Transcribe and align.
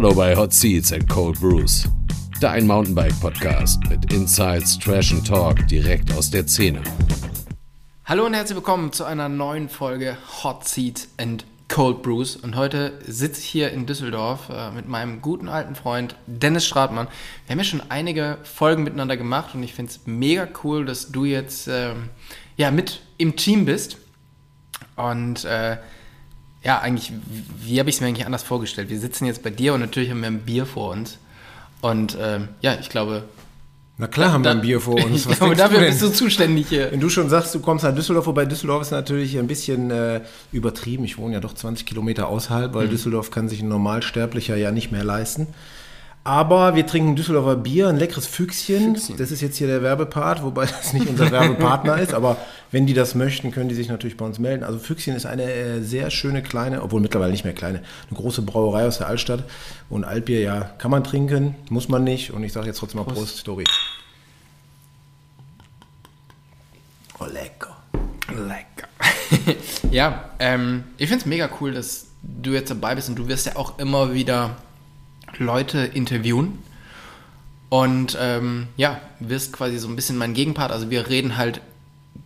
Hallo 0.00 0.14
bei 0.14 0.34
Hot 0.34 0.54
Seats 0.54 0.94
and 0.94 1.06
Cold 1.10 1.38
Brews. 1.38 1.86
Dein 2.40 2.66
Mountainbike-Podcast 2.66 3.82
mit 3.90 4.10
Insights, 4.10 4.78
Trash 4.78 5.12
and 5.12 5.26
Talk 5.26 5.68
direkt 5.68 6.10
aus 6.14 6.30
der 6.30 6.48
Szene. 6.48 6.80
Hallo 8.06 8.24
und 8.24 8.32
herzlich 8.32 8.56
willkommen 8.56 8.94
zu 8.94 9.04
einer 9.04 9.28
neuen 9.28 9.68
Folge 9.68 10.16
Hot 10.42 10.66
Seats 10.66 11.06
and 11.18 11.44
Cold 11.68 12.00
Brews. 12.00 12.36
Und 12.36 12.56
heute 12.56 12.94
sitze 13.06 13.42
ich 13.42 13.46
hier 13.46 13.72
in 13.72 13.84
Düsseldorf 13.84 14.48
äh, 14.48 14.70
mit 14.70 14.88
meinem 14.88 15.20
guten 15.20 15.50
alten 15.50 15.74
Freund 15.74 16.14
Dennis 16.26 16.64
Stratmann. 16.64 17.08
Wir 17.44 17.52
haben 17.52 17.58
ja 17.58 17.64
schon 17.64 17.82
einige 17.90 18.38
Folgen 18.42 18.84
miteinander 18.84 19.18
gemacht 19.18 19.54
und 19.54 19.62
ich 19.62 19.74
finde 19.74 19.92
es 19.92 20.00
mega 20.06 20.48
cool, 20.64 20.86
dass 20.86 21.12
du 21.12 21.26
jetzt 21.26 21.68
ähm, 21.68 22.08
ja, 22.56 22.70
mit 22.70 23.02
im 23.18 23.36
Team 23.36 23.66
bist. 23.66 23.98
Und 24.96 25.44
äh, 25.44 25.76
ja, 26.62 26.78
eigentlich, 26.78 27.12
wie, 27.12 27.72
wie 27.72 27.78
habe 27.80 27.88
ich 27.88 27.96
es 27.96 28.00
mir 28.00 28.08
eigentlich 28.08 28.26
anders 28.26 28.42
vorgestellt? 28.42 28.90
Wir 28.90 29.00
sitzen 29.00 29.26
jetzt 29.26 29.42
bei 29.42 29.50
dir 29.50 29.74
und 29.74 29.80
natürlich 29.80 30.10
haben 30.10 30.20
wir 30.20 30.28
ein 30.28 30.40
Bier 30.40 30.66
vor 30.66 30.90
uns. 30.92 31.18
Und 31.80 32.16
ähm, 32.20 32.48
ja, 32.60 32.76
ich 32.78 32.90
glaube, 32.90 33.24
Na 33.96 34.06
klar 34.06 34.32
haben 34.32 34.44
wir 34.44 34.50
ein 34.50 34.60
Bier 34.60 34.80
vor 34.80 34.96
uns. 35.02 35.22
ich 35.24 35.28
Was 35.30 35.38
glaube, 35.38 35.56
dafür 35.56 35.80
du 35.80 35.86
bist 35.86 36.02
du 36.02 36.10
zuständig 36.10 36.68
hier. 36.68 36.92
Wenn 36.92 37.00
du 37.00 37.08
schon 37.08 37.30
sagst, 37.30 37.54
du 37.54 37.60
kommst 37.60 37.84
nach 37.84 37.94
Düsseldorf, 37.94 38.26
wobei 38.26 38.44
Düsseldorf 38.44 38.82
ist 38.82 38.90
natürlich 38.90 39.38
ein 39.38 39.46
bisschen 39.46 39.90
äh, 39.90 40.20
übertrieben. 40.52 41.04
Ich 41.04 41.16
wohne 41.16 41.34
ja 41.34 41.40
doch 41.40 41.54
20 41.54 41.86
Kilometer 41.86 42.28
außerhalb, 42.28 42.74
weil 42.74 42.88
Düsseldorf 42.88 43.30
kann 43.30 43.48
sich 43.48 43.62
ein 43.62 43.68
Normalsterblicher 43.68 44.56
ja 44.56 44.70
nicht 44.70 44.92
mehr 44.92 45.04
leisten. 45.04 45.46
Aber 46.22 46.74
wir 46.74 46.86
trinken 46.86 47.16
Düsseldorfer 47.16 47.56
Bier, 47.56 47.88
ein 47.88 47.96
leckeres 47.96 48.26
Füchschen. 48.26 48.94
Füchschen. 48.94 49.16
Das 49.16 49.30
ist 49.30 49.40
jetzt 49.40 49.56
hier 49.56 49.66
der 49.66 49.82
Werbepart, 49.82 50.42
wobei 50.42 50.66
das 50.66 50.92
nicht 50.92 51.08
unser 51.08 51.30
Werbepartner 51.30 51.98
ist. 51.98 52.12
Aber 52.12 52.36
wenn 52.70 52.86
die 52.86 52.92
das 52.92 53.14
möchten, 53.14 53.50
können 53.52 53.70
die 53.70 53.74
sich 53.74 53.88
natürlich 53.88 54.18
bei 54.18 54.26
uns 54.26 54.38
melden. 54.38 54.62
Also 54.62 54.78
Füchschen 54.78 55.16
ist 55.16 55.24
eine 55.24 55.44
äh, 55.44 55.80
sehr 55.80 56.10
schöne 56.10 56.42
kleine, 56.42 56.82
obwohl 56.82 57.00
mittlerweile 57.00 57.32
nicht 57.32 57.44
mehr 57.44 57.54
kleine, 57.54 57.78
eine 58.10 58.18
große 58.18 58.42
Brauerei 58.42 58.86
aus 58.86 58.98
der 58.98 59.06
Altstadt. 59.06 59.44
Und 59.88 60.04
Altbier, 60.04 60.40
ja, 60.40 60.60
kann 60.78 60.90
man 60.90 61.04
trinken, 61.04 61.54
muss 61.70 61.88
man 61.88 62.04
nicht. 62.04 62.32
Und 62.32 62.44
ich 62.44 62.52
sage 62.52 62.66
jetzt 62.66 62.78
trotzdem 62.78 63.00
mal 63.00 63.10
Prost, 63.10 63.48
Dori. 63.48 63.64
Oh, 67.18 67.24
lecker. 67.24 67.76
Lecker. 68.28 68.88
ja, 69.90 70.30
ähm, 70.38 70.84
ich 70.98 71.08
finde 71.08 71.22
es 71.22 71.26
mega 71.26 71.48
cool, 71.60 71.72
dass 71.72 72.08
du 72.22 72.52
jetzt 72.52 72.70
dabei 72.70 72.94
bist 72.94 73.08
und 73.08 73.16
du 73.16 73.26
wirst 73.26 73.46
ja 73.46 73.56
auch 73.56 73.78
immer 73.78 74.12
wieder 74.12 74.56
Leute 75.38 75.78
interviewen. 75.78 76.58
Und 77.68 78.18
ähm, 78.20 78.66
ja, 78.76 79.00
wirst 79.20 79.52
quasi 79.52 79.78
so 79.78 79.88
ein 79.88 79.96
bisschen 79.96 80.18
mein 80.18 80.34
Gegenpart. 80.34 80.72
Also 80.72 80.90
wir 80.90 81.08
reden 81.08 81.36
halt 81.36 81.60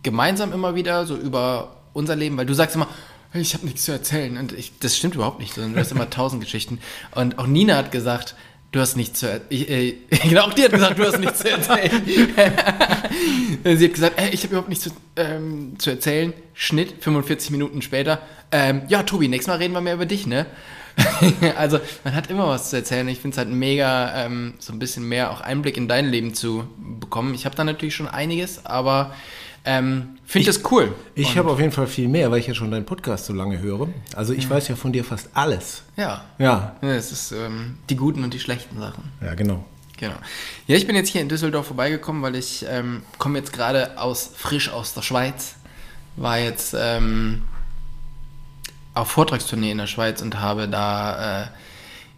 gemeinsam 0.03 0.53
immer 0.53 0.75
wieder 0.75 1.05
so 1.05 1.15
über 1.15 1.77
unser 1.93 2.15
Leben, 2.15 2.35
weil 2.37 2.45
du 2.47 2.53
sagst 2.53 2.75
immer, 2.75 2.87
"Hey, 3.31 3.41
ich 3.41 3.53
habe 3.53 3.65
nichts 3.65 3.83
zu 3.83 3.91
erzählen. 3.91 4.37
Und 4.37 4.51
ich, 4.53 4.79
das 4.79 4.97
stimmt 4.97 5.15
überhaupt 5.15 5.39
nicht, 5.39 5.53
sondern 5.53 5.73
du 5.73 5.79
hast 5.79 5.91
immer 5.91 6.09
tausend 6.09 6.41
Geschichten. 6.41 6.79
Und 7.13 7.37
auch 7.37 7.47
Nina 7.47 7.75
hat 7.77 7.91
gesagt, 7.91 8.35
du 8.71 8.79
hast 8.79 8.95
nichts 8.97 9.19
zu 9.19 9.29
erzählen. 9.29 9.69
Äh, 9.69 9.93
genau, 10.27 10.41
auch 10.41 10.53
die 10.53 10.63
hat 10.63 10.71
gesagt, 10.71 10.99
du 10.99 11.05
hast 11.05 11.19
nichts 11.19 11.39
zu 11.39 11.49
erzählen. 11.49 12.03
Sie 13.77 13.85
hat 13.85 13.93
gesagt, 13.93 14.19
ey, 14.19 14.29
ich 14.31 14.41
habe 14.41 14.49
überhaupt 14.49 14.69
nichts 14.69 14.83
zu, 14.85 14.89
ähm, 15.15 15.75
zu 15.77 15.91
erzählen. 15.91 16.33
Schnitt, 16.53 16.95
45 17.03 17.51
Minuten 17.51 17.81
später. 17.81 18.19
Ähm, 18.51 18.81
ja, 18.87 19.03
Tobi, 19.03 19.27
nächstes 19.27 19.47
Mal 19.47 19.57
reden 19.57 19.73
wir 19.73 19.81
mehr 19.81 19.95
über 19.95 20.05
dich, 20.05 20.27
ne? 20.27 20.45
also, 21.57 21.79
man 22.03 22.15
hat 22.15 22.29
immer 22.29 22.47
was 22.47 22.69
zu 22.69 22.77
erzählen. 22.77 23.07
Ich 23.07 23.19
finde 23.19 23.35
es 23.35 23.37
halt 23.37 23.49
mega, 23.49 24.25
ähm, 24.25 24.53
so 24.59 24.73
ein 24.73 24.79
bisschen 24.79 25.07
mehr 25.07 25.31
auch 25.31 25.41
Einblick 25.41 25.77
in 25.77 25.87
dein 25.87 26.07
Leben 26.09 26.33
zu 26.33 26.65
bekommen. 26.99 27.33
Ich 27.33 27.45
habe 27.45 27.55
da 27.55 27.63
natürlich 27.63 27.95
schon 27.95 28.07
einiges, 28.07 28.65
aber 28.65 29.13
ähm, 29.65 30.17
finde 30.25 30.45
das 30.47 30.61
cool. 30.71 30.93
Ich 31.15 31.37
habe 31.37 31.49
auf 31.49 31.59
jeden 31.59 31.71
Fall 31.71 31.87
viel 31.87 32.07
mehr, 32.07 32.29
weil 32.31 32.39
ich 32.39 32.47
ja 32.47 32.53
schon 32.53 32.69
deinen 32.69 32.85
Podcast 32.85 33.25
so 33.25 33.33
lange 33.33 33.59
höre. 33.59 33.89
Also 34.15 34.33
ich 34.33 34.47
weiß 34.47 34.67
ja 34.67 34.75
von 34.75 34.93
dir 34.93 35.03
fast 35.03 35.29
alles. 35.33 35.83
Ja. 35.97 36.23
Ja. 36.37 36.75
Ja, 36.81 36.89
Es 36.89 37.11
ist 37.11 37.31
ähm, 37.31 37.77
die 37.89 37.95
guten 37.95 38.23
und 38.23 38.33
die 38.33 38.39
schlechten 38.39 38.79
Sachen. 38.79 39.11
Ja, 39.21 39.33
genau. 39.33 39.65
Genau. 39.97 40.15
Ja, 40.67 40.75
ich 40.75 40.85
bin 40.85 40.95
jetzt 40.95 41.09
hier 41.09 41.21
in 41.21 41.29
Düsseldorf 41.29 41.67
vorbeigekommen, 41.67 42.21
weil 42.21 42.35
ich 42.35 42.65
ähm, 42.69 43.01
komme 43.17 43.39
jetzt 43.39 43.53
gerade 43.53 43.97
aus 43.97 44.29
frisch 44.35 44.69
aus 44.69 44.93
der 44.93 45.01
Schweiz. 45.01 45.55
War 46.17 46.37
jetzt 46.37 46.75
ähm, 46.77 47.43
auf 48.95 49.09
Vortragstournee 49.11 49.71
in 49.71 49.77
der 49.77 49.87
Schweiz 49.87 50.21
und 50.21 50.39
habe 50.39 50.67
da 50.67 51.43
äh, 51.43 51.47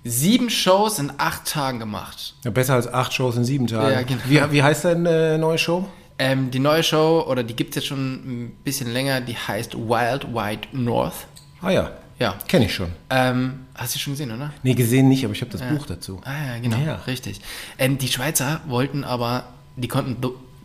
sieben 0.04 0.50
Shows 0.50 1.00
in 1.00 1.12
acht 1.18 1.46
Tagen 1.46 1.80
gemacht. 1.80 2.36
Ja, 2.44 2.52
besser 2.52 2.76
als 2.76 2.88
acht 2.92 3.14
Shows 3.14 3.36
in 3.36 3.44
sieben 3.44 3.68
Tagen. 3.68 3.92
Ja, 3.92 4.02
genau. 4.04 4.22
wie, 4.26 4.52
wie 4.54 4.64
heißt 4.64 4.86
deine 4.86 5.34
äh, 5.34 5.38
neue 5.38 5.58
Show? 5.58 5.86
Ähm, 6.20 6.50
die 6.50 6.60
neue 6.60 6.82
Show, 6.84 7.26
oder 7.28 7.44
die 7.44 7.56
gibt 7.56 7.72
es 7.72 7.76
jetzt 7.76 7.88
schon 7.88 8.14
ein 8.46 8.52
bisschen 8.64 8.92
länger, 8.92 9.22
die 9.22 9.36
heißt 9.36 9.76
Wild 9.76 10.34
White 10.34 10.70
North. 10.72 11.28
Ah 11.62 11.70
ja, 11.70 11.92
Ja. 12.20 12.36
kenne 12.48 12.66
ich 12.66 12.74
schon. 12.74 12.92
Ähm, 13.10 13.66
hast 13.76 13.94
du 13.94 14.00
schon 14.00 14.14
gesehen, 14.14 14.32
oder? 14.32 14.52
Nee, 14.64 14.74
gesehen 14.74 15.10
nicht, 15.10 15.24
aber 15.26 15.34
ich 15.34 15.42
habe 15.42 15.52
das 15.52 15.62
Buch 15.62 15.86
dazu. 15.86 16.20
Ah, 16.26 16.54
ja, 16.56 16.60
genau, 16.60 16.78
Ja. 16.78 16.96
richtig. 17.06 17.42
Ähm, 17.78 17.98
die 18.00 18.08
Schweizer 18.08 18.62
wollten 18.68 19.04
aber, 19.04 19.44
die 19.76 19.88
konnten 19.88 20.18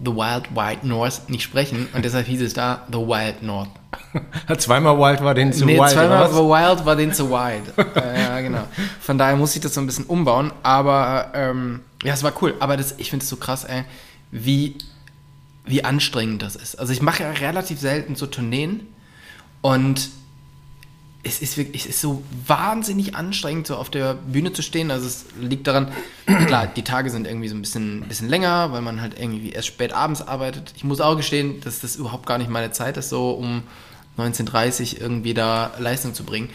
the, 0.05 0.11
Wild 0.11 0.55
White 0.55 0.87
North 0.87 1.29
nicht 1.29 1.43
sprechen 1.43 1.89
und 1.93 2.05
deshalb 2.05 2.27
hieß 2.27 2.43
es 2.43 2.55
da 2.55 2.87
The 2.91 2.99
Wild 2.99 3.43
North. 3.43 3.71
Zweimal 4.59 4.99
Wild 4.99 5.23
war 5.23 5.35
den 5.35 5.53
zu 5.53 5.65
nee, 5.65 5.79
Wild. 5.79 5.91
zweimal 5.91 6.29
The? 6.29 6.37
Wild 6.37 6.87
war 6.87 6.97
den 6.97 7.13
zu 7.13 7.31
wild. 7.31 7.73
äh, 7.97 8.23
ja, 8.23 8.41
genau. 8.41 8.65
Von 9.01 9.19
daher 9.19 9.37
muss 9.37 9.55
ich 9.55 9.61
das 9.61 9.75
so 9.75 9.81
ein 9.81 9.87
bisschen 9.87 10.07
umbauen, 10.07 10.53
aber 10.63 11.33
ähm, 11.35 11.81
ja, 12.03 12.15
es 12.15 12.23
war 12.23 12.33
cool. 12.43 12.55
Aber 12.61 12.77
das, 12.77 12.95
ich 12.99 13.11
finde 13.11 13.23
es 13.23 13.29
so 13.29 13.37
krass, 13.37 13.65
ey, 13.65 13.85
wie, 14.31 14.77
wie 15.65 15.85
anstrengend 15.85 16.43
das 16.43 16.57
ist. 16.57 16.77
Also 16.77 16.93
ich 16.93 17.03
mache 17.03 17.23
ja 17.23 17.31
relativ 17.31 17.81
selten 17.81 18.17
so 18.17 18.27
Tourneen 18.27 18.87
und 19.61 20.11
es 21.25 21.41
ist 21.41 21.57
wirklich, 21.57 21.85
es 21.85 21.91
ist 21.91 22.01
so 22.01 22.23
wahnsinnig 22.47 23.15
anstrengend, 23.15 23.69
so 23.69 23.77
auf 23.77 23.91
der 23.91 24.15
Bühne 24.15 24.53
zu 24.53 24.63
stehen. 24.63 24.91
Also 24.91 25.07
es 25.07 25.27
liegt 25.41 25.67
daran, 25.67 25.93
klar, 26.47 26.67
die 26.67 26.83
Tage 26.83 27.11
sind 27.11 27.27
irgendwie 27.27 27.49
so 27.49 27.55
ein 27.55 27.63
bisschen, 27.63 28.03
bisschen 28.09 28.29
länger, 28.29 28.73
weil 28.73 28.83
man 28.83 29.01
halt 29.01 29.19
irgendwie 29.19 29.51
erst 29.51 29.69
spät 29.69 29.93
abends 29.93 30.21
arbeitet. 30.21 30.73
Ich 30.77 30.83
muss 30.83 31.01
auch 31.01 31.17
gestehen, 31.17 31.61
dass 31.61 31.81
das 31.81 31.95
überhaupt 31.97 32.27
gar 32.27 32.39
nicht 32.39 32.51
meine 32.51 32.73
Zeit 32.73 32.97
ist, 32.97 33.09
so 33.09 33.31
um 33.31 33.63
19.30 34.19 35.01
irgendwie 35.01 35.33
da 35.33 35.73
Leistung 35.79 36.13
zu 36.13 36.25
bringen. 36.25 36.51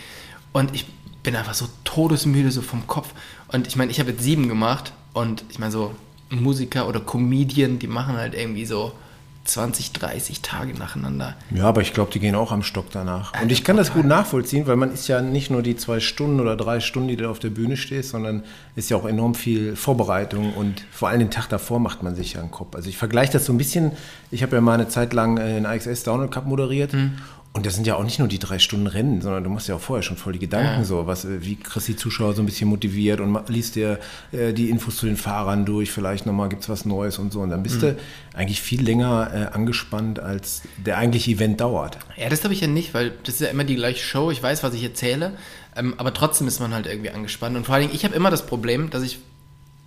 Und 0.52 0.76
ich 0.76 0.86
bin 1.24 1.36
einfach 1.36 1.54
so 1.54 1.68
todesmüde, 1.86 2.52
so 2.52 2.62
vom 2.62 2.88
Kopf. 2.88 3.14
Und 3.48 3.68
ich 3.68 3.78
meine, 3.78 3.92
ich 3.92 4.00
habe 4.00 4.12
jetzt 4.12 4.24
sieben 4.24 4.50
gemacht 4.50 4.92
und 5.14 5.46
ich 5.50 5.60
meine, 5.60 5.72
so 5.72 5.96
Musiker 6.30 6.90
oder 6.90 7.00
Comedian, 7.00 7.80
die 7.80 7.88
machen 7.88 8.18
halt 8.18 8.34
irgendwie 8.34 8.66
so 8.66 8.92
20, 9.48 9.94
30 9.94 10.42
Tage 10.42 10.74
nacheinander. 10.74 11.36
Ja, 11.52 11.66
aber 11.66 11.82
ich 11.82 11.94
glaube, 11.94 12.12
die 12.12 12.20
gehen 12.20 12.36
auch 12.36 12.52
am 12.52 12.64
Stock 12.64 12.88
danach. 12.92 13.34
Und 13.42 13.52
ich 13.52 13.64
kann 13.64 13.78
das 13.78 13.94
gut 13.94 14.06
nachvollziehen, 14.06 14.68
weil 14.68 14.76
man 14.76 14.94
ist 14.94 15.08
ja 15.08 15.22
nicht 15.22 15.50
nur 15.50 15.62
die 15.62 15.76
zwei 15.76 16.00
Stunden 16.00 16.40
oder 16.40 16.56
drei 16.56 16.80
Stunden, 16.80 17.08
die 17.08 17.18
du 17.18 17.30
auf 17.30 17.40
der 17.40 17.50
Bühne 17.50 17.78
stehst, 17.78 18.10
sondern 18.10 18.44
ist 18.76 18.90
ja 18.90 18.98
auch 18.98 19.06
enorm 19.06 19.36
viel 19.36 19.76
Vorbereitung 19.76 20.54
und 20.54 20.84
vor 20.92 21.10
allem 21.10 21.20
den 21.20 21.32
Tag 21.32 21.48
davor 21.48 21.80
macht 21.80 22.04
man 22.04 22.16
sich 22.16 22.34
ja 22.34 22.42
einen 22.42 22.52
Kopf. 22.52 22.76
Also 22.76 22.90
ich 22.90 22.98
vergleiche 22.98 23.34
das 23.34 23.46
so 23.46 23.54
ein 23.54 23.58
bisschen, 23.58 23.92
ich 24.32 24.44
habe 24.44 24.56
ja 24.56 24.62
mal 24.62 24.74
eine 24.74 24.88
Zeit 24.88 25.14
lang 25.14 25.38
äh, 25.38 25.56
den 25.56 25.66
AXS 25.66 26.04
Downhill 26.04 26.30
Cup 26.30 26.46
moderiert 26.46 26.94
und 27.58 27.66
das 27.66 27.74
sind 27.74 27.88
ja 27.88 27.96
auch 27.96 28.04
nicht 28.04 28.20
nur 28.20 28.28
die 28.28 28.38
drei 28.38 28.60
Stunden 28.60 28.86
Rennen, 28.86 29.20
sondern 29.20 29.44
du 29.44 29.50
machst 29.50 29.68
ja 29.68 29.76
auch 29.76 29.82
vorher 29.82 30.04
schon 30.04 30.16
voll 30.16 30.34
die 30.34 30.40
Gedanken 30.40 30.86
so, 30.86 31.08
was, 31.08 31.26
äh, 31.26 31.44
wie 31.44 31.56
kriegst 31.56 31.88
du 31.88 31.94
die 31.94 31.98
Zuschauer 31.98 32.36
so 32.36 32.44
ein 32.44 32.46
bisschen 32.46 32.70
motiviert 32.70 33.20
und 33.20 33.38
liest 33.50 33.76
dir 33.76 34.00
äh, 34.32 34.54
die 34.54 34.70
Infos 34.70 34.98
zu 34.98 35.08
den 35.08 35.18
Fahrern 35.18 35.66
durch, 35.66 35.92
vielleicht 35.92 36.28
nochmal 36.28 36.50
gibt 36.50 36.62
es 36.62 36.70
was 36.70 36.86
Neues 36.86 37.18
und 37.18 37.34
so 37.34 37.42
und 37.42 37.50
dann 37.50 37.64
bist 37.64 37.82
du 37.82 37.98
eigentlich 38.36 38.62
viel 38.62 38.84
länger 38.84 39.32
äh, 39.34 39.56
angespannt, 39.56 40.20
als 40.20 40.62
der 40.78 41.00
eigentliche 41.00 41.32
Event 41.32 41.60
dauert. 41.60 41.98
Ja, 42.16 42.30
das 42.30 42.44
habe 42.44 42.54
ich 42.54 42.62
ja 42.62 42.68
nicht, 42.68 42.94
weil 42.94 43.12
das 43.24 43.36
ist 43.36 43.42
ja 43.42 43.48
immer 43.48 43.64
die 43.64 43.76
gleiche 43.76 44.04
Show. 44.04 44.30
Ich 44.30 44.42
weiß, 44.42 44.62
was 44.62 44.76
ich 44.76 44.84
erzähle, 44.84 45.34
ähm, 45.76 45.96
aber 45.98 46.14
trotzdem 46.14 46.48
ist 46.48 46.60
man 46.60 46.76
halt 46.76 46.86
irgendwie 46.86 47.10
angespannt. 47.10 47.58
Und 47.58 47.66
vor 47.66 47.74
allen 47.74 47.86
Dingen, 47.86 47.96
ich 47.96 48.06
habe 48.06 48.14
immer 48.14 48.30
das 48.30 48.46
Problem, 48.46 48.92
dass 48.92 49.02
ich 49.02 49.18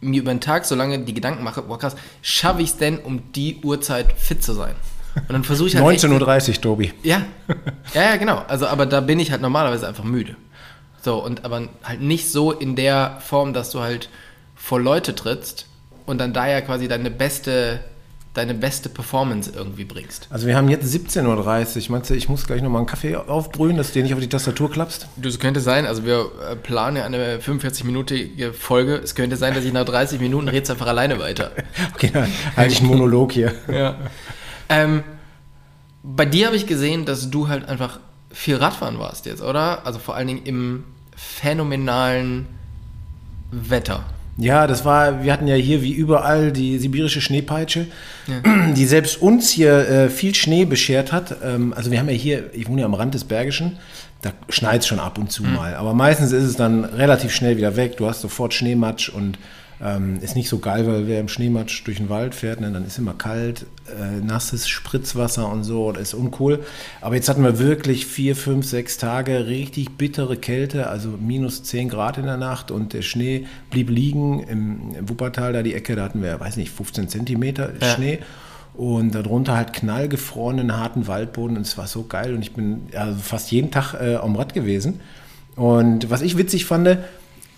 mir 0.00 0.22
über 0.22 0.34
den 0.34 0.41
Tag 0.41 0.64
so 0.64 0.75
lange 0.75 0.98
die 0.98 1.14
Gedanken 1.14 1.44
mache, 1.44 1.62
boah 1.62 1.78
krass, 1.78 1.94
schaffe 2.20 2.62
ich 2.62 2.70
es 2.70 2.76
denn, 2.78 2.98
um 2.98 3.32
die 3.32 3.60
Uhrzeit 3.62 4.12
fit 4.14 4.42
zu 4.42 4.54
sein? 4.54 4.75
Und 5.16 5.32
dann 5.32 5.44
versuche 5.44 5.69
ich 5.69 5.76
halt 5.76 5.87
echt- 5.94 6.04
19.30 6.04 6.48
Uhr, 6.56 6.60
Tobi. 6.60 6.93
Ja. 7.03 7.22
ja, 7.94 8.03
ja, 8.03 8.16
genau. 8.16 8.43
Also, 8.48 8.66
aber 8.66 8.87
da 8.87 9.00
bin 9.00 9.19
ich 9.21 9.31
halt 9.32 9.43
normalerweise 9.43 9.87
einfach 9.88 10.04
müde. 10.04 10.37
So, 11.03 11.22
und 11.25 11.44
aber 11.44 11.69
halt 11.82 12.00
nicht 12.03 12.31
so 12.31 12.53
in 12.53 12.76
der 12.76 13.19
Form, 13.26 13.53
dass 13.53 13.71
du 13.71 13.80
halt 13.80 14.09
vor 14.54 14.78
Leute 14.80 15.15
trittst 15.15 15.66
und 16.07 16.18
dann 16.18 16.33
da 16.33 16.47
ja 16.47 16.60
quasi 16.60 16.89
deine 16.89 17.10
beste, 17.10 17.80
deine 18.34 18.53
beste 18.53 18.91
Performance 18.91 19.51
irgendwie 19.54 19.84
bringst. 19.84 20.28
Also 20.30 20.47
wir 20.47 20.54
haben 20.57 20.68
jetzt 20.68 20.84
17.30 20.95 21.24
Uhr. 21.86 21.91
Meinst 21.92 22.10
du, 22.10 22.15
ich 22.15 22.28
muss 22.28 22.47
gleich 22.47 22.60
nochmal 22.60 22.80
einen 22.80 22.86
Kaffee 22.86 23.16
aufbrühen, 23.16 23.78
dass 23.78 23.89
du 23.89 23.95
dir 23.95 24.03
nicht 24.03 24.13
auf 24.13 24.21
die 24.21 24.28
Tastatur 24.28 24.71
klappst? 24.71 25.09
Das 25.16 25.39
könnte 25.39 25.60
sein, 25.60 25.86
also 25.86 26.04
wir 26.04 26.27
äh, 26.51 26.54
planen 26.56 26.98
ja 26.98 27.04
eine 27.06 27.39
45-minütige 27.39 28.53
Folge. 28.53 28.97
Es 28.97 29.15
könnte 29.15 29.36
sein, 29.36 29.54
dass 29.54 29.65
ich 29.65 29.72
nach 29.72 29.86
30 29.86 30.21
Minuten 30.21 30.48
red's 30.48 30.68
einfach 30.71 30.86
alleine 30.86 31.18
weiter. 31.18 31.53
Okay, 31.95 32.10
dann 32.13 32.30
halte 32.56 32.72
ich 32.74 32.80
einen 32.80 32.89
Monolog 32.89 33.33
hier. 33.33 33.54
Ja. 33.72 33.97
Ähm, 34.70 35.02
bei 36.02 36.24
dir 36.24 36.46
habe 36.46 36.56
ich 36.56 36.66
gesehen, 36.66 37.04
dass 37.04 37.30
du 37.30 37.48
halt 37.48 37.68
einfach 37.68 38.00
viel 38.32 38.56
Radfahren 38.56 38.98
warst 38.98 39.26
jetzt, 39.26 39.42
oder? 39.42 39.84
Also 39.84 39.98
vor 39.98 40.14
allen 40.14 40.28
Dingen 40.28 40.42
im 40.44 40.84
phänomenalen 41.14 42.46
Wetter. 43.50 44.04
Ja, 44.38 44.66
das 44.66 44.86
war, 44.86 45.22
wir 45.22 45.32
hatten 45.32 45.46
ja 45.46 45.56
hier 45.56 45.82
wie 45.82 45.92
überall 45.92 46.52
die 46.52 46.78
sibirische 46.78 47.20
Schneepeitsche, 47.20 47.88
die 48.74 48.86
selbst 48.86 49.20
uns 49.20 49.50
hier 49.50 49.88
äh, 49.88 50.08
viel 50.08 50.34
Schnee 50.34 50.64
beschert 50.64 51.12
hat. 51.12 51.36
Ähm, 51.44 51.74
also 51.76 51.90
wir 51.90 51.98
haben 51.98 52.08
ja 52.08 52.14
hier, 52.14 52.54
ich 52.54 52.66
wohne 52.68 52.82
ja 52.82 52.86
am 52.86 52.94
Rand 52.94 53.12
des 53.12 53.24
Bergischen, 53.24 53.78
da 54.22 54.32
schneit 54.48 54.82
es 54.82 54.86
schon 54.86 55.00
ab 55.00 55.18
und 55.18 55.30
zu 55.30 55.42
mal. 55.42 55.74
Aber 55.74 55.92
meistens 55.92 56.32
ist 56.32 56.44
es 56.44 56.56
dann 56.56 56.84
relativ 56.84 57.34
schnell 57.34 57.56
wieder 57.56 57.76
weg. 57.76 57.96
Du 57.96 58.06
hast 58.06 58.20
sofort 58.20 58.54
Schneematsch 58.54 59.08
und 59.10 59.38
ähm, 59.82 60.18
ist 60.21 60.36
nicht 60.36 60.48
so 60.48 60.59
geil, 60.59 60.86
weil 60.86 61.06
wer 61.06 61.21
im 61.21 61.28
Schneematsch 61.28 61.86
durch 61.86 61.97
den 61.97 62.10
Wald 62.10 62.34
fährt, 62.34 62.60
ne, 62.60 62.71
dann 62.71 62.86
ist 62.86 62.98
immer 62.98 63.15
kalt, 63.15 63.65
äh, 63.88 64.22
nasses 64.22 64.68
Spritzwasser 64.68 65.50
und 65.50 65.65
so, 65.65 65.91
das 65.92 66.09
ist 66.09 66.15
uncool. 66.15 66.60
Aber 67.00 67.15
jetzt 67.15 67.28
hatten 67.30 67.42
wir 67.42 67.59
wirklich 67.59 68.04
vier, 68.04 68.36
fünf, 68.36 68.66
sechs 68.66 68.98
Tage 68.98 69.47
richtig 69.47 69.97
bittere 69.97 70.36
Kälte, 70.36 70.88
also 70.88 71.15
minus 71.18 71.62
10 71.62 71.88
Grad 71.88 72.18
in 72.18 72.27
der 72.27 72.36
Nacht 72.36 72.71
und 72.71 72.92
der 72.92 73.03
Schnee 73.03 73.47
blieb 73.71 73.88
liegen 73.88 74.41
im, 74.41 74.94
im 74.98 75.09
Wuppertal, 75.09 75.54
da 75.54 75.62
die 75.62 75.74
Ecke, 75.74 75.97
da 75.97 76.04
hatten 76.04 76.22
wir, 76.22 76.38
weiß 76.38 76.56
nicht, 76.56 76.71
15 76.72 77.09
Zentimeter 77.09 77.72
Ja. 77.80 77.94
Schnee. 77.94 78.18
Und 78.74 79.15
darunter 79.15 79.56
halt 79.56 79.72
knallgefrorenen, 79.72 80.77
harten 80.77 81.06
Waldboden. 81.06 81.56
Und 81.56 81.66
es 81.66 81.77
war 81.77 81.86
so 81.86 82.04
geil. 82.04 82.34
Und 82.34 82.41
ich 82.41 82.53
bin 82.54 82.82
also 82.94 83.18
fast 83.18 83.50
jeden 83.50 83.71
Tag 83.71 83.94
äh, 83.94 84.15
am 84.15 84.36
Rad 84.36 84.54
gewesen. 84.54 85.00
Und 85.56 86.09
was 86.09 86.22
ich 86.22 86.38
witzig 86.38 86.65
fand, 86.65 86.97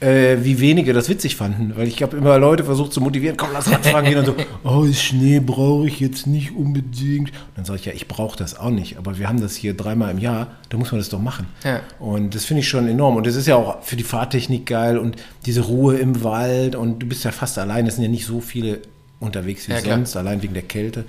äh, 0.02 0.44
wie 0.44 0.60
wenige 0.60 0.92
das 0.92 1.08
witzig 1.08 1.36
fanden. 1.36 1.72
Weil 1.76 1.88
ich 1.88 2.02
habe 2.02 2.16
immer 2.16 2.38
Leute 2.38 2.64
versucht 2.64 2.92
zu 2.92 3.00
motivieren, 3.00 3.36
komm, 3.36 3.50
lass 3.52 3.70
Radfahren 3.70 4.04
gehen. 4.04 4.18
Und 4.18 4.26
so, 4.26 4.34
oh, 4.64 4.86
Schnee 4.92 5.40
brauche 5.40 5.86
ich 5.86 6.00
jetzt 6.00 6.26
nicht 6.26 6.54
unbedingt. 6.54 7.30
Und 7.30 7.56
dann 7.56 7.64
sage 7.64 7.78
ich, 7.78 7.86
ja, 7.86 7.92
ich 7.92 8.08
brauche 8.08 8.36
das 8.36 8.58
auch 8.58 8.70
nicht. 8.70 8.98
Aber 8.98 9.18
wir 9.18 9.28
haben 9.28 9.40
das 9.40 9.54
hier 9.54 9.74
dreimal 9.74 10.10
im 10.10 10.18
Jahr, 10.18 10.48
da 10.68 10.76
muss 10.76 10.90
man 10.92 11.00
das 11.00 11.08
doch 11.08 11.20
machen. 11.20 11.46
Ja. 11.64 11.80
Und 11.98 12.34
das 12.34 12.44
finde 12.44 12.60
ich 12.60 12.68
schon 12.68 12.88
enorm. 12.88 13.16
Und 13.16 13.26
das 13.26 13.36
ist 13.36 13.46
ja 13.46 13.56
auch 13.56 13.82
für 13.82 13.96
die 13.96 14.02
Fahrtechnik 14.04 14.66
geil 14.66 14.98
und 14.98 15.16
diese 15.46 15.62
Ruhe 15.62 15.96
im 15.96 16.24
Wald. 16.24 16.74
Und 16.74 16.98
du 16.98 17.06
bist 17.06 17.24
ja 17.24 17.30
fast 17.30 17.58
allein. 17.58 17.86
Es 17.86 17.94
sind 17.94 18.04
ja 18.04 18.10
nicht 18.10 18.26
so 18.26 18.40
viele 18.40 18.80
unterwegs 19.20 19.68
wie 19.68 19.72
Ja, 19.72 19.80
klar. 19.80 19.96
sonst, 19.96 20.16
allein 20.16 20.42
wegen 20.42 20.54
der 20.54 20.64
Kälte. 20.64 21.04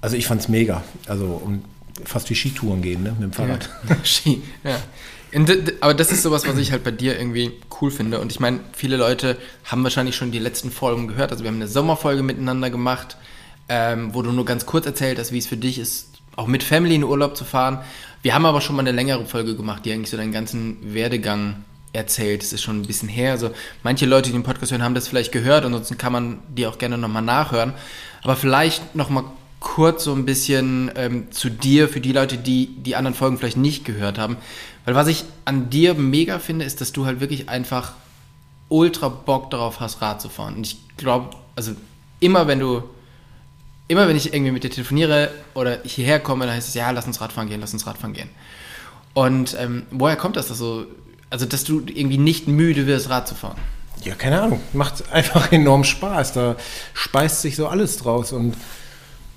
Also 0.00 0.16
ich 0.16 0.26
fand's 0.26 0.48
mega. 0.48 0.82
Also 1.06 1.26
und 1.26 1.62
fast 2.04 2.28
wie 2.30 2.34
Skitouren 2.34 2.82
gehen, 2.82 3.02
ne, 3.02 3.10
mit 3.12 3.22
dem 3.22 3.32
Fahrrad. 3.32 3.68
Ski, 4.02 4.42
ja. 4.64 4.76
Aber 5.80 5.94
das 5.94 6.12
ist 6.12 6.22
sowas, 6.22 6.46
was 6.46 6.58
ich 6.58 6.72
halt 6.72 6.84
bei 6.84 6.90
dir 6.90 7.18
irgendwie 7.18 7.52
cool 7.80 7.90
finde. 7.90 8.20
Und 8.20 8.32
ich 8.32 8.40
meine, 8.40 8.60
viele 8.72 8.96
Leute 8.96 9.38
haben 9.64 9.82
wahrscheinlich 9.82 10.14
schon 10.14 10.30
die 10.30 10.38
letzten 10.38 10.70
Folgen 10.70 11.08
gehört. 11.08 11.32
Also 11.32 11.42
wir 11.42 11.48
haben 11.48 11.56
eine 11.56 11.68
Sommerfolge 11.68 12.22
miteinander 12.22 12.68
gemacht, 12.68 13.16
ähm, 13.68 14.14
wo 14.14 14.22
du 14.22 14.30
nur 14.32 14.44
ganz 14.44 14.66
kurz 14.66 14.84
erzählt 14.84 15.18
hast, 15.18 15.32
wie 15.32 15.38
es 15.38 15.46
für 15.46 15.56
dich 15.56 15.78
ist, 15.78 16.10
auch 16.36 16.46
mit 16.46 16.62
Family 16.62 16.96
in 16.96 17.04
Urlaub 17.04 17.36
zu 17.36 17.44
fahren. 17.44 17.78
Wir 18.20 18.34
haben 18.34 18.44
aber 18.44 18.60
schon 18.60 18.76
mal 18.76 18.80
eine 18.80 18.92
längere 18.92 19.24
Folge 19.24 19.56
gemacht, 19.56 19.84
die 19.84 19.92
eigentlich 19.92 20.10
so 20.10 20.16
deinen 20.16 20.32
ganzen 20.32 20.94
Werdegang 20.94 21.64
erzählt. 21.94 22.42
Das 22.42 22.52
ist 22.52 22.62
schon 22.62 22.80
ein 22.80 22.86
bisschen 22.86 23.08
her. 23.08 23.32
Also 23.32 23.50
manche 23.82 24.06
Leute, 24.06 24.28
die 24.30 24.36
den 24.36 24.42
Podcast 24.42 24.72
hören, 24.72 24.82
haben 24.82 24.94
das 24.94 25.08
vielleicht 25.08 25.32
gehört. 25.32 25.64
Ansonsten 25.64 25.98
kann 25.98 26.12
man 26.12 26.38
die 26.48 26.66
auch 26.66 26.78
gerne 26.78 26.98
nochmal 26.98 27.22
nachhören. 27.22 27.72
Aber 28.22 28.36
vielleicht 28.36 28.94
nochmal 28.94 29.24
kurz 29.60 30.04
so 30.04 30.12
ein 30.12 30.24
bisschen 30.24 30.90
ähm, 30.96 31.30
zu 31.30 31.48
dir, 31.48 31.88
für 31.88 32.00
die 32.00 32.12
Leute, 32.12 32.36
die 32.36 32.66
die 32.66 32.96
anderen 32.96 33.14
Folgen 33.14 33.38
vielleicht 33.38 33.56
nicht 33.56 33.84
gehört 33.84 34.18
haben. 34.18 34.36
Weil 34.84 34.94
was 34.94 35.06
ich 35.06 35.24
an 35.44 35.70
dir 35.70 35.94
mega 35.94 36.38
finde, 36.38 36.64
ist, 36.64 36.80
dass 36.80 36.92
du 36.92 37.06
halt 37.06 37.20
wirklich 37.20 37.48
einfach 37.48 37.92
ultra 38.68 39.08
Bock 39.08 39.50
darauf 39.50 39.80
hast, 39.80 40.00
Rad 40.02 40.20
zu 40.20 40.28
fahren. 40.28 40.56
Und 40.56 40.66
ich 40.66 40.78
glaube, 40.96 41.36
also 41.54 41.72
immer 42.20 42.46
wenn 42.46 42.58
du, 42.58 42.82
immer 43.88 44.08
wenn 44.08 44.16
ich 44.16 44.32
irgendwie 44.32 44.52
mit 44.52 44.64
dir 44.64 44.70
telefoniere 44.70 45.30
oder 45.54 45.80
hierher 45.84 46.20
komme, 46.20 46.46
dann 46.46 46.54
heißt 46.54 46.68
es, 46.68 46.74
ja, 46.74 46.90
lass 46.90 47.06
uns 47.06 47.20
Radfahren 47.20 47.48
gehen, 47.48 47.60
lass 47.60 47.72
uns 47.72 47.86
Radfahren 47.86 48.14
gehen. 48.14 48.30
Und 49.14 49.56
ähm, 49.58 49.84
woher 49.90 50.16
kommt 50.16 50.36
das, 50.36 50.48
dass 50.48 50.58
so, 50.58 50.86
also 51.30 51.46
dass 51.46 51.64
du 51.64 51.82
irgendwie 51.86 52.18
nicht 52.18 52.48
müde 52.48 52.86
wirst, 52.86 53.10
Rad 53.10 53.28
zu 53.28 53.34
fahren? 53.34 53.58
Ja, 54.04 54.14
keine 54.14 54.40
Ahnung. 54.40 54.60
Macht 54.72 55.12
einfach 55.12 55.52
enorm 55.52 55.84
Spaß. 55.84 56.32
Da 56.32 56.56
speist 56.94 57.42
sich 57.42 57.56
so 57.56 57.68
alles 57.68 57.98
draus. 57.98 58.32
Und 58.32 58.56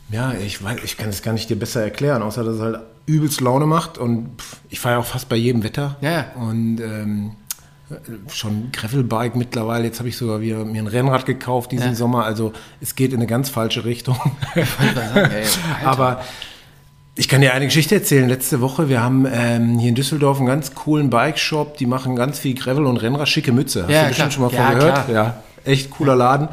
ja, 0.10 0.34
ich 0.34 0.64
weiß, 0.64 0.78
ich 0.84 0.98
kann 0.98 1.10
es 1.10 1.22
gar 1.22 1.34
nicht 1.34 1.50
dir 1.50 1.58
besser 1.60 1.82
erklären, 1.84 2.22
außer 2.22 2.44
dass 2.44 2.56
es 2.56 2.62
halt 2.62 2.80
übelst 3.06 3.42
Laune 3.42 3.66
macht. 3.66 3.98
Und 3.98 4.40
pff, 4.42 4.58
ich 4.70 4.80
fahre 4.80 4.96
ja 4.96 5.00
auch 5.02 5.06
fast 5.06 5.30
bei 5.30 5.36
jedem 5.36 5.64
Wetter. 5.64 5.96
Ja. 6.02 6.26
Und 6.36 6.80
ähm, 6.80 7.32
schon 8.34 8.70
Gravelbike 8.72 9.36
mittlerweile. 9.36 9.86
Jetzt 9.86 10.00
habe 10.00 10.10
ich 10.10 10.18
sogar 10.18 10.42
wieder 10.42 10.66
mir 10.66 10.82
ein 10.82 10.88
Rennrad 10.88 11.26
gekauft 11.26 11.72
diesen 11.72 11.90
Ja. 11.90 11.96
Sommer. 11.96 12.26
Also 12.26 12.52
es 12.82 12.96
geht 12.96 13.12
in 13.12 13.18
eine 13.20 13.28
ganz 13.28 13.50
falsche 13.50 13.86
Richtung. 13.86 14.18
Aber 15.84 16.22
ich 17.16 17.30
kann 17.30 17.42
dir 17.42 17.54
eine 17.54 17.66
Geschichte 17.66 17.96
erzählen. 17.96 18.28
Letzte 18.28 18.60
Woche, 18.62 18.90
wir 18.90 19.02
haben 19.02 19.26
ähm, 19.32 19.78
hier 19.80 19.90
in 19.90 19.96
Düsseldorf 19.96 20.38
einen 20.38 20.48
ganz 20.48 20.74
coolen 20.74 21.10
Bike-Shop. 21.10 21.78
Die 21.78 21.86
machen 21.86 22.16
ganz 22.16 22.40
viel 22.40 22.56
Gravel 22.56 22.86
und 22.86 22.98
Rennrad, 22.98 23.30
schicke 23.30 23.52
Mütze. 23.52 23.84
Hast 23.84 23.92
Ja, 23.92 24.02
du 24.04 24.08
bestimmt 24.10 24.32
klar. 24.32 24.32
schon 24.32 24.44
mal 24.44 24.52
Ja, 24.54 24.68
von 24.72 24.80
gehört? 24.80 25.06
klar. 25.08 25.16
Ja, 25.66 25.72
echt 25.72 25.92
cooler 25.92 26.16
Laden. 26.16 26.50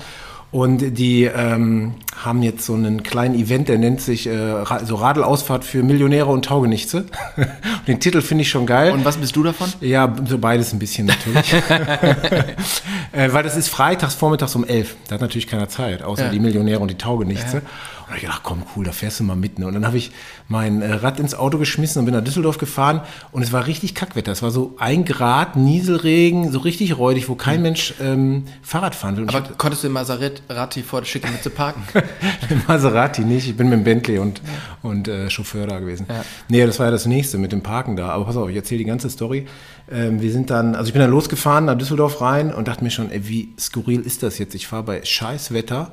Und 0.53 0.99
die 0.99 1.25
ähm, 1.25 1.95
haben 2.15 2.43
jetzt 2.43 2.67
so 2.67 2.75
einen 2.75 3.03
kleinen 3.03 3.35
Event, 3.35 3.69
der 3.69 3.79
nennt 3.79 4.03
sich 4.03 4.27
äh, 4.27 4.65
so 4.85 4.97
Radelausfahrt 4.97 5.65
für 5.65 5.83
Millionäre 5.83 6.27
und 6.27 6.45
Taugenichtse. 6.45 7.07
den 7.87 8.01
Titel 8.01 8.21
finde 8.21 8.43
ich 8.43 8.51
schon 8.51 8.67
geil. 8.67 8.93
Und 8.93 9.07
was 9.07 9.17
bist 9.17 9.35
du 9.35 9.43
davon? 9.43 9.73
Ja, 9.81 10.15
so 10.29 10.37
beides 10.37 10.75
ein 10.75 10.79
bisschen 10.79 11.07
natürlich. 11.07 11.55
äh, 13.13 13.33
weil 13.33 13.43
das 13.43 13.57
ist 13.57 13.69
freitags 13.71 14.15
vormittags 14.15 14.55
um 14.55 14.65
11. 14.65 14.95
Da 15.09 15.15
hat 15.15 15.23
natürlich 15.23 15.47
keiner 15.47 15.71
Zeit, 15.71 16.03
außer 16.03 16.27
Ja. 16.27 16.31
die 16.31 16.39
Millionäre 16.39 16.81
und 16.81 16.91
die 16.91 16.99
Taugenichtse. 16.99 17.63
Und 18.03 18.09
da 18.09 18.11
hab 18.11 18.17
ich 18.17 18.23
gedacht, 18.23 18.41
komm, 18.43 18.63
cool, 18.75 18.85
da 18.85 18.93
fährst 18.93 19.21
du 19.21 19.25
mal 19.25 19.37
mit. 19.37 19.59
Ne? 19.59 19.67
Und 19.67 19.75
dann 19.75 19.87
habe 19.87 19.97
ich 19.97 20.11
mein 20.49 20.83
äh, 20.83 20.93
Rad 20.95 21.21
ins 21.21 21.35
Auto 21.35 21.59
geschmissen 21.59 22.01
und 22.01 22.05
bin 22.07 22.15
nach 22.15 22.25
Düsseldorf 22.25 22.59
gefahren. 22.59 23.01
Und 23.31 23.43
es 23.43 23.53
war 23.53 23.67
richtig 23.67 23.95
Kackwetter. 23.95 24.33
Es 24.33 24.43
war 24.43 24.51
so 24.51 24.75
ein 24.79 25.05
Grad, 25.05 25.57
Nieselregen, 25.57 26.51
so 26.51 26.59
richtig 26.59 26.99
räudig, 26.99 27.29
wo 27.29 27.35
kein 27.35 27.63
Mensch 27.63 27.95
ähm, 28.01 28.45
Fahrrad 28.63 28.95
fahren 28.95 29.17
will. 29.17 29.23
Und 29.25 29.35
Aber 29.35 29.49
konntest 29.57 29.83
du 29.83 29.87
im 29.87 29.95
Maserati 29.95 30.83
vor 30.83 31.01
der 31.01 31.07
schicke 31.07 31.31
Mütze 31.31 31.51
parken? 31.51 31.83
Im 32.51 32.63
Maserati 32.67 33.23
nicht. 33.23 33.49
Ich 33.49 33.57
bin 33.57 33.69
mit 33.69 33.79
dem 33.79 33.85
Bentley 33.85 34.19
und, 34.19 34.41
und 34.83 35.09
äh, 35.09 35.31
Chauffeur 35.31 35.67
da 35.67 35.79
gewesen. 35.79 36.07
Ja. 36.09 36.25
Nee, 36.49 36.67
das 36.67 36.79
war 36.79 36.87
ja 36.87 36.93
das 36.93 37.07
nächste 37.07 37.39
mit 37.39 37.53
dem 37.53 37.63
Parken 37.63 37.97
da. 37.97 38.09
Aber 38.09 38.25
pass 38.25 38.37
auf, 38.37 38.49
ich 38.49 38.57
erzähle 38.57 38.79
die 38.79 38.85
ganze 38.85 39.09
Story. 39.11 39.47
Ähm, 39.91 40.21
wir 40.21 40.33
sind 40.33 40.51
dann, 40.51 40.75
also 40.75 40.89
ich 40.89 40.93
bin 40.93 41.01
dann 41.01 41.11
losgefahren 41.11 41.67
nach 41.67 41.77
Düsseldorf 41.77 42.21
rein 42.21 42.53
und 42.53 42.69
dachte 42.69 42.85
mir 42.85 42.91
schon, 42.91 43.11
ey, 43.11 43.29
wie 43.29 43.53
skurril 43.59 44.01
ist 44.01 44.23
das 44.23 44.39
jetzt? 44.39 44.55
Ich 44.55 44.67
fahre 44.67 44.83
bei 44.83 45.05
scheiß 45.05 45.53
Wetter 45.53 45.93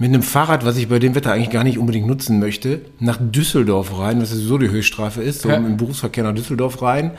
mit 0.00 0.08
einem 0.08 0.22
Fahrrad, 0.22 0.64
was 0.64 0.78
ich 0.78 0.88
bei 0.88 0.98
dem 0.98 1.14
Wetter 1.14 1.32
eigentlich 1.32 1.50
gar 1.50 1.62
nicht 1.62 1.76
unbedingt 1.78 2.06
nutzen 2.06 2.38
möchte, 2.40 2.80
nach 3.00 3.18
Düsseldorf 3.20 3.98
rein, 3.98 4.20
was 4.20 4.30
sowieso 4.30 4.56
die 4.56 4.70
Höchststrafe 4.70 5.22
ist, 5.22 5.42
so 5.42 5.50
Ja. 5.50 5.56
im 5.56 5.76
Berufsverkehr 5.76 6.24
nach 6.24 6.34
Düsseldorf 6.34 6.80
rein. 6.80 7.12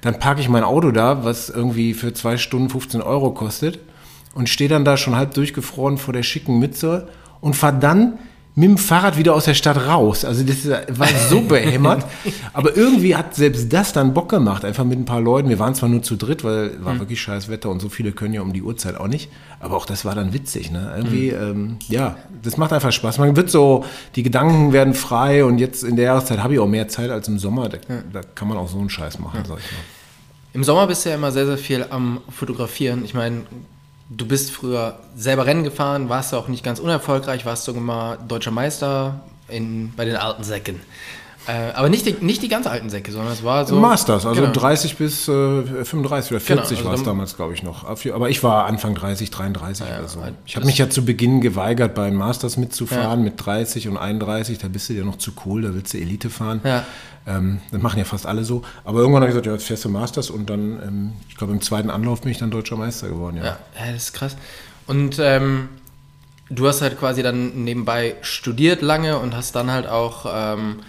Dann 0.00 0.18
parke 0.18 0.40
ich 0.40 0.48
mein 0.48 0.64
Auto 0.64 0.90
da, 0.92 1.24
was 1.24 1.50
irgendwie 1.50 1.92
für 1.92 2.14
zwei 2.14 2.38
Stunden 2.38 2.70
15 2.70 3.02
Euro 3.02 3.32
kostet 3.32 3.80
und 4.34 4.48
stehe 4.48 4.70
dann 4.70 4.84
da 4.86 4.96
schon 4.96 5.14
halb 5.14 5.34
durchgefroren 5.34 5.98
vor 5.98 6.14
der 6.14 6.22
schicken 6.22 6.58
Mütze 6.58 7.08
und 7.42 7.54
fahr 7.54 7.72
dann 7.72 8.18
mit 8.54 8.68
dem 8.68 8.76
Fahrrad 8.76 9.16
wieder 9.16 9.34
aus 9.34 9.46
der 9.46 9.54
Stadt 9.54 9.78
raus. 9.86 10.26
Also 10.26 10.44
das 10.44 10.68
war 10.68 11.08
so 11.30 11.40
behämmert. 11.48 12.04
Aber 12.52 12.76
irgendwie 12.76 13.16
hat 13.16 13.34
selbst 13.34 13.72
das 13.72 13.94
dann 13.94 14.12
Bock 14.12 14.28
gemacht. 14.28 14.64
Einfach 14.64 14.84
mit 14.84 14.98
ein 14.98 15.06
paar 15.06 15.22
Leuten. 15.22 15.48
Wir 15.48 15.58
waren 15.58 15.74
zwar 15.74 15.88
nur 15.88 16.02
zu 16.02 16.16
dritt, 16.16 16.44
weil 16.44 16.84
war 16.84 16.98
wirklich 16.98 17.22
scheiß 17.22 17.48
Wetter 17.48 17.70
und 17.70 17.80
so 17.80 17.88
viele 17.88 18.12
können 18.12 18.34
ja 18.34 18.42
um 18.42 18.52
die 18.52 18.62
Uhrzeit 18.62 18.98
auch 18.98 19.08
nicht. 19.08 19.30
Aber 19.58 19.76
auch 19.76 19.86
das 19.86 20.04
war 20.04 20.14
dann 20.14 20.34
witzig. 20.34 20.70
Ne? 20.70 20.92
Irgendwie, 20.94 21.30
ähm, 21.30 21.76
ja, 21.88 22.16
das 22.42 22.58
macht 22.58 22.74
einfach 22.74 22.92
Spaß. 22.92 23.18
Man 23.18 23.36
wird 23.36 23.50
so, 23.50 23.86
die 24.16 24.22
Gedanken 24.22 24.74
werden 24.74 24.92
frei 24.92 25.44
und 25.44 25.58
jetzt 25.58 25.82
in 25.82 25.96
der 25.96 26.06
Jahreszeit 26.06 26.42
habe 26.42 26.52
ich 26.52 26.60
auch 26.60 26.68
mehr 26.68 26.88
Zeit 26.88 27.10
als 27.10 27.28
im 27.28 27.38
Sommer. 27.38 27.70
Da, 27.70 27.78
da 28.12 28.20
kann 28.34 28.48
man 28.48 28.58
auch 28.58 28.68
so 28.68 28.78
einen 28.78 28.90
Scheiß 28.90 29.18
machen, 29.18 29.40
sag 29.46 29.58
ich 29.58 29.72
mal. 29.72 29.80
Im 30.54 30.64
Sommer 30.64 30.86
bist 30.86 31.06
du 31.06 31.08
ja 31.08 31.14
immer 31.14 31.32
sehr, 31.32 31.46
sehr 31.46 31.56
viel 31.56 31.86
am 31.88 32.20
Fotografieren. 32.28 33.04
Ich 33.06 33.14
meine, 33.14 33.42
du 34.08 34.26
bist 34.26 34.50
früher 34.50 34.98
selber 35.16 35.46
Rennen 35.46 35.64
gefahren, 35.64 36.08
warst 36.08 36.34
auch 36.34 36.48
nicht 36.48 36.64
ganz 36.64 36.78
unerfolgreich, 36.78 37.44
warst 37.46 37.64
sogar 37.64 37.82
mal 37.82 38.18
deutscher 38.28 38.50
Meister 38.50 39.20
in, 39.48 39.92
bei 39.96 40.04
den 40.04 40.16
alten 40.16 40.44
Säcken. 40.44 40.80
Äh, 41.48 41.72
aber 41.74 41.88
nicht 41.88 42.06
die, 42.06 42.12
nicht 42.24 42.40
die 42.42 42.48
ganz 42.48 42.66
alten 42.68 42.88
Säcke, 42.88 43.10
sondern 43.10 43.32
es 43.32 43.42
war 43.42 43.66
so. 43.66 43.74
Masters, 43.76 44.26
also 44.26 44.40
Genau. 44.42 44.52
30 44.52 44.96
bis 44.96 45.26
äh, 45.28 45.84
35 45.84 46.30
oder 46.32 46.40
40 46.40 46.46
Genau, 46.46 46.60
also 46.62 46.84
war 46.84 46.94
es 46.94 47.02
damals, 47.02 47.36
glaube 47.36 47.54
ich, 47.54 47.62
noch. 47.64 47.84
Aber 47.84 48.30
ich 48.30 48.42
war 48.44 48.66
Anfang 48.66 48.94
30, 48.94 49.30
33 49.30 49.86
oder 49.86 50.08
so. 50.08 50.22
halt 50.22 50.34
Ich 50.46 50.54
habe 50.56 50.66
mich 50.66 50.78
ja 50.78 50.88
zu 50.88 51.04
Beginn 51.04 51.40
geweigert, 51.40 51.94
beim 51.94 52.14
Masters 52.14 52.56
mitzufahren 52.56 53.20
Ja. 53.20 53.24
mit 53.24 53.44
30 53.44 53.88
und 53.88 53.96
31. 53.96 54.58
Da 54.58 54.68
bist 54.68 54.88
du 54.88 54.92
ja 54.92 55.04
noch 55.04 55.18
zu 55.18 55.32
cool, 55.44 55.62
da 55.62 55.74
willst 55.74 55.92
du 55.94 55.98
Elite 55.98 56.30
fahren. 56.30 56.60
Ja. 56.62 56.84
Ähm, 57.26 57.60
das 57.70 57.82
machen 57.82 57.98
ja 57.98 58.04
fast 58.04 58.26
alle 58.26 58.44
so. 58.44 58.62
Aber 58.84 59.00
irgendwann 59.00 59.22
habe 59.22 59.30
ich 59.30 59.34
gesagt, 59.34 59.46
ja, 59.46 59.52
jetzt 59.52 59.64
fährst 59.64 59.84
du 59.84 59.88
Masters 59.88 60.30
und 60.30 60.48
dann, 60.48 60.80
ähm, 60.86 61.12
ich 61.28 61.36
glaube, 61.36 61.52
im 61.52 61.60
zweiten 61.60 61.90
Anlauf 61.90 62.20
bin 62.22 62.30
ich 62.30 62.38
dann 62.38 62.50
deutscher 62.50 62.76
Meister 62.76 63.08
geworden. 63.08 63.36
Ja. 63.38 63.44
Ja, 63.44 63.58
ja, 63.86 63.92
das 63.92 64.04
ist 64.04 64.12
krass. 64.12 64.36
Und 64.86 65.18
ähm, 65.20 65.68
du 66.50 66.66
hast 66.68 66.82
halt 66.82 66.98
quasi 66.98 67.22
dann 67.22 67.64
nebenbei 67.64 68.14
studiert 68.22 68.82
lange 68.82 69.18
und 69.18 69.36
hast 69.36 69.54
dann 69.56 69.70
halt 69.70 69.86
auch 69.88 70.26
ähm, 70.32 70.80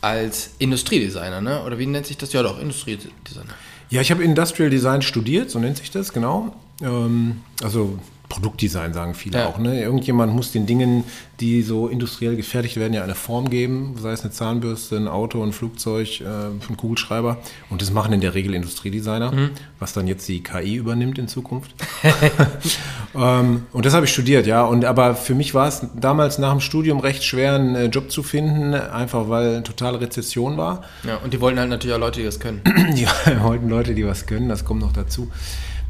als 0.00 0.50
Industriedesigner, 0.58 1.40
ne? 1.40 1.62
Oder 1.64 1.78
wie 1.78 1.86
nennt 1.86 2.06
sich 2.06 2.16
das? 2.16 2.32
Ja, 2.32 2.42
doch, 2.42 2.60
Industriedesigner. 2.60 3.54
Ja, 3.90 4.00
ich 4.00 4.10
habe 4.10 4.22
Industrial 4.22 4.70
Design 4.70 5.02
studiert, 5.02 5.50
so 5.50 5.58
nennt 5.58 5.76
sich 5.78 5.90
das, 5.90 6.12
genau. 6.12 6.54
Ähm, 6.80 7.40
also 7.62 7.98
Produktdesign 8.30 8.94
sagen 8.94 9.12
viele 9.14 9.40
Ja. 9.40 9.46
auch. 9.48 9.58
Ne? 9.58 9.82
Irgendjemand 9.82 10.32
muss 10.32 10.52
den 10.52 10.64
Dingen, 10.64 11.04
die 11.40 11.60
so 11.62 11.88
industriell 11.88 12.36
gefertigt 12.36 12.76
werden, 12.76 12.94
ja 12.94 13.02
eine 13.02 13.14
Form 13.14 13.50
geben, 13.50 13.96
sei 14.00 14.12
es 14.12 14.22
eine 14.22 14.30
Zahnbürste, 14.30 14.96
ein 14.96 15.08
Auto, 15.08 15.42
ein 15.42 15.52
Flugzeug, 15.52 16.20
äh, 16.20 16.24
ein 16.24 16.76
Kugelschreiber. 16.76 17.38
Und 17.70 17.82
das 17.82 17.90
machen 17.92 18.12
in 18.12 18.20
der 18.22 18.34
Regel 18.34 18.54
Industriedesigner, 18.54 19.32
Mhm. 19.32 19.50
was 19.78 19.92
dann 19.92 20.06
jetzt 20.06 20.26
die 20.28 20.42
KI 20.42 20.76
übernimmt 20.76 21.18
in 21.18 21.28
Zukunft. 21.28 21.74
ähm, 23.14 23.62
und 23.72 23.84
das 23.86 23.94
habe 23.94 24.06
ich 24.06 24.12
studiert, 24.12 24.46
ja. 24.46 24.62
Und 24.64 24.84
aber 24.84 25.14
für 25.14 25.34
mich 25.34 25.54
war 25.54 25.68
es 25.68 25.82
damals 26.00 26.38
nach 26.38 26.52
dem 26.52 26.60
Studium 26.60 27.00
recht 27.00 27.24
schwer, 27.24 27.54
einen 27.54 27.74
äh, 27.74 27.86
Job 27.86 28.10
zu 28.10 28.22
finden, 28.22 28.74
einfach 28.74 29.28
weil 29.28 29.62
totale 29.62 30.00
Rezession 30.00 30.56
war. 30.56 30.82
Ja, 31.04 31.16
und 31.16 31.32
die 31.34 31.40
wollten 31.40 31.58
halt 31.58 31.70
natürlich 31.70 31.94
auch 31.94 32.00
Leute, 32.00 32.20
die 32.20 32.26
das 32.26 32.40
können. 32.40 32.62
Die 32.94 33.06
wollten 33.42 33.68
Leute, 33.68 33.94
die 33.94 34.06
was 34.06 34.26
können, 34.26 34.48
das 34.48 34.64
kommt 34.64 34.80
noch 34.80 34.92
dazu. 34.92 35.30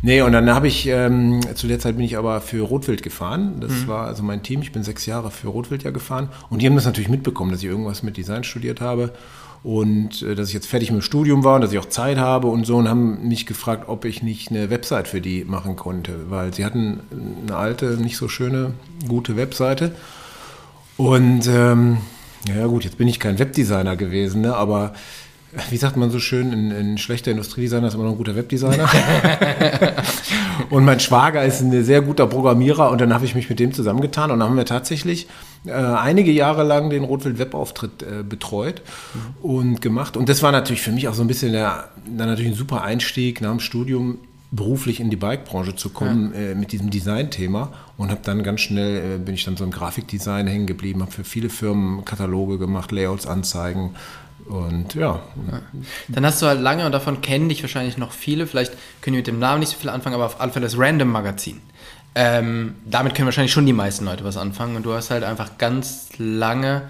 Nee, 0.02 0.22
und 0.22 0.32
dann 0.32 0.48
habe 0.54 0.66
ich, 0.66 0.86
ähm, 0.86 1.40
zu 1.54 1.66
der 1.66 1.78
Zeit 1.78 1.96
bin 1.96 2.04
ich 2.06 2.16
aber 2.16 2.40
für 2.40 2.62
Rotwild 2.62 3.02
gefahren. 3.02 3.60
Das 3.60 3.86
war 3.86 4.06
also 4.06 4.22
mein 4.22 4.42
Team. 4.42 4.62
Ich 4.62 4.72
bin 4.72 4.82
sechs 4.82 5.04
Jahre 5.04 5.30
für 5.30 5.48
Rotwild 5.48 5.82
ja 5.82 5.90
gefahren. 5.90 6.30
Und 6.48 6.62
die 6.62 6.66
haben 6.66 6.74
das 6.74 6.86
natürlich 6.86 7.10
mitbekommen, 7.10 7.50
dass 7.50 7.60
ich 7.60 7.68
irgendwas 7.68 8.02
mit 8.02 8.16
Design 8.16 8.42
studiert 8.42 8.80
habe. 8.80 9.12
Und 9.62 10.22
äh, 10.22 10.34
dass 10.34 10.48
ich 10.48 10.54
jetzt 10.54 10.68
fertig 10.68 10.90
mit 10.90 11.02
dem 11.02 11.04
Studium 11.04 11.44
war 11.44 11.56
und 11.56 11.60
dass 11.60 11.72
ich 11.72 11.78
auch 11.78 11.88
Zeit 11.88 12.16
habe 12.16 12.46
und 12.46 12.64
so. 12.64 12.76
Und 12.76 12.88
haben 12.88 13.28
mich 13.28 13.44
gefragt, 13.44 13.88
ob 13.88 14.06
ich 14.06 14.22
nicht 14.22 14.50
eine 14.50 14.70
Website 14.70 15.06
für 15.06 15.20
die 15.20 15.44
machen 15.44 15.76
konnte. 15.76 16.30
Weil 16.30 16.54
sie 16.54 16.64
hatten 16.64 17.00
eine 17.42 17.56
alte, 17.56 17.98
nicht 18.00 18.16
so 18.16 18.26
schöne, 18.26 18.72
gute 19.06 19.36
Webseite. 19.36 19.92
Und 20.96 21.46
ähm, 21.46 21.98
ja 22.48 22.66
gut, 22.66 22.84
jetzt 22.84 22.96
bin 22.96 23.08
ich 23.08 23.20
kein 23.20 23.38
Webdesigner 23.38 23.96
gewesen, 23.96 24.40
ne? 24.40 24.56
aber 24.56 24.94
wie 25.70 25.76
sagt 25.76 25.96
man 25.96 26.10
so 26.10 26.20
schön, 26.20 26.52
ein, 26.52 26.72
ein 26.72 26.98
schlechter 26.98 27.30
Industriedesigner 27.30 27.88
ist 27.88 27.94
immer 27.94 28.04
noch 28.04 28.12
ein 28.12 28.16
guter 28.16 28.36
Webdesigner. 28.36 28.88
und 30.70 30.84
mein 30.84 31.00
Schwager 31.00 31.44
ist 31.44 31.60
ein 31.60 31.84
sehr 31.84 32.02
guter 32.02 32.26
Programmierer 32.26 32.90
und 32.90 33.00
dann 33.00 33.12
habe 33.12 33.24
ich 33.24 33.34
mich 33.34 33.48
mit 33.48 33.58
dem 33.58 33.72
zusammengetan 33.72 34.30
und 34.30 34.40
dann 34.40 34.48
haben 34.48 34.56
wir 34.56 34.64
tatsächlich 34.64 35.26
äh, 35.66 35.72
einige 35.72 36.30
Jahre 36.30 36.62
lang 36.62 36.90
den 36.90 37.04
Rotwild 37.04 37.38
Webauftritt 37.38 38.02
äh, 38.02 38.22
betreut 38.22 38.82
und 39.42 39.80
gemacht. 39.80 40.16
Und 40.16 40.28
das 40.28 40.42
war 40.42 40.52
natürlich 40.52 40.82
für 40.82 40.92
mich 40.92 41.08
auch 41.08 41.14
so 41.14 41.22
ein 41.22 41.28
bisschen 41.28 41.52
der, 41.52 41.88
dann 42.06 42.28
natürlich 42.28 42.52
ein 42.52 42.56
super 42.56 42.82
Einstieg 42.82 43.40
nach 43.40 43.50
dem 43.50 43.60
Studium 43.60 44.18
beruflich 44.52 44.98
in 44.98 45.10
die 45.10 45.16
Bike-Branche 45.16 45.76
zu 45.76 45.90
kommen 45.90 46.32
äh, 46.34 46.54
mit 46.54 46.72
diesem 46.72 46.90
Design-Thema 46.90 47.72
und 47.96 48.10
habe 48.10 48.20
dann 48.24 48.42
ganz 48.42 48.60
schnell, 48.60 49.16
äh, 49.16 49.18
bin 49.18 49.34
ich 49.34 49.44
dann 49.44 49.56
so 49.56 49.64
im 49.64 49.70
Grafikdesign 49.70 50.46
hängen 50.46 50.66
geblieben, 50.66 51.02
habe 51.02 51.12
für 51.12 51.24
viele 51.24 51.50
Firmen 51.50 52.04
Kataloge 52.04 52.58
gemacht, 52.58 52.90
Layouts, 52.90 53.26
Anzeigen 53.26 53.94
und 54.50 54.94
ja, 54.94 55.20
Dann 56.08 56.26
hast 56.26 56.42
du 56.42 56.46
halt 56.46 56.60
lange, 56.60 56.84
und 56.86 56.92
davon 56.92 57.20
kennen 57.20 57.48
dich 57.48 57.62
wahrscheinlich 57.62 57.96
noch 57.96 58.12
viele, 58.12 58.46
vielleicht 58.46 58.72
können 59.00 59.14
die 59.14 59.18
mit 59.18 59.26
dem 59.26 59.38
Namen 59.38 59.60
nicht 59.60 59.70
so 59.70 59.78
viel 59.78 59.90
anfangen, 59.90 60.14
aber 60.14 60.26
auf 60.26 60.40
alle 60.40 60.52
Fälle 60.52 60.66
das 60.66 60.78
Random 60.78 61.08
Magazin. 61.10 61.60
Ähm, 62.14 62.74
damit 62.84 63.14
können 63.14 63.26
wahrscheinlich 63.26 63.52
schon 63.52 63.66
die 63.66 63.72
meisten 63.72 64.04
Leute 64.04 64.24
was 64.24 64.36
anfangen 64.36 64.74
und 64.76 64.82
du 64.84 64.92
hast 64.92 65.10
halt 65.10 65.22
einfach 65.22 65.58
ganz 65.58 66.08
lange, 66.18 66.82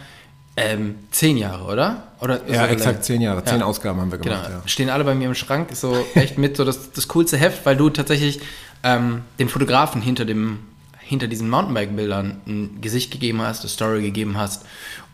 ähm, 0.57 0.95
zehn 1.11 1.37
Jahre, 1.37 1.65
oder? 1.71 2.05
oder 2.21 2.41
ja 2.51 2.67
exakt 2.67 3.05
zehn 3.05 3.21
Jahre, 3.21 3.45
zehn 3.45 3.61
Ja. 3.61 3.67
Ausgaben 3.67 4.01
haben 4.01 4.11
wir 4.11 4.19
Genau, 4.19 4.37
gemacht. 4.37 4.51
Ja. 4.51 4.63
stehen 4.69 4.91
alle 4.91 5.05
bei 5.05 5.15
mir 5.15 5.27
im 5.29 5.35
Schrank, 5.35 5.71
ist 5.71 5.83
so 5.83 5.95
echt 6.15 6.39
mit 6.39 6.57
so 6.57 6.65
das, 6.65 6.93
das 6.93 7.09
coolste 7.09 7.37
Heft, 7.37 7.65
weil 7.67 7.77
du 7.77 7.91
tatsächlich 7.91 8.41
ähm, 8.83 9.23
den 9.39 9.49
Fotografen 9.49 10.01
hinter 10.03 10.25
dem 10.25 10.61
hinter 10.99 11.27
diesen 11.27 11.51
Mountainbike-Bildern 11.51 12.41
ein 12.47 12.79
Gesicht 12.81 13.11
gegeben 13.11 13.43
hast, 13.43 13.61
eine 13.63 13.69
Story 13.69 14.01
gegeben 14.01 14.37
hast 14.39 14.65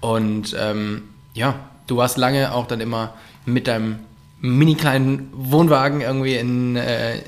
und 0.00 0.54
ähm, 0.58 1.04
ja, 1.32 1.54
du 1.86 1.96
warst 1.96 2.18
lange 2.18 2.52
auch 2.52 2.66
dann 2.66 2.80
immer 2.80 3.14
mit 3.44 3.66
deinem 3.66 4.00
mini 4.40 4.74
kleinen 4.74 5.30
Wohnwagen 5.32 6.00
irgendwie 6.00 6.36
in, 6.36 6.76
äh, 6.76 7.22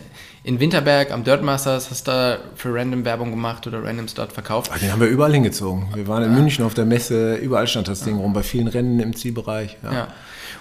in 0.45 0.61
Winterberg 0.61 1.11
am 1.11 1.25
Dirtmasters, 1.25 1.91
hast 1.91 2.09
da 2.09 2.39
für 2.55 2.75
Random 2.75 3.05
Werbung 3.05 3.31
gemacht 3.31 3.67
oder 3.67 3.83
Randoms 3.83 4.15
dort 4.15 4.33
verkauft. 4.33 4.71
Ach, 4.75 4.79
Den 4.79 4.93
haben 4.93 5.01
wir 5.01 5.09
überall 5.09 5.33
hingezogen. 5.33 5.89
Wir 5.95 6.07
waren 6.07 6.23
in 6.23 6.35
München 6.35 6.65
auf 6.65 6.75
der 6.75 6.85
Messe, 6.85 7.37
überall 7.37 7.67
stand 7.67 7.89
das 7.89 8.03
Ding 8.03 8.17
rum, 8.17 8.33
bei 8.33 8.43
vielen 8.43 8.69
Rennen 8.69 9.01
im 9.01 9.15
Zielbereich. 9.15 9.77
Ja. 9.83 9.93
Ja. 9.93 10.09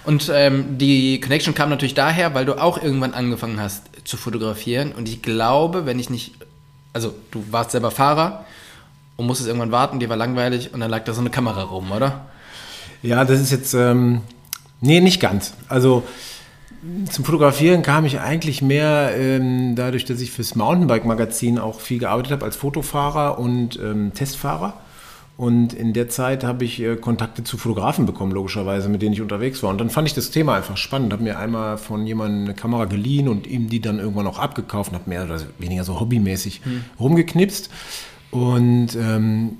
Und 0.04 0.30
ähm, 0.34 0.78
die 0.78 1.20
Connection 1.20 1.54
kam 1.54 1.70
natürlich 1.70 1.94
daher, 1.94 2.34
weil 2.34 2.46
du 2.46 2.60
auch 2.60 2.82
irgendwann 2.82 3.14
angefangen 3.14 3.60
hast 3.60 3.84
zu 4.04 4.16
fotografieren. 4.16 4.92
Und 4.92 5.08
ich 5.08 5.22
glaube, 5.22 5.86
wenn 5.86 5.98
ich 5.98 6.08
nicht, 6.08 6.34
also 6.92 7.14
du 7.30 7.44
warst 7.50 7.72
selber 7.72 7.90
Fahrer 7.90 8.44
und 9.16 9.26
musstest 9.26 9.48
irgendwann 9.48 9.72
warten, 9.72 10.00
dir 10.00 10.08
war 10.08 10.16
langweilig 10.16 10.72
und 10.72 10.80
dann 10.80 10.90
lag 10.90 11.04
da 11.04 11.12
so 11.12 11.20
eine 11.20 11.30
Kamera 11.30 11.62
rum, 11.62 11.90
oder? 11.92 12.26
Ja, 13.02 13.24
das 13.24 13.40
ist 13.40 13.52
jetzt, 13.52 13.74
ähm, 13.74 14.22
nee, 14.80 15.00
nicht 15.00 15.20
ganz. 15.20 15.54
Also 15.68 16.02
zum 17.10 17.24
Fotografieren 17.24 17.82
kam 17.82 18.04
ich 18.04 18.20
eigentlich 18.20 18.62
mehr 18.62 19.12
ähm, 19.16 19.74
dadurch, 19.74 20.04
dass 20.04 20.20
ich 20.20 20.30
fürs 20.30 20.54
Mountainbike-Magazin 20.54 21.58
auch 21.58 21.80
viel 21.80 21.98
gearbeitet 21.98 22.32
habe 22.32 22.44
als 22.44 22.56
Fotofahrer 22.56 23.38
und 23.38 23.78
ähm, 23.80 24.12
Testfahrer. 24.14 24.74
Und 25.36 25.72
in 25.72 25.92
der 25.92 26.08
Zeit 26.08 26.42
habe 26.42 26.64
ich 26.64 26.80
äh, 26.80 26.96
Kontakte 26.96 27.44
zu 27.44 27.58
Fotografen 27.58 28.06
bekommen, 28.06 28.32
logischerweise, 28.32 28.88
mit 28.88 29.02
denen 29.02 29.12
ich 29.12 29.20
unterwegs 29.20 29.62
war. 29.62 29.70
Und 29.70 29.78
dann 29.78 29.88
fand 29.88 30.08
ich 30.08 30.14
das 30.14 30.30
Thema 30.30 30.56
einfach 30.56 30.76
spannend. 30.76 31.12
Habe 31.12 31.22
mir 31.22 31.38
einmal 31.38 31.78
von 31.78 32.06
jemandem 32.06 32.44
eine 32.44 32.54
Kamera 32.54 32.86
geliehen 32.86 33.28
und 33.28 33.46
ihm 33.46 33.68
die 33.68 33.80
dann 33.80 34.00
irgendwann 34.00 34.26
auch 34.26 34.40
abgekauft 34.40 34.90
und 34.90 34.98
habe 34.98 35.08
mehr 35.08 35.24
oder 35.24 35.40
weniger 35.58 35.84
so 35.84 36.00
hobbymäßig 36.00 36.60
rumgeknipst. 36.98 37.70
Und 38.32 38.96
ähm, 38.96 39.58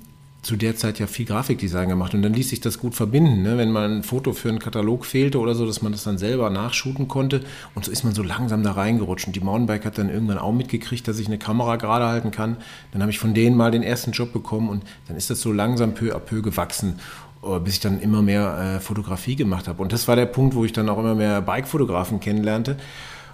zu 0.48 0.56
der 0.56 0.76
Zeit 0.76 0.98
ja 0.98 1.06
viel 1.06 1.26
Grafikdesign 1.26 1.90
gemacht 1.90 2.14
und 2.14 2.22
dann 2.22 2.32
ließ 2.32 2.48
sich 2.48 2.60
das 2.62 2.78
gut 2.78 2.94
verbinden, 2.94 3.42
ne? 3.42 3.58
wenn 3.58 3.70
mal 3.70 3.86
ein 3.86 4.02
Foto 4.02 4.32
für 4.32 4.48
einen 4.48 4.58
Katalog 4.58 5.04
fehlte 5.04 5.40
oder 5.40 5.54
so, 5.54 5.66
dass 5.66 5.82
man 5.82 5.92
das 5.92 6.04
dann 6.04 6.16
selber 6.16 6.48
nachshooten 6.48 7.06
konnte 7.06 7.42
und 7.74 7.84
so 7.84 7.92
ist 7.92 8.02
man 8.02 8.14
so 8.14 8.22
langsam 8.22 8.62
da 8.62 8.72
reingerutscht 8.72 9.26
und 9.26 9.36
die 9.36 9.40
Mountainbike 9.40 9.84
hat 9.84 9.98
dann 9.98 10.08
irgendwann 10.08 10.38
auch 10.38 10.54
mitgekriegt, 10.54 11.06
dass 11.06 11.18
ich 11.18 11.26
eine 11.26 11.36
Kamera 11.36 11.76
gerade 11.76 12.06
halten 12.06 12.30
kann. 12.30 12.56
Dann 12.92 13.02
habe 13.02 13.10
ich 13.10 13.18
von 13.18 13.34
denen 13.34 13.58
mal 13.58 13.70
den 13.70 13.82
ersten 13.82 14.12
Job 14.12 14.32
bekommen 14.32 14.70
und 14.70 14.84
dann 15.06 15.18
ist 15.18 15.28
das 15.28 15.42
so 15.42 15.52
langsam 15.52 15.92
peu 15.92 16.16
à 16.16 16.18
peu 16.18 16.40
gewachsen 16.40 16.98
äh, 17.44 17.58
bis 17.58 17.74
ich 17.74 17.80
dann 17.80 18.00
immer 18.00 18.22
mehr 18.22 18.76
äh, 18.76 18.80
Fotografie 18.80 19.36
gemacht 19.36 19.68
habe. 19.68 19.82
Und 19.82 19.92
das 19.92 20.08
war 20.08 20.16
der 20.16 20.24
Punkt, 20.24 20.54
wo 20.54 20.64
ich 20.64 20.72
dann 20.72 20.88
auch 20.88 20.98
immer 20.98 21.14
mehr 21.14 21.42
Bike-Fotografen 21.42 22.20
kennenlernte 22.20 22.78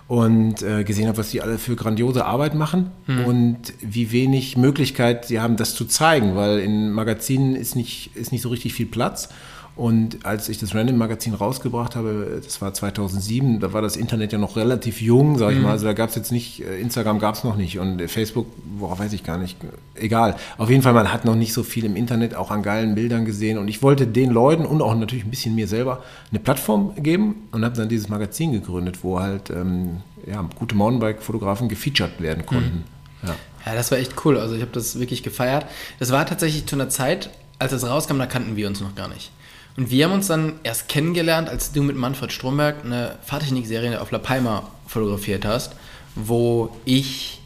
und 0.07 0.63
äh, 0.63 0.85
gesehen 0.85 1.09
habe, 1.09 1.19
was 1.19 1.31
die 1.31 1.41
alle 1.41 1.59
für 1.59 1.77
grandiose 1.77 2.25
Arbeit 2.25 2.55
machen 2.55 2.91
und 3.27 3.73
wie 3.81 4.13
wenig 4.13 4.57
Möglichkeit 4.57 5.25
sie 5.25 5.41
haben, 5.41 5.57
das 5.57 5.75
zu 5.75 5.87
zeigen, 5.87 6.37
weil 6.37 6.59
in 6.59 6.91
Magazinen 6.93 7.57
ist 7.57 7.75
nicht, 7.75 8.15
ist 8.15 8.31
nicht 8.31 8.43
so 8.43 8.51
richtig 8.51 8.75
viel 8.75 8.87
Platz. 8.87 9.31
Und 9.77 10.25
als 10.25 10.49
ich 10.49 10.59
das 10.59 10.73
Random 10.73 10.97
Magazin 10.97 11.35
rausgebracht 11.35 11.97
habe, 11.97 12.41
das 12.45 12.63
war 12.63 12.73
2007, 12.73 13.59
da 13.59 13.73
war 13.73 13.83
das 13.83 13.97
Internet 13.97 14.33
ja 14.33 14.39
noch 14.39 14.57
relativ 14.57 15.01
jung, 15.01 15.37
sag 15.37 15.53
ich 15.53 15.59
mal. 15.59 15.73
Also 15.73 15.87
da 15.87 15.95
gab 15.95 16.11
es 16.11 16.15
jetzt 16.15 16.31
nicht, 16.31 16.65
äh, 16.65 16.79
Instagram 16.79 17.19
gab 17.19 17.35
es 17.35 17.43
noch 17.43 17.57
nicht 17.57 17.81
und 17.81 18.01
äh, 18.01 18.07
Facebook, 18.07 18.47
worauf 18.79 19.01
weiß 19.01 19.13
ich 19.13 19.25
gar 19.25 19.37
nicht. 19.37 19.59
Egal. 19.97 20.37
Auf 20.59 20.71
jeden 20.71 20.83
Fall, 20.83 20.93
man 20.93 21.13
hat 21.13 21.25
noch 21.25 21.35
nicht 21.35 21.53
so 21.53 21.65
viel 21.65 21.85
im 21.85 21.97
Internet 21.97 22.37
auch 22.37 22.53
an 22.53 22.63
geilen 22.63 22.95
Bildern 22.95 23.25
gesehen. 23.25 23.59
Und 23.59 23.67
ich 23.67 23.83
wollte 23.83 24.07
den 24.07 24.31
Leuten 24.31 24.65
und 24.65 24.81
auch 24.81 24.95
natürlich 24.95 25.25
ein 25.25 25.31
bisschen 25.31 25.57
mir 25.57 25.67
selber 25.67 26.05
eine 26.31 26.39
Plattform 26.39 26.93
geben 26.97 27.49
und 27.51 27.65
habe 27.65 27.77
dann 27.77 27.89
dieses 27.89 28.09
Magazin 28.09 28.53
gegründet, 28.53 28.99
wo 29.03 29.19
halt 29.19 29.51
ähm, 29.51 30.03
ja, 30.25 30.49
gute 30.57 30.77
Mountainbike-Fotografen 30.77 31.69
gefeatured 31.69 32.21
werden 32.21 32.47
konnten. 32.47 32.85
Ja. 33.25 33.35
Ja, 33.67 33.75
das 33.75 33.91
war 33.91 33.99
echt 33.99 34.25
cool. 34.25 34.39
Also 34.39 34.55
ich 34.55 34.61
habe 34.61 34.73
das 34.73 35.01
wirklich 35.01 35.23
gefeiert. 35.23 35.67
Das 35.99 36.13
war 36.13 36.27
tatsächlich 36.27 36.67
zu 36.67 36.77
einer 36.77 36.91
Zeit, 36.91 37.31
als 37.59 37.73
es 37.73 37.87
rauskam, 37.87 38.19
da 38.19 38.27
kannten 38.27 38.57
wir 38.57 38.69
uns 38.69 38.81
noch 38.81 38.95
gar 38.95 39.09
nicht. 39.09 39.31
Und 39.77 39.91
wir 39.91 40.05
haben 40.05 40.13
uns 40.13 40.29
dann 40.29 40.55
erst 40.63 40.89
kennengelernt, 40.89 41.49
als 41.49 41.73
du 41.73 41.83
mit 41.83 41.97
Manfred 41.97 42.33
Stromberg 42.33 42.85
eine 42.85 43.19
Fahrtechnik-Serie 43.23 44.01
auf 44.01 44.11
La 44.13 44.19
Palma 44.19 44.69
fotografiert 44.87 45.45
hast, 45.45 45.75
wo 46.15 46.77
ich 46.85 47.41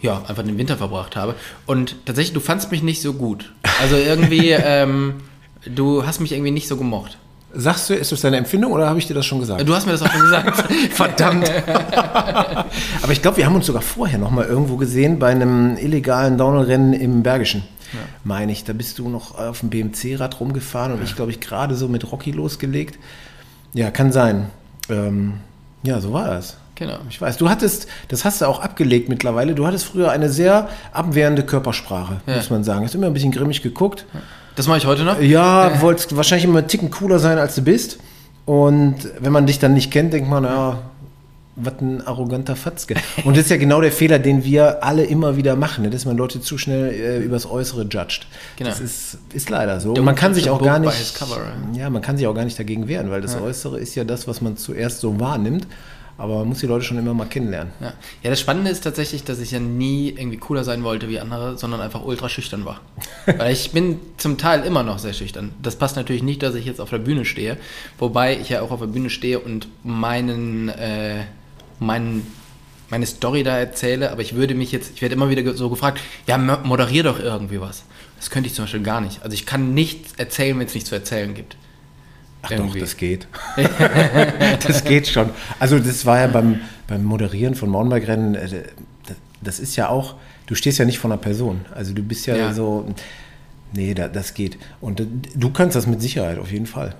ja 0.00 0.22
einfach 0.26 0.42
den 0.44 0.56
Winter 0.56 0.76
verbracht 0.78 1.16
habe. 1.16 1.34
Und 1.66 1.96
tatsächlich, 2.06 2.32
du 2.32 2.40
fandst 2.40 2.70
mich 2.70 2.82
nicht 2.82 3.02
so 3.02 3.12
gut. 3.14 3.52
Also 3.80 3.96
irgendwie, 3.96 4.50
ähm, 4.50 5.16
du 5.66 6.06
hast 6.06 6.20
mich 6.20 6.32
irgendwie 6.32 6.50
nicht 6.50 6.68
so 6.68 6.76
gemocht. 6.76 7.18
Sagst 7.54 7.88
du, 7.90 7.94
ist 7.94 8.10
das 8.12 8.20
deine 8.20 8.36
Empfindung 8.36 8.72
oder 8.72 8.88
habe 8.88 8.98
ich 8.98 9.06
dir 9.06 9.14
das 9.14 9.24
schon 9.26 9.38
gesagt? 9.40 9.66
Du 9.68 9.74
hast 9.74 9.86
mir 9.86 9.92
das 9.92 10.02
auch 10.02 10.10
schon 10.10 10.22
gesagt. 10.22 10.64
Verdammt. 10.92 11.50
Aber 13.02 13.12
ich 13.12 13.22
glaube, 13.22 13.36
wir 13.36 13.46
haben 13.46 13.54
uns 13.54 13.66
sogar 13.66 13.82
vorher 13.82 14.18
noch 14.18 14.30
mal 14.30 14.44
irgendwo 14.44 14.76
gesehen 14.76 15.18
bei 15.18 15.28
einem 15.30 15.76
illegalen 15.76 16.36
Downhill-Rennen 16.38 16.92
im 16.92 17.22
Bergischen. 17.22 17.62
Meine 18.24 18.50
ich, 18.50 18.64
da 18.64 18.72
bist 18.72 18.98
du 18.98 19.08
noch 19.08 19.38
auf 19.38 19.60
dem 19.60 19.70
BMC-Rad 19.70 20.40
rumgefahren 20.40 20.92
und 20.92 21.02
ich 21.04 21.14
glaube, 21.14 21.30
ich 21.30 21.40
gerade 21.40 21.76
so 21.76 21.86
mit 21.86 22.10
Rocky 22.10 22.32
losgelegt. 22.32 22.98
Ja, 23.72 23.90
kann 23.92 24.10
sein. 24.10 24.46
Ähm, 24.88 25.34
ja, 25.84 26.00
so 26.00 26.12
war 26.12 26.26
das. 26.26 26.56
Genau. 26.74 26.98
Ich 27.08 27.20
weiß, 27.20 27.36
du 27.36 27.48
hattest, 27.48 27.86
das 28.08 28.24
hast 28.24 28.40
du 28.40 28.46
auch 28.46 28.58
abgelegt 28.60 29.08
mittlerweile, 29.08 29.54
du 29.54 29.64
hattest 29.64 29.84
früher 29.84 30.10
eine 30.10 30.28
sehr 30.28 30.68
abwehrende 30.92 31.44
Körpersprache, 31.44 32.20
Ja. 32.26 32.34
muss 32.36 32.50
man 32.50 32.64
sagen. 32.64 32.84
Hast 32.84 32.96
immer 32.96 33.06
ein 33.06 33.12
bisschen 33.14 33.30
grimmig 33.30 33.62
geguckt. 33.62 34.06
Das 34.56 34.66
mache 34.68 34.78
ich 34.78 34.86
heute 34.86 35.04
noch. 35.04 35.20
Ja, 35.20 35.80
wolltest 35.80 36.16
wahrscheinlich 36.16 36.44
immer 36.44 36.58
einen 36.58 36.68
Ticken 36.68 36.90
cooler 36.90 37.18
sein, 37.18 37.38
als 37.38 37.54
du 37.54 37.62
bist. 37.62 37.98
Und 38.44 38.96
wenn 39.18 39.32
man 39.32 39.46
dich 39.46 39.58
dann 39.58 39.74
nicht 39.74 39.90
kennt, 39.90 40.12
denkt 40.12 40.28
man, 40.28 40.44
ja, 40.44 40.78
was 41.56 41.74
ein 41.80 42.06
arroganter 42.06 42.56
Fatzke. 42.56 42.96
Und 43.24 43.36
das 43.36 43.44
ist 43.44 43.50
ja 43.50 43.56
genau 43.56 43.80
der 43.80 43.92
Fehler, 43.92 44.18
den 44.18 44.44
wir 44.44 44.82
alle 44.82 45.04
immer 45.04 45.36
wieder 45.36 45.56
machen, 45.56 45.84
ne? 45.84 45.90
dass 45.90 46.04
man 46.04 46.16
Leute 46.16 46.40
zu 46.40 46.58
schnell 46.58 46.90
äh, 46.90 47.18
übers 47.18 47.46
Äußere 47.46 47.82
judgt. 47.82 48.26
Genau. 48.56 48.70
Das 48.70 48.80
ist, 48.80 49.18
ist 49.32 49.50
leider 49.50 49.80
so. 49.80 49.92
Und 49.92 50.04
man 50.04 50.16
kann 50.16 50.34
sich 50.34 50.50
auch 50.50 50.62
gar 50.62 50.78
nicht, 50.78 51.14
cover, 51.14 51.38
ja, 51.74 51.90
man 51.90 52.02
kann 52.02 52.16
sich 52.16 52.26
auch 52.26 52.34
gar 52.34 52.44
nicht 52.44 52.58
dagegen 52.58 52.88
wehren, 52.88 53.10
weil 53.10 53.20
das 53.20 53.36
Äußere 53.40 53.78
ist 53.78 53.94
ja 53.94 54.04
das, 54.04 54.26
was 54.26 54.40
man 54.40 54.56
zuerst 54.56 55.00
so 55.00 55.20
wahrnimmt. 55.20 55.66
Aber 56.16 56.38
man 56.38 56.48
muss 56.48 56.60
die 56.60 56.66
Leute 56.66 56.84
schon 56.84 56.98
immer 56.98 57.14
mal 57.14 57.26
kennenlernen. 57.26 57.72
Ja. 57.80 57.92
ja, 58.22 58.30
das 58.30 58.40
Spannende 58.40 58.70
ist 58.70 58.82
tatsächlich, 58.84 59.24
dass 59.24 59.40
ich 59.40 59.50
ja 59.50 59.58
nie 59.58 60.10
irgendwie 60.10 60.36
cooler 60.36 60.62
sein 60.62 60.84
wollte 60.84 61.08
wie 61.08 61.18
andere, 61.18 61.58
sondern 61.58 61.80
einfach 61.80 62.04
ultra 62.04 62.28
schüchtern 62.28 62.64
war. 62.64 62.80
Weil 63.26 63.52
ich 63.52 63.72
bin 63.72 63.98
zum 64.16 64.38
Teil 64.38 64.64
immer 64.64 64.82
noch 64.82 64.98
sehr 64.98 65.12
schüchtern. 65.12 65.52
Das 65.62 65.76
passt 65.76 65.96
natürlich 65.96 66.22
nicht, 66.22 66.42
dass 66.42 66.54
ich 66.54 66.66
jetzt 66.66 66.80
auf 66.80 66.90
der 66.90 66.98
Bühne 66.98 67.24
stehe, 67.24 67.56
wobei 67.98 68.38
ich 68.38 68.50
ja 68.50 68.62
auch 68.62 68.70
auf 68.70 68.80
der 68.80 68.86
Bühne 68.86 69.10
stehe 69.10 69.40
und 69.40 69.68
meinen, 69.82 70.68
äh, 70.68 71.24
meinen 71.80 72.26
meine 72.90 73.06
Story 73.06 73.42
da 73.42 73.58
erzähle, 73.58 74.12
aber 74.12 74.22
ich 74.22 74.34
würde 74.34 74.54
mich 74.54 74.70
jetzt, 74.70 74.92
ich 74.94 75.02
werde 75.02 75.14
immer 75.14 75.28
wieder 75.30 75.54
so 75.54 75.70
gefragt, 75.70 76.00
ja, 76.28 76.38
moderier 76.38 77.02
doch 77.02 77.18
irgendwie 77.18 77.60
was. 77.60 77.82
Das 78.18 78.30
könnte 78.30 78.48
ich 78.48 78.54
zum 78.54 78.64
Beispiel 78.64 78.82
gar 78.82 79.00
nicht. 79.00 79.22
Also 79.22 79.34
ich 79.34 79.46
kann 79.46 79.74
nichts 79.74 80.12
erzählen, 80.16 80.58
wenn 80.58 80.66
es 80.66 80.74
nichts 80.74 80.90
zu 80.90 80.94
erzählen 80.94 81.34
gibt. 81.34 81.56
Ach 82.44 82.50
Irgendwie. 82.50 82.78
doch, 82.78 82.86
das 82.86 82.96
geht. 82.96 83.26
das 84.66 84.84
geht 84.84 85.08
schon. 85.08 85.30
Also 85.58 85.78
das 85.78 86.04
war 86.04 86.20
ja 86.20 86.26
beim, 86.26 86.60
beim 86.86 87.02
Moderieren 87.02 87.54
von 87.54 87.70
Mountainbike-Rennen, 87.70 88.34
äh, 88.34 88.48
das 89.42 89.58
ist 89.58 89.76
ja 89.76 89.88
auch, 89.88 90.16
du 90.46 90.54
stehst 90.54 90.78
ja 90.78 90.84
nicht 90.84 90.98
von 90.98 91.10
einer 91.10 91.20
Person. 91.20 91.62
Also 91.74 91.94
du 91.94 92.02
bist 92.02 92.26
ja, 92.26 92.36
ja. 92.36 92.52
so, 92.52 92.86
nee, 93.72 93.94
das 93.94 94.34
geht. 94.34 94.58
Und 94.80 95.00
äh, 95.00 95.06
du 95.34 95.50
kannst 95.50 95.74
das 95.74 95.86
mit 95.86 96.02
Sicherheit, 96.02 96.38
auf 96.38 96.52
jeden 96.52 96.66
Fall. 96.66 96.94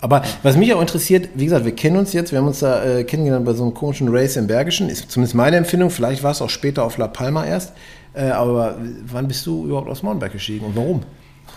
Aber 0.00 0.22
was 0.42 0.56
mich 0.56 0.74
auch 0.74 0.80
interessiert, 0.80 1.28
wie 1.34 1.44
gesagt, 1.44 1.64
wir 1.64 1.76
kennen 1.76 1.96
uns 1.96 2.12
jetzt, 2.12 2.32
wir 2.32 2.40
haben 2.40 2.48
uns 2.48 2.58
da 2.58 2.84
äh, 2.84 3.04
kennengelernt 3.04 3.44
bei 3.44 3.52
so 3.52 3.62
einem 3.62 3.72
komischen 3.72 4.08
Race 4.08 4.34
im 4.36 4.48
Bergischen, 4.48 4.88
ist 4.88 5.08
zumindest 5.12 5.36
meine 5.36 5.56
Empfindung, 5.56 5.90
vielleicht 5.90 6.24
war 6.24 6.32
es 6.32 6.42
auch 6.42 6.50
später 6.50 6.82
auf 6.82 6.98
La 6.98 7.06
Palma 7.06 7.46
erst. 7.46 7.72
Äh, 8.14 8.30
aber 8.30 8.78
wann 9.06 9.28
bist 9.28 9.46
du 9.46 9.66
überhaupt 9.66 9.88
aus 9.88 10.02
Mountainbike 10.02 10.32
gestiegen 10.32 10.66
und 10.66 10.74
warum? 10.74 11.02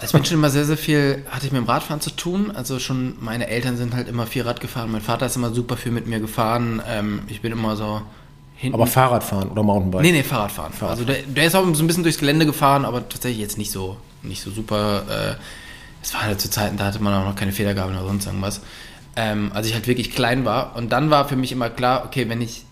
Ich 0.03 0.11
bin 0.11 0.25
schon 0.25 0.37
immer 0.37 0.49
sehr, 0.49 0.65
sehr 0.65 0.77
viel, 0.77 1.23
hatte 1.29 1.45
ich 1.45 1.51
mit 1.51 1.61
dem 1.61 1.67
Radfahren 1.67 2.01
zu 2.01 2.09
tun. 2.09 2.51
Also 2.51 2.79
schon, 2.79 3.15
meine 3.19 3.47
Eltern 3.47 3.77
sind 3.77 3.95
halt 3.95 4.07
immer 4.07 4.27
viel 4.27 4.43
Rad 4.43 4.59
gefahren. 4.59 4.91
Mein 4.91 5.01
Vater 5.01 5.25
ist 5.25 5.35
immer 5.35 5.53
super 5.53 5.77
viel 5.77 5.91
mit 5.91 6.07
mir 6.07 6.19
gefahren. 6.19 6.81
Ähm, 6.87 7.21
ich 7.27 7.41
bin 7.41 7.51
immer 7.51 7.75
so 7.75 8.01
hinten. 8.55 8.75
Aber 8.75 8.87
Fahrradfahren 8.87 9.49
oder 9.49 9.63
Mountainbike? 9.63 10.01
Nee, 10.01 10.11
nee, 10.11 10.23
Fahrradfahren. 10.23 10.73
Fahrrad. 10.73 10.91
Also 10.91 11.05
der, 11.05 11.21
der, 11.23 11.45
ist 11.45 11.55
auch 11.55 11.65
so 11.73 11.83
ein 11.83 11.87
bisschen 11.87 12.03
durchs 12.03 12.19
Gelände 12.19 12.45
gefahren, 12.45 12.85
aber 12.85 13.07
tatsächlich 13.07 13.41
jetzt 13.41 13.57
nicht 13.57 13.71
so, 13.71 13.97
nicht 14.21 14.41
so 14.41 14.51
super. 14.51 15.03
Äh, 15.09 15.35
es 16.03 16.13
war 16.13 16.23
halt 16.23 16.39
zu 16.39 16.49
Zeiten, 16.49 16.77
da 16.77 16.85
hatte 16.85 17.01
man 17.01 17.13
auch 17.13 17.25
noch 17.25 17.35
keine 17.35 17.51
Federgabel 17.51 17.95
oder 17.95 18.05
sonst 18.05 18.25
irgendwas. 18.25 18.61
Ähm, 19.15 19.51
als 19.53 19.65
ich 19.67 19.73
halt 19.73 19.87
wirklich 19.87 20.11
klein 20.11 20.43
war. 20.45 20.75
Und 20.75 20.91
dann 20.91 21.09
war 21.09 21.27
für 21.27 21.37
mich 21.37 21.51
immer 21.51 21.69
klar, 21.69 22.03
okay, 22.05 22.27
wenn 22.27 22.41
ich 22.41 22.64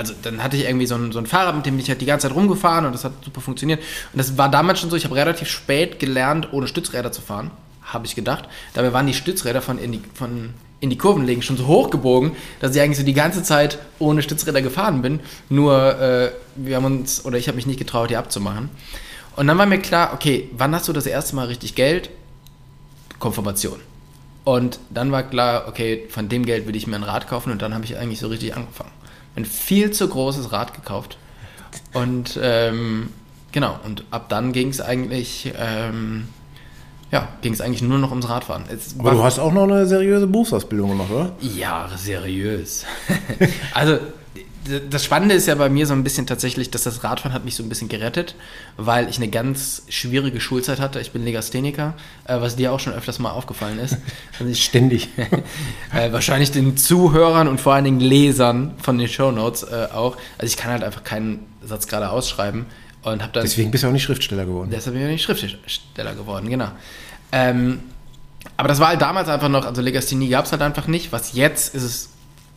also 0.00 0.14
dann 0.22 0.42
hatte 0.42 0.56
ich 0.56 0.64
irgendwie 0.64 0.86
so 0.86 0.94
ein, 0.94 1.12
so 1.12 1.18
ein 1.18 1.26
Fahrrad, 1.26 1.54
mit 1.54 1.66
dem 1.66 1.74
bin 1.74 1.82
ich 1.82 1.90
halt 1.90 2.00
die 2.00 2.06
ganze 2.06 2.26
Zeit 2.26 2.34
rumgefahren 2.34 2.86
und 2.86 2.94
das 2.94 3.04
hat 3.04 3.12
super 3.22 3.42
funktioniert. 3.42 3.80
Und 3.80 4.18
das 4.18 4.38
war 4.38 4.50
damals 4.50 4.80
schon 4.80 4.88
so, 4.88 4.96
ich 4.96 5.04
habe 5.04 5.14
relativ 5.14 5.46
spät 5.46 5.98
gelernt, 5.98 6.48
ohne 6.52 6.66
Stützräder 6.66 7.12
zu 7.12 7.20
fahren, 7.20 7.50
habe 7.82 8.06
ich 8.06 8.14
gedacht. 8.14 8.48
Dabei 8.72 8.94
waren 8.94 9.06
die 9.06 9.12
Stützräder 9.12 9.60
von 9.60 9.78
in 9.78 9.92
die, 9.92 10.00
von 10.14 10.54
in 10.80 10.88
die 10.88 10.96
Kurven 10.96 11.26
legen 11.26 11.42
schon 11.42 11.58
so 11.58 11.66
hochgebogen, 11.66 12.32
dass 12.60 12.74
ich 12.74 12.80
eigentlich 12.80 12.96
so 12.96 13.04
die 13.04 13.12
ganze 13.12 13.42
Zeit 13.42 13.78
ohne 13.98 14.22
Stützräder 14.22 14.62
gefahren 14.62 15.02
bin. 15.02 15.20
Nur 15.50 16.00
äh, 16.00 16.30
wir 16.56 16.76
haben 16.76 16.86
uns, 16.86 17.26
oder 17.26 17.36
ich 17.36 17.48
habe 17.48 17.56
mich 17.56 17.66
nicht 17.66 17.78
getraut, 17.78 18.08
die 18.08 18.16
abzumachen. 18.16 18.70
Und 19.36 19.46
dann 19.48 19.58
war 19.58 19.66
mir 19.66 19.80
klar, 19.80 20.14
okay, 20.14 20.48
wann 20.56 20.74
hast 20.74 20.88
du 20.88 20.94
das 20.94 21.04
erste 21.04 21.36
Mal 21.36 21.48
richtig 21.48 21.74
Geld? 21.74 22.08
Konfirmation. 23.18 23.80
Und 24.44 24.80
dann 24.88 25.12
war 25.12 25.24
klar, 25.24 25.68
okay, 25.68 26.06
von 26.08 26.30
dem 26.30 26.46
Geld 26.46 26.66
will 26.66 26.74
ich 26.74 26.86
mir 26.86 26.96
ein 26.96 27.02
Rad 27.02 27.28
kaufen 27.28 27.52
und 27.52 27.60
dann 27.60 27.74
habe 27.74 27.84
ich 27.84 27.98
eigentlich 27.98 28.18
so 28.18 28.28
richtig 28.28 28.56
angefangen 28.56 28.92
ein 29.40 29.44
viel 29.44 29.90
zu 29.90 30.08
großes 30.08 30.52
Rad 30.52 30.74
gekauft. 30.74 31.18
Und 31.92 32.38
ähm, 32.42 33.10
genau, 33.52 33.78
und 33.84 34.04
ab 34.10 34.28
dann 34.28 34.52
ging 34.52 34.68
es 34.68 34.80
eigentlich, 34.80 35.52
ähm, 35.58 36.28
ja, 37.10 37.28
ging 37.42 37.52
es 37.52 37.60
eigentlich 37.60 37.82
nur 37.82 37.98
noch 37.98 38.10
ums 38.10 38.28
Radfahren. 38.28 38.64
Es 38.70 38.98
Aber 38.98 39.12
du 39.12 39.22
hast 39.22 39.38
auch 39.38 39.52
noch 39.52 39.64
eine 39.64 39.86
seriöse 39.86 40.26
Berufsausbildung 40.26 40.90
gemacht, 40.90 41.10
oder? 41.10 41.32
Ja, 41.40 41.88
seriös. 41.96 42.84
also 43.74 43.98
das 44.90 45.04
Spannende 45.04 45.34
ist 45.34 45.46
ja 45.46 45.54
bei 45.54 45.68
mir 45.68 45.86
so 45.86 45.94
ein 45.94 46.04
bisschen 46.04 46.26
tatsächlich, 46.26 46.70
dass 46.70 46.82
das 46.82 47.02
Radfahren 47.02 47.32
hat 47.32 47.44
mich 47.44 47.54
so 47.54 47.62
ein 47.62 47.68
bisschen 47.68 47.88
gerettet, 47.88 48.34
weil 48.76 49.08
ich 49.08 49.16
eine 49.16 49.28
ganz 49.28 49.82
schwierige 49.88 50.40
Schulzeit 50.40 50.80
hatte. 50.80 51.00
Ich 51.00 51.12
bin 51.12 51.24
Legastheniker, 51.24 51.94
äh, 52.24 52.40
was 52.40 52.56
dir 52.56 52.72
auch 52.72 52.80
schon 52.80 52.92
öfters 52.92 53.18
mal 53.18 53.30
aufgefallen 53.30 53.78
ist. 53.78 53.96
Also 54.38 54.52
ich, 54.52 54.64
Ständig. 54.64 55.08
äh, 55.94 56.12
wahrscheinlich 56.12 56.50
den 56.50 56.76
Zuhörern 56.76 57.46
und 57.48 57.60
vor 57.60 57.74
allen 57.74 57.84
Dingen 57.84 58.00
Lesern 58.00 58.74
von 58.80 58.96
den 58.96 59.08
Shownotes 59.08 59.64
äh, 59.64 59.88
auch. 59.92 60.16
Also 60.38 60.46
ich 60.46 60.56
kann 60.56 60.72
halt 60.72 60.82
einfach 60.82 61.04
keinen 61.04 61.46
Satz 61.62 61.86
gerade 61.86 62.10
ausschreiben 62.10 62.66
und 63.02 63.20
dann. 63.20 63.30
Deswegen 63.34 63.70
bist 63.70 63.84
du 63.84 63.88
auch 63.88 63.92
nicht 63.92 64.02
Schriftsteller 64.02 64.46
geworden. 64.46 64.70
Deshalb 64.72 64.94
bin 64.94 65.02
ich 65.02 65.08
auch 65.08 65.12
nicht 65.12 65.24
Schriftsteller 65.24 66.14
geworden, 66.14 66.48
genau. 66.48 66.70
Ähm, 67.32 67.80
aber 68.56 68.68
das 68.68 68.80
war 68.80 68.88
halt 68.88 69.02
damals 69.02 69.28
einfach 69.28 69.48
noch, 69.48 69.66
also 69.66 69.82
Legasthenie 69.82 70.28
gab 70.28 70.46
es 70.46 70.52
halt 70.52 70.62
einfach 70.62 70.86
nicht. 70.86 71.12
Was 71.12 71.34
jetzt 71.34 71.74
ist 71.74 71.82
es 71.82 72.10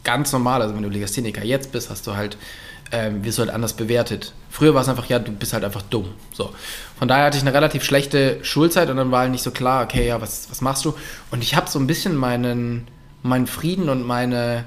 ganz 0.03 0.31
normal. 0.31 0.61
Also 0.61 0.75
wenn 0.75 0.83
du 0.83 0.89
Legastheniker 0.89 1.43
jetzt 1.43 1.71
bist, 1.71 1.89
hast 1.89 2.05
du 2.07 2.15
halt, 2.15 2.37
ähm, 2.91 3.23
wirst 3.23 3.37
du 3.37 3.43
halt 3.43 3.51
anders 3.51 3.73
bewertet. 3.73 4.33
Früher 4.49 4.73
war 4.73 4.81
es 4.81 4.89
einfach, 4.89 5.07
ja, 5.07 5.19
du 5.19 5.31
bist 5.31 5.53
halt 5.53 5.63
einfach 5.63 5.81
dumm. 5.81 6.09
So. 6.31 6.53
Von 6.97 7.07
daher 7.07 7.25
hatte 7.25 7.37
ich 7.37 7.43
eine 7.43 7.53
relativ 7.53 7.83
schlechte 7.83 8.39
Schulzeit 8.43 8.89
und 8.89 8.97
dann 8.97 9.11
war 9.11 9.21
halt 9.21 9.31
nicht 9.31 9.43
so 9.43 9.51
klar, 9.51 9.83
okay, 9.83 10.07
ja, 10.07 10.21
was, 10.21 10.49
was 10.49 10.61
machst 10.61 10.85
du? 10.85 10.93
Und 11.31 11.43
ich 11.43 11.55
habe 11.55 11.69
so 11.69 11.79
ein 11.79 11.87
bisschen 11.87 12.15
meinen, 12.15 12.87
meinen 13.23 13.47
Frieden 13.47 13.89
und 13.89 14.05
meine, 14.05 14.65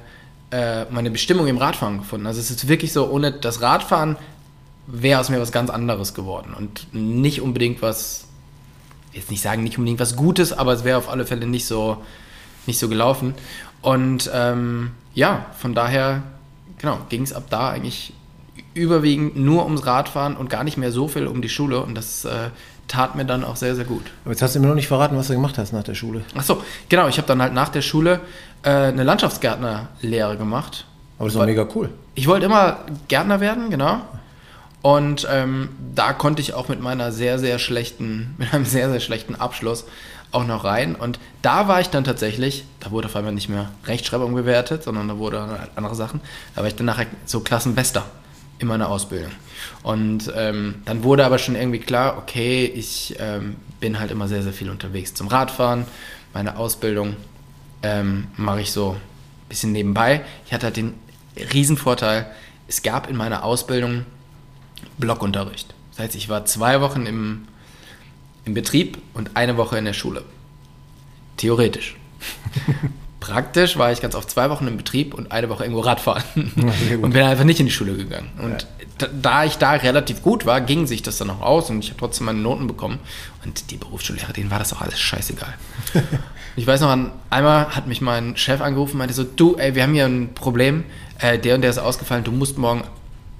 äh, 0.50 0.86
meine 0.86 1.10
Bestimmung 1.10 1.46
im 1.46 1.58
Radfahren 1.58 1.98
gefunden. 1.98 2.26
Also 2.26 2.40
es 2.40 2.50
ist 2.50 2.68
wirklich 2.68 2.92
so, 2.92 3.08
ohne 3.08 3.32
das 3.32 3.60
Radfahren 3.60 4.16
wäre 4.86 5.20
aus 5.20 5.28
mir 5.30 5.40
was 5.40 5.52
ganz 5.52 5.70
anderes 5.70 6.14
geworden 6.14 6.54
und 6.56 6.94
nicht 6.94 7.40
unbedingt 7.40 7.82
was, 7.82 8.26
jetzt 9.12 9.30
nicht 9.30 9.42
sagen, 9.42 9.64
nicht 9.64 9.78
unbedingt 9.78 9.98
was 9.98 10.14
Gutes, 10.14 10.52
aber 10.52 10.72
es 10.72 10.84
wäre 10.84 10.98
auf 10.98 11.08
alle 11.08 11.26
Fälle 11.26 11.46
nicht 11.46 11.66
so, 11.66 12.04
nicht 12.66 12.78
so 12.78 12.88
gelaufen. 12.88 13.34
Und 13.82 14.30
ähm, 14.32 14.92
ja, 15.16 15.46
von 15.58 15.74
daher, 15.74 16.22
genau, 16.78 16.98
ging 17.08 17.22
es 17.22 17.32
ab 17.32 17.44
da 17.50 17.70
eigentlich 17.70 18.12
überwiegend 18.74 19.36
nur 19.36 19.64
ums 19.64 19.86
Radfahren 19.86 20.36
und 20.36 20.50
gar 20.50 20.62
nicht 20.62 20.76
mehr 20.76 20.92
so 20.92 21.08
viel 21.08 21.26
um 21.26 21.40
die 21.40 21.48
Schule 21.48 21.80
und 21.80 21.94
das 21.94 22.26
äh, 22.26 22.50
tat 22.86 23.16
mir 23.16 23.24
dann 23.24 23.42
auch 23.42 23.56
sehr, 23.56 23.74
sehr 23.74 23.86
gut. 23.86 24.02
Aber 24.24 24.32
jetzt 24.32 24.42
hast 24.42 24.54
du 24.54 24.60
mir 24.60 24.68
noch 24.68 24.74
nicht 24.74 24.88
verraten, 24.88 25.16
was 25.16 25.28
du 25.28 25.32
gemacht 25.32 25.56
hast 25.56 25.72
nach 25.72 25.82
der 25.82 25.94
Schule. 25.94 26.22
Achso, 26.36 26.62
genau, 26.90 27.08
ich 27.08 27.16
habe 27.16 27.26
dann 27.26 27.40
halt 27.40 27.54
nach 27.54 27.70
der 27.70 27.80
Schule 27.80 28.20
äh, 28.62 28.68
eine 28.68 29.04
Landschaftsgärtnerlehre 29.04 30.36
gemacht. 30.36 30.84
Aber 31.18 31.28
das 31.28 31.38
war 31.38 31.46
mega 31.46 31.66
cool. 31.74 31.88
Ich 32.14 32.28
wollte 32.28 32.44
immer 32.44 32.80
Gärtner 33.08 33.40
werden, 33.40 33.70
genau. 33.70 34.02
Und 34.82 35.26
ähm, 35.30 35.70
da 35.94 36.12
konnte 36.12 36.42
ich 36.42 36.52
auch 36.52 36.68
mit 36.68 36.82
meiner 36.82 37.10
sehr, 37.10 37.38
sehr 37.38 37.58
schlechten, 37.58 38.34
mit 38.38 38.52
einem 38.52 38.66
sehr, 38.66 38.90
sehr 38.90 39.00
schlechten 39.00 39.34
Abschluss 39.34 39.86
auch 40.36 40.46
noch 40.46 40.64
rein. 40.64 40.94
Und 40.94 41.18
da 41.42 41.66
war 41.66 41.80
ich 41.80 41.88
dann 41.88 42.04
tatsächlich, 42.04 42.64
da 42.80 42.90
wurde 42.90 43.08
auf 43.08 43.16
einmal 43.16 43.32
nicht 43.32 43.48
mehr 43.48 43.70
Rechtschreibung 43.86 44.34
bewertet, 44.34 44.82
sondern 44.82 45.08
da 45.08 45.18
wurde 45.18 45.68
andere 45.74 45.94
Sachen. 45.94 46.20
Da 46.54 46.60
war 46.60 46.68
ich 46.68 46.76
dann 46.76 46.86
nachher 46.86 47.06
so 47.24 47.40
Klassenbester 47.40 48.04
in 48.58 48.68
meiner 48.68 48.90
Ausbildung. 48.90 49.32
Und 49.82 50.30
ähm, 50.36 50.76
dann 50.84 51.02
wurde 51.02 51.24
aber 51.24 51.38
schon 51.38 51.56
irgendwie 51.56 51.78
klar, 51.78 52.18
okay, 52.18 52.66
ich 52.66 53.16
ähm, 53.18 53.56
bin 53.80 53.98
halt 53.98 54.10
immer 54.10 54.28
sehr, 54.28 54.42
sehr 54.42 54.52
viel 54.52 54.70
unterwegs 54.70 55.14
zum 55.14 55.28
Radfahren. 55.28 55.86
Meine 56.34 56.56
Ausbildung 56.56 57.16
ähm, 57.82 58.28
mache 58.36 58.60
ich 58.60 58.72
so 58.72 58.92
ein 58.92 59.48
bisschen 59.48 59.72
nebenbei. 59.72 60.22
Ich 60.46 60.52
hatte 60.52 60.66
halt 60.66 60.76
den 60.76 60.94
Riesenvorteil, 61.52 62.26
es 62.68 62.82
gab 62.82 63.08
in 63.08 63.16
meiner 63.16 63.42
Ausbildung 63.42 64.04
Blockunterricht. 64.98 65.74
Das 65.92 66.04
heißt, 66.04 66.14
ich 66.14 66.28
war 66.28 66.44
zwei 66.44 66.82
Wochen 66.82 67.06
im 67.06 67.48
im 68.46 68.54
Betrieb 68.54 68.98
und 69.12 69.32
eine 69.34 69.58
Woche 69.58 69.76
in 69.76 69.84
der 69.84 69.92
Schule. 69.92 70.22
Theoretisch. 71.36 71.96
Praktisch 73.20 73.76
war 73.76 73.90
ich 73.90 74.00
ganz 74.00 74.14
oft 74.14 74.30
zwei 74.30 74.50
Wochen 74.50 74.68
im 74.68 74.76
Betrieb 74.76 75.12
und 75.12 75.32
eine 75.32 75.48
Woche 75.48 75.64
irgendwo 75.64 75.80
Radfahren. 75.80 76.22
und 77.02 77.12
bin 77.12 77.22
einfach 77.22 77.44
nicht 77.44 77.58
in 77.58 77.66
die 77.66 77.72
Schule 77.72 77.96
gegangen. 77.96 78.30
Und 78.40 78.66
ja. 79.00 79.08
da 79.20 79.44
ich 79.44 79.58
da 79.58 79.72
relativ 79.72 80.22
gut 80.22 80.46
war, 80.46 80.60
ging 80.60 80.86
sich 80.86 81.02
das 81.02 81.18
dann 81.18 81.28
auch 81.30 81.40
aus 81.40 81.68
und 81.68 81.80
ich 81.80 81.90
habe 81.90 81.98
trotzdem 81.98 82.26
meine 82.26 82.38
Noten 82.38 82.68
bekommen. 82.68 83.00
Und 83.44 83.72
die 83.72 83.76
Berufsschullehrer, 83.76 84.32
denen 84.32 84.52
war 84.52 84.60
das 84.60 84.72
auch 84.72 84.80
alles 84.80 85.00
scheißegal. 85.00 85.54
ich 86.56 86.68
weiß 86.68 86.82
noch, 86.82 86.96
einmal 87.30 87.74
hat 87.74 87.88
mich 87.88 88.00
mein 88.00 88.36
Chef 88.36 88.60
angerufen 88.60 88.92
und 88.92 88.98
meinte 88.98 89.14
so, 89.14 89.24
du, 89.24 89.56
ey, 89.56 89.74
wir 89.74 89.82
haben 89.82 89.94
hier 89.94 90.06
ein 90.06 90.34
Problem, 90.34 90.84
äh, 91.18 91.36
der 91.36 91.56
und 91.56 91.62
der 91.62 91.70
ist 91.70 91.78
ausgefallen, 91.78 92.22
du 92.22 92.30
musst 92.30 92.58
morgen, 92.58 92.84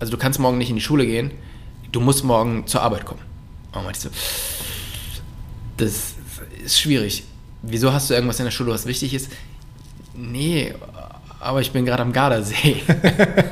also 0.00 0.10
du 0.10 0.18
kannst 0.18 0.40
morgen 0.40 0.58
nicht 0.58 0.70
in 0.70 0.76
die 0.76 0.82
Schule 0.82 1.06
gehen, 1.06 1.30
du 1.92 2.00
musst 2.00 2.24
morgen 2.24 2.66
zur 2.66 2.82
Arbeit 2.82 3.04
kommen. 3.04 3.20
Und 3.70 3.84
meinte 3.84 3.98
ich 3.98 4.02
so, 4.02 4.10
das 5.76 6.14
ist 6.64 6.80
schwierig. 6.80 7.24
Wieso 7.62 7.92
hast 7.92 8.10
du 8.10 8.14
irgendwas 8.14 8.38
in 8.38 8.44
der 8.44 8.52
Schule, 8.52 8.72
was 8.72 8.86
wichtig 8.86 9.14
ist? 9.14 9.30
Nee, 10.14 10.74
aber 11.40 11.60
ich 11.60 11.72
bin 11.72 11.84
gerade 11.84 12.02
am 12.02 12.12
Gardasee. 12.12 12.82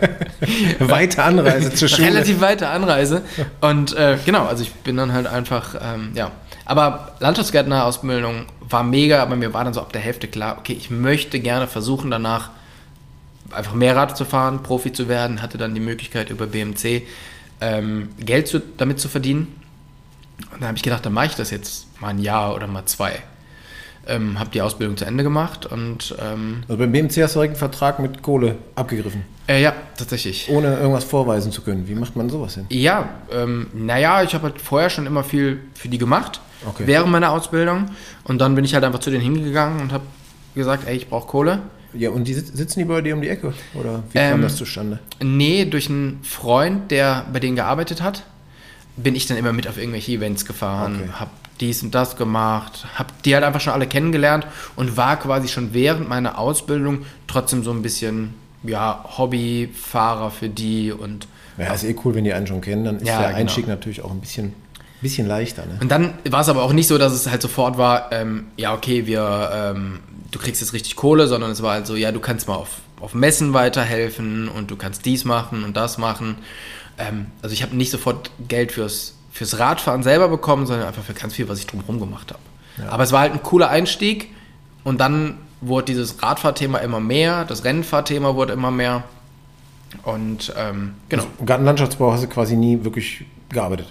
weite 0.79 1.23
Anreise 1.23 1.73
zur 1.73 1.89
Schule. 1.89 2.09
Relativ 2.09 2.41
weite 2.41 2.69
Anreise. 2.69 3.23
Und 3.61 3.95
äh, 3.97 4.19
genau, 4.25 4.47
also 4.47 4.63
ich 4.63 4.73
bin 4.73 4.97
dann 4.97 5.13
halt 5.13 5.27
einfach, 5.27 5.75
ähm, 5.81 6.13
ja. 6.15 6.31
Aber 6.65 7.13
Landschaftsgärtner-Ausbildung 7.21 8.47
war 8.61 8.83
mega, 8.83 9.23
aber 9.23 9.37
mir 9.37 9.53
war 9.53 9.65
dann 9.65 9.75
so 9.75 9.81
ab 9.81 9.93
der 9.93 10.01
Hälfte 10.01 10.29
klar, 10.29 10.57
okay, 10.59 10.73
ich 10.73 10.91
möchte 10.91 11.39
gerne 11.41 11.67
versuchen, 11.67 12.11
danach 12.11 12.51
einfach 13.51 13.75
mehr 13.75 13.95
Rad 13.95 14.17
zu 14.17 14.25
fahren, 14.25 14.63
Profi 14.63 14.93
zu 14.93 15.09
werden, 15.09 15.43
hatte 15.43 15.59
dann 15.59 15.75
die 15.75 15.81
Möglichkeit 15.81 16.31
über 16.31 16.47
BMC 16.47 17.03
ähm, 17.61 18.09
Geld 18.19 18.49
zu, 18.49 18.61
damit 18.61 18.99
zu 18.99 19.09
verdienen. 19.09 19.55
Und 20.53 20.63
da 20.63 20.67
habe 20.69 20.77
ich 20.77 20.83
gedacht, 20.83 21.05
dann 21.07 21.13
mache 21.13 21.27
ich 21.27 21.35
das 21.35 21.51
jetzt 21.51 21.87
mal 22.01 22.09
ein 22.09 22.19
Jahr 22.19 22.55
oder 22.55 22.67
mal 22.67 22.85
zwei. 22.87 23.23
ähm, 24.07 24.39
habe 24.39 24.51
die 24.51 24.61
Ausbildung 24.61 24.97
zu 24.99 25.07
Ende 25.07 25.25
gemacht 25.25 25.65
und 25.65 26.15
ähm, 26.21 26.63
Also 26.69 26.77
beim 26.79 26.93
BMC 26.93 27.23
hast 27.23 27.37
du 27.37 27.39
direkt 27.39 27.53
einen 27.55 27.59
Vertrag 27.59 27.99
mit 28.01 28.21
Kohle 28.23 28.57
abgegriffen, 28.75 29.25
äh, 29.49 29.63
ja, 29.63 29.73
tatsächlich. 29.97 30.47
ohne 30.51 30.77
irgendwas 30.77 31.05
vorweisen 31.05 31.51
zu 31.53 31.63
können. 31.63 31.89
Wie 31.89 31.95
macht 31.95 32.15
man 32.15 32.29
sowas 32.29 32.55
denn? 32.55 32.67
Ja, 32.69 33.09
ähm, 33.33 33.69
naja, 33.73 34.23
ich 34.23 34.35
habe 34.35 34.45
halt 34.45 34.61
vorher 34.61 34.91
schon 34.91 35.07
immer 35.07 35.25
viel 35.25 35.61
für 35.75 35.89
die 35.89 35.97
gemacht, 35.97 36.41
Okay. 36.69 36.83
während 36.87 37.11
meiner 37.13 37.31
Ausbildung. 37.31 37.87
Und 38.25 38.41
dann 38.43 38.55
bin 38.55 38.65
ich 38.67 38.75
halt 38.75 38.85
einfach 38.85 39.01
zu 39.01 39.11
denen 39.11 39.23
hingegangen 39.23 39.81
und 39.81 39.93
habe 39.93 40.05
gesagt, 40.55 40.87
ey, 40.87 40.97
ich 40.97 41.09
brauche 41.09 41.27
Kohle. 41.27 41.61
Ja, 41.95 42.11
und 42.11 42.25
die 42.29 42.35
sit- 42.35 42.55
sitzen 42.55 42.81
die 42.81 42.85
bei 42.85 43.01
dir 43.01 43.15
um 43.15 43.23
die 43.23 43.29
Ecke? 43.31 43.55
Oder 43.75 44.03
wie 44.13 44.19
Ähm, 44.19 44.31
kam 44.33 44.43
das 44.43 44.57
zustande? 44.57 44.99
Nee, 45.23 45.65
durch 45.65 45.89
einen 45.89 46.21
Freund, 46.25 46.91
der 46.91 47.25
bei 47.33 47.41
denen 47.41 47.57
gearbeitet 47.57 48.03
hat, 48.03 48.25
bin 48.97 49.15
ich 49.17 49.27
dann 49.27 49.37
immer 49.37 49.53
mit 49.53 49.67
auf 49.69 49.77
irgendwelche 49.79 50.13
Events 50.13 50.45
gefahren, 50.47 51.01
Okay. 51.03 51.11
hab 51.21 51.31
dies 51.61 51.83
und 51.83 51.95
das 51.95 52.17
gemacht, 52.17 52.87
hab 52.97 53.23
die 53.23 53.35
halt 53.35 53.45
einfach 53.45 53.61
schon 53.61 53.73
alle 53.73 53.87
kennengelernt 53.87 54.47
und 54.77 54.97
war 54.97 55.17
quasi 55.19 55.49
schon 55.49 55.73
während 55.73 56.09
meiner 56.09 56.39
Ausbildung 56.39 57.05
trotzdem 57.29 57.63
so 57.63 57.71
ein 57.71 57.83
bisschen, 57.83 58.35
ja, 58.65 59.05
Hobbyfahrer 59.17 60.31
für 60.31 60.49
die 60.49 60.93
und 60.93 61.27
Ja, 61.59 61.73
ist 61.73 61.85
eh 61.85 61.95
cool, 62.05 62.15
wenn 62.15 62.25
die 62.25 62.33
einen 62.33 62.47
schon 62.47 62.61
kennen, 62.61 62.85
dann 62.85 62.97
ist 62.99 63.07
Ja, 63.07 63.19
der 63.19 63.29
genau. 63.29 63.41
Einstieg 63.41 63.69
natürlich 63.69 64.03
auch 64.03 64.11
ein 64.11 64.21
bisschen, 64.21 64.53
bisschen 65.01 65.27
leichter. 65.29 65.65
Ne? 65.67 65.79
Und 65.81 65.91
dann 65.93 66.15
war 66.29 66.41
es 66.41 66.49
aber 66.49 66.63
auch 66.63 66.73
nicht 66.73 66.89
so, 66.89 66.99
dass 66.99 67.13
es 67.13 67.29
halt 67.31 67.43
sofort 67.43 67.79
war, 67.79 68.11
ähm, 68.13 68.47
ja, 68.57 68.75
okay, 68.75 69.07
wir, 69.07 69.51
ähm, 69.77 70.01
du 70.33 70.39
kriegst 70.41 70.61
jetzt 70.61 70.73
richtig 70.73 70.97
Kohle, 70.97 71.29
sondern 71.29 71.51
es 71.53 71.63
war 71.63 71.75
halt 71.75 71.87
so, 71.87 71.95
ja, 71.95 72.11
du 72.11 72.19
kannst 72.21 72.49
mal 72.49 72.55
auf, 72.57 72.79
auf 73.01 73.15
Messen 73.15 73.53
weiterhelfen 73.53 74.49
und 74.49 74.71
du 74.73 74.77
kannst 74.77 75.05
dies 75.05 75.25
machen 75.25 75.63
und 75.63 75.77
das 75.77 75.99
machen. 75.99 76.37
Ähm, 76.99 77.27
also 77.43 77.53
ich 77.53 77.63
habe 77.63 77.75
nicht 77.77 77.91
sofort 77.91 78.31
Geld 78.49 78.73
fürs, 78.73 79.15
fürs 79.33 79.59
Radfahren 79.59 80.03
selber 80.03 80.29
bekommen, 80.29 80.67
sondern 80.67 80.87
einfach 80.89 81.03
für 81.03 81.15
ganz 81.15 81.35
viel, 81.35 81.49
was 81.49 81.59
ich 81.59 81.67
drumherum 81.67 81.99
gemacht 82.01 82.33
habe. 82.33 82.91
Aber 82.91 83.03
es 83.05 83.13
war 83.13 83.21
halt 83.21 83.33
ein 83.33 83.43
cooler 83.43 83.71
Einstieg 83.71 84.31
und 84.83 85.01
dann 85.01 85.39
wurde 85.61 85.87
dieses 85.87 86.23
Radfahrthema 86.23 86.79
immer 86.79 87.01
mehr, 87.01 87.45
das 87.45 87.65
Rennfahrthema 87.65 88.35
wurde 88.35 88.53
immer 88.53 88.71
mehr. 88.71 89.05
Und 90.03 90.53
ähm, 90.57 90.95
genau. 91.09 91.25
Im 91.39 91.47
Gartenlandschaftsbau 91.47 92.13
hast 92.13 92.25
du 92.25 92.29
quasi 92.29 92.57
nie 92.57 92.83
wirklich 92.85 93.25
gearbeitet. 93.49 93.87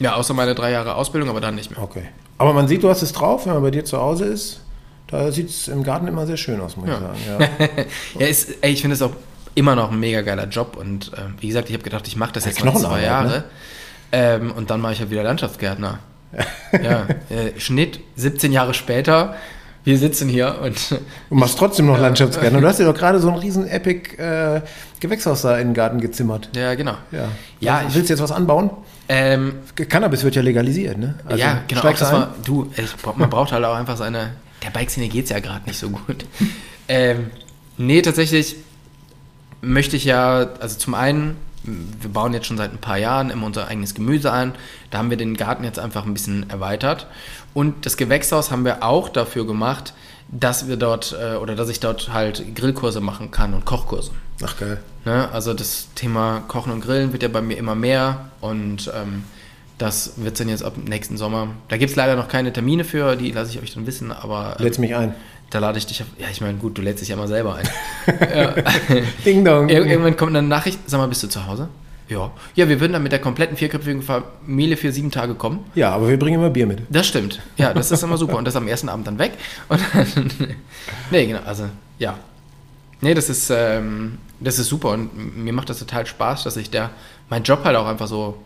Ja, 0.00 0.16
außer 0.16 0.34
meine 0.34 0.54
drei 0.54 0.72
Jahre 0.72 0.96
Ausbildung, 0.96 1.30
aber 1.30 1.40
dann 1.40 1.54
nicht 1.54 1.70
mehr. 1.70 1.80
Okay. 1.80 2.02
Aber 2.38 2.52
man 2.52 2.66
sieht, 2.66 2.82
du 2.82 2.88
hast 2.88 3.02
es 3.02 3.12
drauf, 3.12 3.46
wenn 3.46 3.54
man 3.54 3.62
bei 3.62 3.70
dir 3.70 3.84
zu 3.84 3.98
Hause 3.98 4.24
ist. 4.24 4.60
Da 5.06 5.30
sieht 5.30 5.48
es 5.50 5.68
im 5.68 5.84
Garten 5.84 6.08
immer 6.08 6.26
sehr 6.26 6.36
schön 6.36 6.60
aus, 6.60 6.76
muss 6.76 6.88
Ja. 6.88 6.94
ich 7.14 7.24
sagen. 7.26 7.48
Ja. 7.58 7.68
Ja, 8.20 8.26
ist, 8.26 8.50
ey, 8.62 8.72
ich 8.72 8.80
finde 8.80 8.94
es 8.94 9.02
auch 9.02 9.12
immer 9.54 9.74
noch 9.76 9.90
ein 9.92 10.00
mega 10.00 10.22
geiler 10.22 10.46
Job 10.48 10.76
und 10.76 11.12
äh, 11.12 11.16
wie 11.40 11.48
gesagt, 11.48 11.68
ich 11.68 11.74
habe 11.74 11.84
gedacht, 11.84 12.06
ich 12.08 12.16
mache 12.16 12.32
das 12.32 12.44
Ja, 12.44 12.50
jetzt 12.50 12.64
noch 12.64 12.74
zwei 12.80 13.02
Jahre 13.02 13.28
ne? 13.28 13.44
ähm, 14.12 14.52
und 14.52 14.70
dann 14.70 14.80
mache 14.80 14.92
ich 14.94 15.00
halt 15.00 15.10
wieder 15.10 15.22
Landschaftsgärtner. 15.22 15.98
ja, 16.82 17.06
äh, 17.30 17.58
Schnitt 17.60 18.00
17 18.16 18.50
Jahre 18.52 18.74
später, 18.74 19.36
wir 19.84 19.98
sitzen 19.98 20.28
hier 20.28 20.58
und 20.62 20.90
Du 21.30 21.34
machst 21.36 21.58
trotzdem 21.58 21.86
noch 21.86 21.98
Landschaftsgärtner. 21.98 22.60
Du 22.60 22.66
hast 22.66 22.78
dir 22.80 22.84
doch 22.86 22.94
gerade 22.96 23.20
so 23.20 23.28
ein 23.30 23.36
riesen 23.36 23.68
Epic 23.68 24.16
äh, 24.16 24.60
Gewächshaus 24.98 25.42
da 25.42 25.58
in 25.58 25.68
den 25.68 25.74
Garten 25.74 26.00
gezimmert. 26.00 26.48
ja, 26.56 26.74
genau. 26.74 26.94
Ja. 27.12 27.28
Ja, 27.60 27.82
ich- 27.86 27.94
Willst 27.94 28.08
du 28.08 28.14
jetzt 28.14 28.22
was 28.22 28.32
anbauen? 28.32 28.70
Ähm, 29.08 29.56
Cannabis 29.90 30.24
wird 30.24 30.34
ja 30.34 30.40
legalisiert, 30.42 30.96
ne? 30.96 31.14
Also, 31.26 31.36
ja, 31.38 31.60
genau. 31.68 31.80
Auch 31.80 31.84
steigst 31.84 32.00
das 32.02 32.08
ein? 32.08 32.14
war, 32.20 32.34
du, 32.42 32.72
ich, 32.74 32.88
man 33.16 33.28
braucht 33.28 33.52
halt 33.52 33.62
auch 33.64 33.74
einfach 33.76 33.98
seine. 33.98 34.30
Der 34.64 34.70
Bikeszene 34.70 35.08
geht 35.08 35.24
es 35.24 35.30
ja 35.30 35.40
gerade 35.40 35.66
nicht 35.66 35.78
so 35.78 35.90
gut. 35.90 36.24
ähm, 36.88 37.26
nee, 37.76 38.00
tatsächlich 38.00 38.56
möchte 39.64 39.96
ich 39.96 40.04
ja, 40.04 40.48
also 40.60 40.78
zum 40.78 40.94
einen, 40.94 41.36
wir 41.62 42.10
bauen 42.10 42.32
jetzt 42.32 42.46
schon 42.46 42.56
seit 42.56 42.72
ein 42.72 42.78
paar 42.78 42.98
Jahren 42.98 43.30
immer 43.30 43.46
unser 43.46 43.68
eigenes 43.68 43.94
Gemüse 43.94 44.32
ein. 44.32 44.54
Da 44.90 44.98
haben 44.98 45.10
wir 45.10 45.16
den 45.16 45.36
Garten 45.36 45.64
jetzt 45.64 45.78
einfach 45.78 46.04
ein 46.04 46.12
bisschen 46.12 46.48
erweitert. 46.50 47.06
Und 47.54 47.86
das 47.86 47.96
Gewächshaus 47.96 48.50
haben 48.50 48.64
wir 48.64 48.82
auch 48.82 49.08
dafür 49.08 49.46
gemacht, 49.46 49.94
dass 50.30 50.68
wir 50.68 50.76
dort 50.76 51.16
äh, 51.18 51.36
oder 51.36 51.54
dass 51.54 51.68
ich 51.68 51.80
dort 51.80 52.12
halt 52.12 52.54
Grillkurse 52.54 53.00
machen 53.00 53.30
kann 53.30 53.54
und 53.54 53.64
Kochkurse. 53.64 54.10
Ach 54.42 54.56
geil. 54.58 54.80
Ne? 55.04 55.28
Also 55.32 55.54
das 55.54 55.88
Thema 55.94 56.42
Kochen 56.48 56.72
und 56.72 56.80
Grillen 56.80 57.12
wird 57.12 57.22
ja 57.22 57.28
bei 57.28 57.42
mir 57.42 57.56
immer 57.56 57.74
mehr 57.74 58.30
und 58.40 58.90
ähm, 58.94 59.24
das 59.78 60.14
wird 60.16 60.38
dann 60.38 60.48
jetzt 60.48 60.64
ab 60.64 60.74
nächsten 60.76 61.16
Sommer. 61.16 61.48
Da 61.68 61.76
gibt 61.76 61.90
es 61.90 61.96
leider 61.96 62.16
noch 62.16 62.28
keine 62.28 62.52
Termine 62.52 62.84
für, 62.84 63.16
die 63.16 63.32
lasse 63.32 63.50
ich 63.50 63.60
euch 63.60 63.74
dann 63.74 63.86
wissen, 63.86 64.12
aber 64.12 64.56
ähm, 64.58 64.64
Lädst 64.64 64.80
mich 64.80 64.94
ein. 64.94 65.14
Da 65.54 65.60
lade 65.60 65.78
ich 65.78 65.86
dich 65.86 66.02
auf. 66.02 66.08
Ja, 66.18 66.26
ich 66.32 66.40
meine, 66.40 66.58
gut, 66.58 66.76
du 66.76 66.82
lädst 66.82 67.00
dich 67.00 67.10
ja 67.10 67.16
mal 67.16 67.28
selber 67.28 67.54
ein. 67.54 67.68
ja. 68.36 68.54
Ding 69.24 69.44
dong. 69.44 69.68
Ir 69.68 69.86
irgendwann 69.86 70.16
kommt 70.16 70.36
eine 70.36 70.46
Nachricht, 70.46 70.80
sag 70.86 70.98
mal, 70.98 71.06
bist 71.06 71.22
du 71.22 71.28
zu 71.28 71.46
Hause? 71.46 71.68
Ja. 72.08 72.32
Ja, 72.56 72.68
wir 72.68 72.80
würden 72.80 72.92
dann 72.92 73.04
mit 73.04 73.12
der 73.12 73.20
kompletten 73.20 73.56
vierköpfigen 73.56 74.02
Familie 74.02 74.76
für 74.76 74.90
sieben 74.90 75.12
Tage 75.12 75.34
kommen. 75.34 75.60
Ja, 75.76 75.92
aber 75.92 76.08
wir 76.08 76.18
bringen 76.18 76.40
immer 76.40 76.50
Bier 76.50 76.66
mit. 76.66 76.82
Das 76.90 77.06
stimmt. 77.06 77.40
Ja, 77.56 77.72
das 77.72 77.92
ist 77.92 78.02
immer 78.02 78.18
super. 78.18 78.36
Und 78.36 78.46
das 78.46 78.56
am 78.56 78.66
ersten 78.66 78.88
Abend 78.88 79.06
dann 79.06 79.20
weg. 79.20 79.32
Und 79.68 79.80
dann, 79.94 80.30
nee, 81.12 81.26
genau. 81.26 81.40
Also, 81.46 81.68
ja. 82.00 82.18
Nee, 83.00 83.14
das 83.14 83.30
ist, 83.30 83.48
ähm, 83.50 84.18
das 84.40 84.58
ist 84.58 84.68
super. 84.68 84.90
Und 84.90 85.36
mir 85.36 85.52
macht 85.52 85.70
das 85.70 85.78
total 85.78 86.04
Spaß, 86.04 86.42
dass 86.42 86.54
sich 86.54 86.68
der, 86.68 86.90
mein 87.30 87.44
Job 87.44 87.64
halt 87.64 87.76
auch 87.76 87.86
einfach 87.86 88.08
so 88.08 88.38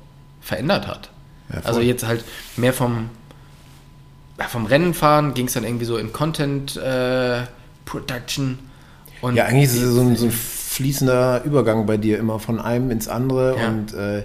verändert 0.42 0.86
hat. 0.86 1.08
Ja, 1.50 1.60
also 1.62 1.80
jetzt 1.80 2.06
halt 2.06 2.22
mehr 2.58 2.74
vom, 2.74 3.08
vom 4.46 4.66
Rennenfahren 4.66 5.34
ging 5.34 5.46
es 5.46 5.54
dann 5.54 5.64
irgendwie 5.64 5.84
so 5.84 5.96
in 5.96 6.12
Content 6.12 6.76
äh, 6.76 7.40
Production. 7.84 8.58
Und 9.20 9.34
Ja, 9.34 9.46
eigentlich 9.46 9.64
ist 9.64 9.82
es 9.82 9.94
so 9.94 10.00
ein, 10.00 10.14
so 10.16 10.26
ein 10.26 10.30
fließender 10.30 11.42
Übergang 11.44 11.86
bei 11.86 11.96
dir 11.96 12.18
immer 12.18 12.38
von 12.38 12.60
einem 12.60 12.90
ins 12.90 13.08
andere. 13.08 13.56
Ja. 13.58 13.68
Und 13.68 13.94
äh, 13.94 14.22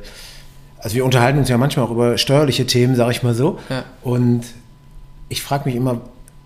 also 0.77 0.95
wir 0.95 1.05
unterhalten 1.05 1.39
uns 1.39 1.49
ja 1.49 1.57
manchmal 1.57 1.85
auch 1.85 1.91
über 1.91 2.17
steuerliche 2.17 2.67
Themen, 2.67 2.95
sage 2.95 3.11
ich 3.11 3.23
mal 3.23 3.33
so. 3.33 3.57
Ja. 3.69 3.85
Und 4.03 4.43
ich 5.29 5.41
frage 5.41 5.65
mich 5.65 5.75
immer, 5.75 6.01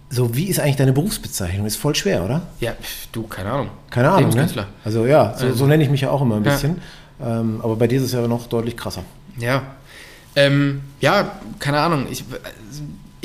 so 0.09 0.33
wie 0.35 0.45
ist 0.45 0.59
eigentlich 0.61 0.77
deine 0.77 0.93
Berufsbezeichnung? 0.93 1.65
Ist 1.65 1.75
voll 1.75 1.93
schwer, 1.95 2.23
oder? 2.23 2.43
Ja, 2.61 2.71
du, 3.11 3.23
keine 3.23 3.51
Ahnung. 3.51 3.69
Keine 3.89 4.09
Ahnung, 4.11 4.29
ne? 4.33 4.47
Also 4.85 5.05
ja, 5.05 5.35
so, 5.37 5.51
so 5.53 5.65
nenne 5.65 5.83
ich 5.83 5.89
mich 5.89 6.01
ja 6.01 6.09
auch 6.11 6.21
immer 6.21 6.37
ein 6.37 6.45
Ja. 6.45 6.51
bisschen. 6.53 6.81
Ähm, 7.21 7.59
aber 7.61 7.75
bei 7.75 7.87
dir 7.87 7.97
ist 7.97 8.05
es 8.05 8.11
ja 8.13 8.25
noch 8.27 8.47
deutlich 8.47 8.77
krasser. 8.77 9.03
Ja. 9.37 9.63
Ähm, 10.35 10.81
ja, 11.01 11.31
keine 11.59 11.79
Ahnung. 11.79 12.05
Ich, 12.09 12.23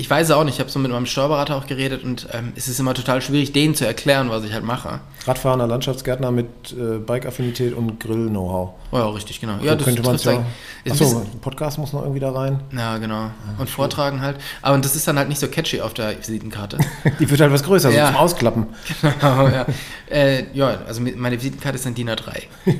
ich 0.02 0.10
weiß 0.10 0.26
es 0.26 0.32
auch 0.32 0.42
nicht. 0.42 0.54
Ich 0.54 0.60
habe 0.60 0.68
so 0.68 0.80
mit 0.80 0.90
meinem 0.90 1.06
Steuerberater 1.06 1.54
auch 1.54 1.68
geredet 1.68 2.02
und 2.02 2.26
ähm, 2.32 2.52
es 2.56 2.66
ist 2.66 2.80
immer 2.80 2.92
total 2.92 3.22
schwierig, 3.22 3.52
denen 3.52 3.76
zu 3.76 3.86
erklären, 3.86 4.30
was 4.30 4.42
ich 4.42 4.52
halt 4.52 4.64
mache. 4.64 4.98
Radfahrender 5.28 5.68
Landschaftsgärtner 5.68 6.32
mit 6.32 6.48
äh, 6.72 6.98
Bike-Affinität 6.98 7.72
und 7.72 8.00
Grill-Know-how. 8.00 8.70
Oh 8.90 8.96
ja, 8.96 9.08
richtig, 9.10 9.40
genau. 9.40 9.58
Ja, 9.62 9.78
so 9.78 9.84
könnte 9.84 10.02
man 10.02 10.16
ja. 10.16 10.44
Achso, 10.90 11.20
ein 11.20 11.38
Podcast 11.40 11.78
muss 11.78 11.92
noch 11.92 12.02
irgendwie 12.02 12.18
da 12.18 12.32
rein. 12.32 12.58
Ja, 12.76 12.98
genau. 12.98 13.30
Und 13.58 13.70
vortragen 13.70 14.20
halt. 14.22 14.38
Aber 14.60 14.76
das 14.78 14.96
ist 14.96 15.06
dann 15.06 15.16
halt 15.18 15.28
nicht 15.28 15.38
so 15.38 15.46
catchy 15.46 15.80
auf 15.80 15.94
der 15.94 16.18
Visitenkarte. 16.18 16.78
Die 17.20 17.30
wird 17.30 17.40
halt 17.40 17.52
was 17.52 17.62
größer, 17.62 17.90
Ja. 17.92 18.06
so 18.06 18.12
zum 18.14 18.20
Ausklappen. 18.20 18.66
genau, 19.00 19.46
ja. 19.46 19.66
Äh, 20.10 20.46
ja, 20.52 20.80
also 20.84 21.00
meine 21.00 21.36
Visitenkarte 21.36 21.76
ist 21.76 21.86
dann 21.86 21.94
DIN 21.94 22.10
A3. 22.10 22.42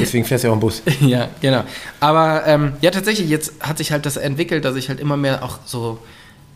Deswegen 0.00 0.24
fährst 0.24 0.44
du 0.44 0.48
ja 0.48 0.52
auch 0.52 0.56
im 0.56 0.60
Bus. 0.60 0.80
ja, 1.00 1.28
genau. 1.42 1.64
Aber 2.00 2.46
ähm, 2.46 2.72
ja, 2.80 2.90
tatsächlich, 2.90 3.28
jetzt 3.28 3.52
hat 3.60 3.76
sich 3.76 3.92
halt 3.92 4.06
das 4.06 4.16
entwickelt, 4.16 4.64
dass 4.64 4.74
ich 4.76 4.88
halt 4.88 5.00
immer 5.00 5.18
mehr 5.18 5.44
auch 5.44 5.58
so, 5.66 5.98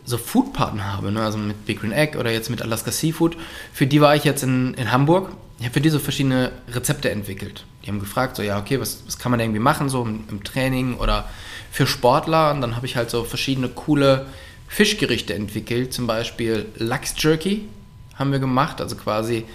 so 0.05 0.17
Foodpartner 0.17 0.93
habe, 0.93 1.11
ne? 1.11 1.21
also 1.21 1.37
mit 1.37 1.65
Big 1.65 1.81
Green 1.81 1.91
Egg 1.91 2.17
oder 2.17 2.31
jetzt 2.31 2.49
mit 2.49 2.61
Alaska 2.61 2.91
Seafood. 2.91 3.35
Für 3.73 3.87
die 3.87 4.01
war 4.01 4.15
ich 4.15 4.23
jetzt 4.23 4.43
in, 4.43 4.75
in 4.75 4.91
Hamburg. 4.91 5.31
Ich 5.57 5.65
habe 5.65 5.73
für 5.73 5.81
die 5.81 5.89
so 5.89 5.99
verschiedene 5.99 6.51
Rezepte 6.71 7.09
entwickelt. 7.09 7.65
Die 7.83 7.87
haben 7.89 7.99
gefragt, 7.99 8.35
so, 8.35 8.43
ja, 8.43 8.59
okay, 8.59 8.79
was, 8.79 9.03
was 9.05 9.17
kann 9.17 9.31
man 9.31 9.39
irgendwie 9.39 9.59
machen, 9.59 9.89
so 9.89 10.03
im, 10.03 10.25
im 10.29 10.43
Training 10.43 10.95
oder 10.95 11.27
für 11.71 11.87
Sportler. 11.87 12.51
Und 12.51 12.61
dann 12.61 12.75
habe 12.75 12.85
ich 12.85 12.95
halt 12.95 13.09
so 13.09 13.23
verschiedene 13.23 13.69
coole 13.69 14.27
Fischgerichte 14.67 15.33
entwickelt. 15.33 15.93
Zum 15.93 16.07
Beispiel 16.07 16.67
Lachs-Jerky 16.75 17.67
haben 18.15 18.31
wir 18.31 18.39
gemacht, 18.39 18.81
also 18.81 18.95
quasi 18.95 19.45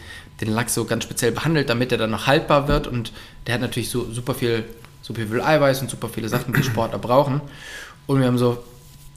den 0.41 0.51
Lachs 0.51 0.75
so 0.75 0.85
ganz 0.85 1.05
speziell 1.05 1.33
behandelt, 1.33 1.69
damit 1.69 1.93
er 1.93 1.99
dann 1.99 2.11
noch 2.11 2.27
haltbar 2.27 2.67
wird. 2.67 2.87
Und 2.87 3.13
der 3.47 3.55
hat 3.55 3.61
natürlich 3.61 3.91
so 3.91 4.11
super 4.11 4.35
viel, 4.35 4.65
super 5.03 5.23
viel 5.23 5.41
Eiweiß 5.41 5.83
und 5.83 5.91
super 5.91 6.09
viele 6.09 6.29
Sachen, 6.29 6.55
die 6.55 6.63
Sportler 6.63 6.99
brauchen. 6.99 7.41
Und 8.07 8.21
wir 8.21 8.27
haben 8.27 8.39
so, 8.39 8.65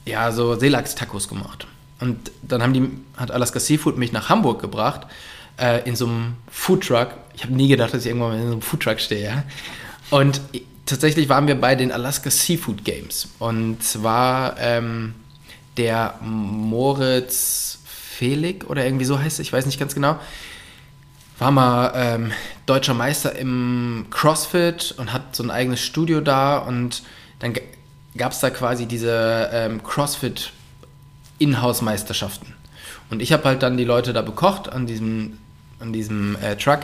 ja, 0.04 0.32
so 0.32 0.58
Seelachs-Tacos 0.58 1.28
gemacht. 1.28 1.66
Und 2.00 2.30
dann 2.42 2.62
haben 2.62 2.72
die, 2.74 2.88
hat 3.16 3.30
Alaska 3.30 3.60
Seafood 3.60 3.96
mich 3.96 4.12
nach 4.12 4.28
Hamburg 4.28 4.60
gebracht, 4.60 5.06
äh, 5.58 5.86
in 5.88 5.96
so 5.96 6.06
einem 6.06 6.34
Foodtruck. 6.50 7.08
Ich 7.34 7.44
habe 7.44 7.54
nie 7.54 7.68
gedacht, 7.68 7.94
dass 7.94 8.02
ich 8.02 8.08
irgendwann 8.08 8.30
mal 8.30 8.38
in 8.38 8.46
so 8.46 8.52
einem 8.52 8.62
Foodtruck 8.62 9.00
stehe. 9.00 9.44
Und 10.10 10.40
tatsächlich 10.86 11.28
waren 11.28 11.46
wir 11.46 11.60
bei 11.60 11.74
den 11.74 11.92
Alaska 11.92 12.30
Seafood 12.30 12.84
Games. 12.84 13.28
Und 13.38 13.82
zwar 13.82 14.58
ähm, 14.58 15.14
der 15.76 16.18
Moritz 16.20 17.78
Felig 17.84 18.68
oder 18.68 18.84
irgendwie 18.84 19.04
so 19.04 19.18
heißt 19.18 19.40
es, 19.40 19.46
ich 19.46 19.52
weiß 19.52 19.66
nicht 19.66 19.80
ganz 19.80 19.94
genau, 19.94 20.18
war 21.38 21.50
mal 21.50 21.92
ähm, 21.96 22.32
deutscher 22.66 22.94
Meister 22.94 23.34
im 23.34 24.06
CrossFit 24.10 24.94
und 24.98 25.12
hat 25.12 25.34
so 25.34 25.42
ein 25.42 25.50
eigenes 25.50 25.80
Studio 25.80 26.20
da 26.20 26.58
und 26.58 27.02
dann 27.40 27.54
gab 28.16 28.32
es 28.32 28.40
da 28.40 28.50
quasi 28.50 28.86
diese 28.86 29.50
ähm, 29.52 29.82
CrossFit 29.82 30.52
Inhouse-Meisterschaften. 31.38 32.54
Und 33.10 33.20
ich 33.20 33.32
habe 33.32 33.44
halt 33.44 33.62
dann 33.62 33.76
die 33.76 33.84
Leute 33.84 34.12
da 34.12 34.22
bekocht 34.22 34.68
an 34.68 34.86
diesem, 34.86 35.38
an 35.80 35.92
diesem 35.92 36.36
äh, 36.36 36.56
Truck. 36.56 36.80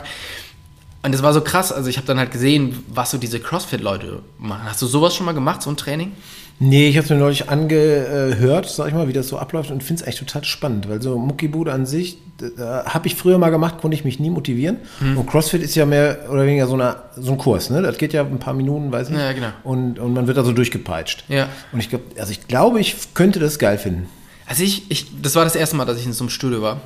Und 1.03 1.13
das 1.13 1.23
war 1.23 1.33
so 1.33 1.41
krass, 1.41 1.71
also 1.71 1.89
ich 1.89 1.97
habe 1.97 2.05
dann 2.05 2.19
halt 2.19 2.31
gesehen, 2.31 2.83
was 2.87 3.11
so 3.11 3.17
diese 3.17 3.39
CrossFit-Leute 3.39 4.21
machen. 4.37 4.65
Hast 4.65 4.81
du 4.81 4.87
sowas 4.87 5.15
schon 5.15 5.25
mal 5.25 5.31
gemacht, 5.33 5.63
so 5.63 5.69
ein 5.69 5.77
Training? 5.77 6.11
Nee, 6.59 6.89
ich 6.89 6.97
habe 6.97 7.05
es 7.05 7.09
mir 7.09 7.17
neulich 7.17 7.49
angehört, 7.49 8.69
sag 8.69 8.87
ich 8.87 8.93
mal, 8.93 9.07
wie 9.07 9.13
das 9.13 9.27
so 9.27 9.39
abläuft 9.39 9.71
und 9.71 9.81
finde 9.81 10.01
es 10.01 10.07
eigentlich 10.07 10.19
total 10.19 10.43
spannend, 10.43 10.87
weil 10.87 11.01
so 11.01 11.17
Muckibude 11.17 11.73
an 11.73 11.87
sich, 11.87 12.19
habe 12.57 13.07
ich 13.07 13.15
früher 13.15 13.39
mal 13.39 13.49
gemacht, 13.49 13.79
konnte 13.81 13.95
ich 13.95 14.03
mich 14.03 14.19
nie 14.19 14.29
motivieren. 14.29 14.77
Hm. 14.99 15.17
Und 15.17 15.25
CrossFit 15.25 15.63
ist 15.63 15.73
ja 15.73 15.87
mehr 15.87 16.27
oder 16.29 16.45
weniger 16.45 16.67
so, 16.67 16.75
eine, 16.75 16.97
so 17.17 17.31
ein 17.31 17.39
Kurs, 17.39 17.71
ne? 17.71 17.81
Das 17.81 17.97
geht 17.97 18.13
ja 18.13 18.21
ein 18.21 18.37
paar 18.37 18.53
Minuten, 18.53 18.91
weiß 18.91 19.09
ich. 19.09 19.15
Ja, 19.17 19.33
genau. 19.33 19.49
Und, 19.63 19.97
und 19.97 20.13
man 20.13 20.27
wird 20.27 20.37
also 20.37 20.51
durchgepeitscht. 20.51 21.23
Ja. 21.29 21.49
Und 21.71 21.79
ich 21.79 21.89
glaube, 21.89 22.05
also 22.19 22.31
ich 22.31 22.47
glaube, 22.47 22.79
ich 22.79 22.95
könnte 23.15 23.39
das 23.39 23.57
geil 23.57 23.79
finden. 23.79 24.07
Also 24.45 24.61
ich, 24.61 24.89
ich, 24.89 25.07
das 25.19 25.35
war 25.35 25.45
das 25.45 25.55
erste 25.55 25.75
Mal, 25.77 25.85
dass 25.85 25.97
ich 25.97 26.05
in 26.05 26.13
so 26.13 26.23
einem 26.23 26.29
Studio 26.29 26.61
war. 26.61 26.79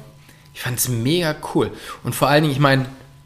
Ich 0.53 0.61
fand 0.61 0.79
es 0.79 0.87
mega 0.87 1.35
cool. 1.53 1.71
Und 2.05 2.15
vor 2.15 2.29
allen 2.29 2.43
Dingen, 2.43 2.53
ich 2.53 2.61
meine, 2.61 2.85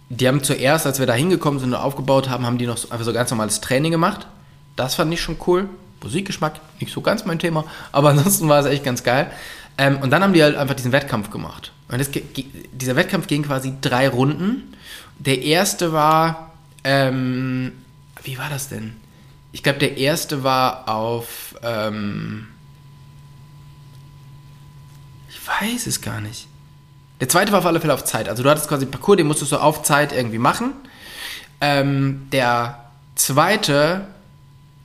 die 0.09 0.27
haben 0.27 0.43
zuerst, 0.43 0.85
als 0.87 0.99
wir 0.99 1.05
da 1.05 1.13
hingekommen 1.13 1.59
sind 1.59 1.69
und 1.69 1.79
aufgebaut 1.79 2.29
haben, 2.29 2.45
haben 2.45 2.57
die 2.57 2.65
noch 2.65 2.77
so, 2.77 2.89
einfach 2.89 3.05
so 3.05 3.13
ganz 3.13 3.29
normales 3.29 3.61
Training 3.61 3.91
gemacht. 3.91 4.27
Das 4.75 4.95
fand 4.95 5.13
ich 5.13 5.21
schon 5.21 5.37
cool. 5.47 5.69
Musikgeschmack, 6.01 6.59
nicht 6.79 6.93
so 6.93 7.01
ganz 7.01 7.25
mein 7.25 7.39
Thema, 7.39 7.65
aber 7.91 8.09
ansonsten 8.09 8.49
war 8.49 8.59
es 8.59 8.65
echt 8.65 8.83
ganz 8.83 9.03
geil. 9.03 9.31
Ähm, 9.77 9.99
und 10.01 10.09
dann 10.09 10.23
haben 10.23 10.33
die 10.33 10.43
halt 10.43 10.55
einfach 10.55 10.75
diesen 10.75 10.91
Wettkampf 10.91 11.29
gemacht. 11.29 11.71
Und 11.89 11.99
das, 11.99 12.09
dieser 12.71 12.95
Wettkampf 12.95 13.27
ging 13.27 13.43
quasi 13.43 13.73
drei 13.81 14.09
Runden. 14.09 14.75
Der 15.17 15.41
erste 15.41 15.93
war, 15.93 16.53
ähm, 16.83 17.71
wie 18.23 18.37
war 18.37 18.49
das 18.49 18.69
denn? 18.69 18.95
Ich 19.51 19.63
glaube, 19.63 19.79
der 19.79 19.97
erste 19.97 20.43
war 20.43 20.87
auf, 20.87 21.55
ähm, 21.63 22.47
ich 25.29 25.39
weiß 25.47 25.87
es 25.87 26.01
gar 26.01 26.21
nicht. 26.21 26.48
Der 27.19 27.29
zweite 27.29 27.51
war 27.51 27.59
auf 27.59 27.65
alle 27.65 27.81
Fälle 27.81 27.93
auf 27.93 28.05
Zeit. 28.05 28.29
Also 28.29 28.43
du 28.43 28.49
hattest 28.49 28.69
quasi 28.69 28.85
einen 28.85 28.91
Parcours, 28.91 29.17
den 29.17 29.27
musstest 29.27 29.51
du 29.51 29.57
auf 29.57 29.83
Zeit 29.83 30.13
irgendwie 30.13 30.37
machen. 30.37 30.71
Ähm, 31.61 32.27
der 32.31 32.85
zweite, 33.15 34.07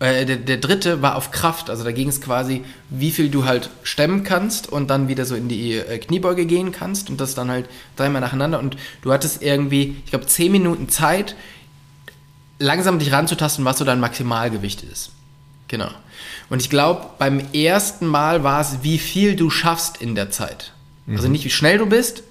äh, 0.00 0.26
der, 0.26 0.36
der 0.36 0.56
dritte 0.56 1.00
war 1.00 1.16
auf 1.16 1.30
Kraft. 1.30 1.70
Also 1.70 1.84
da 1.84 1.92
ging 1.92 2.08
es 2.08 2.20
quasi, 2.20 2.64
wie 2.90 3.12
viel 3.12 3.30
du 3.30 3.44
halt 3.44 3.70
stemmen 3.84 4.24
kannst 4.24 4.70
und 4.70 4.88
dann 4.88 5.06
wieder 5.08 5.24
so 5.24 5.36
in 5.36 5.48
die 5.48 5.74
äh, 5.74 5.98
Kniebeuge 5.98 6.46
gehen 6.46 6.72
kannst 6.72 7.08
und 7.08 7.20
das 7.20 7.34
dann 7.34 7.50
halt 7.50 7.68
dreimal 7.96 8.20
nacheinander. 8.20 8.58
Und 8.58 8.76
du 9.02 9.12
hattest 9.12 9.42
irgendwie, 9.42 9.96
ich 10.04 10.10
glaube, 10.10 10.26
zehn 10.26 10.50
Minuten 10.50 10.88
Zeit, 10.88 11.36
langsam 12.58 12.98
dich 12.98 13.12
ranzutasten, 13.12 13.64
was 13.64 13.78
so 13.78 13.84
dein 13.84 14.00
Maximalgewicht 14.00 14.82
ist. 14.82 15.12
Genau. 15.68 15.90
Und 16.50 16.60
ich 16.60 16.70
glaube, 16.70 17.06
beim 17.18 17.40
ersten 17.52 18.06
Mal 18.06 18.44
war 18.44 18.60
es, 18.60 18.82
wie 18.82 18.98
viel 18.98 19.36
du 19.36 19.50
schaffst 19.50 19.96
in 19.96 20.14
der 20.14 20.30
Zeit. 20.30 20.73
Also 21.08 21.28
nicht, 21.28 21.44
wie 21.44 21.50
schnell 21.50 21.78
du 21.78 21.86
bist, 21.86 22.22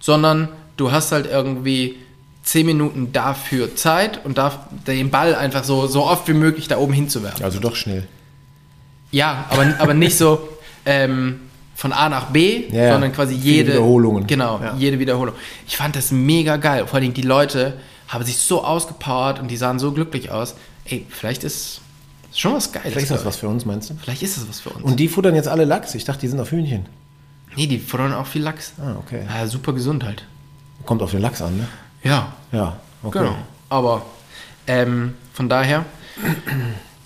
sondern 0.00 0.48
du 0.76 0.92
hast 0.92 1.12
halt 1.12 1.26
irgendwie 1.30 1.96
10 2.44 2.64
Minuten 2.66 3.12
dafür 3.12 3.74
Zeit 3.76 4.24
und 4.24 4.38
darf 4.38 4.58
den 4.86 5.10
Ball 5.10 5.34
einfach 5.34 5.64
so, 5.64 5.86
so 5.86 6.04
oft 6.04 6.26
wie 6.28 6.32
möglich 6.34 6.68
da 6.68 6.78
oben 6.78 6.92
hinzuwerfen. 6.92 7.44
Also 7.44 7.58
doch 7.60 7.76
schnell. 7.76 8.06
Ja, 9.10 9.46
aber, 9.50 9.74
aber 9.78 9.94
nicht 9.94 10.16
so 10.16 10.48
ähm, 10.86 11.40
von 11.74 11.92
A 11.92 12.08
nach 12.08 12.26
B, 12.26 12.68
Ja, 12.70 12.92
sondern 12.92 13.12
quasi 13.12 13.34
jede 13.34 13.72
Wiederholungen. 13.72 14.26
Genau, 14.26 14.60
Ja. 14.62 14.74
jede 14.78 14.98
Wiederholung. 14.98 15.34
Ich 15.66 15.76
fand 15.76 15.96
das 15.96 16.12
mega 16.12 16.56
geil. 16.56 16.86
Vor 16.86 16.98
allem 16.98 17.12
die 17.12 17.22
Leute 17.22 17.74
haben 18.08 18.24
sich 18.24 18.36
so 18.38 18.64
ausgepowert 18.64 19.40
und 19.40 19.48
die 19.50 19.56
sahen 19.56 19.78
so 19.78 19.92
glücklich 19.92 20.30
aus. 20.30 20.54
Ey, 20.84 21.06
vielleicht 21.08 21.44
ist 21.44 21.80
ist 22.30 22.38
schon 22.38 22.54
was 22.54 22.70
Geiles. 22.70 22.92
Vielleicht 22.92 23.10
ist 23.10 23.16
das 23.16 23.24
was 23.24 23.36
für 23.36 23.48
uns, 23.48 23.66
meinst 23.66 23.90
du? 23.90 23.94
ich. 23.94 24.00
Vielleicht 24.00 24.22
ist 24.22 24.36
das 24.36 24.48
was 24.48 24.60
für 24.60 24.70
uns. 24.70 24.84
Und 24.84 25.00
die 25.00 25.08
futtern 25.08 25.34
jetzt 25.34 25.48
alle 25.48 25.64
Lachs. 25.64 25.94
Ich 25.96 26.04
dachte, 26.04 26.20
die 26.20 26.28
sind 26.28 26.38
auf 26.38 26.52
Hühnchen. 26.52 26.86
Nee, 27.56 27.66
die 27.66 27.78
futtern 27.78 28.12
auch 28.14 28.26
viel 28.26 28.42
Lachs. 28.42 28.72
Ah, 28.80 28.96
okay. 28.98 29.24
Ja, 29.28 29.46
super 29.46 29.72
gesund 29.72 30.04
halt. 30.04 30.24
Kommt 30.86 31.02
auf 31.02 31.10
den 31.10 31.20
Lachs 31.20 31.42
an, 31.42 31.56
ne? 31.58 31.68
Ja, 32.02 32.32
Ja, 32.52 32.76
okay. 33.02 33.18
genau. 33.18 33.36
Aber 33.68 34.02
ähm, 34.66 35.14
von 35.32 35.48
daher, 35.48 35.84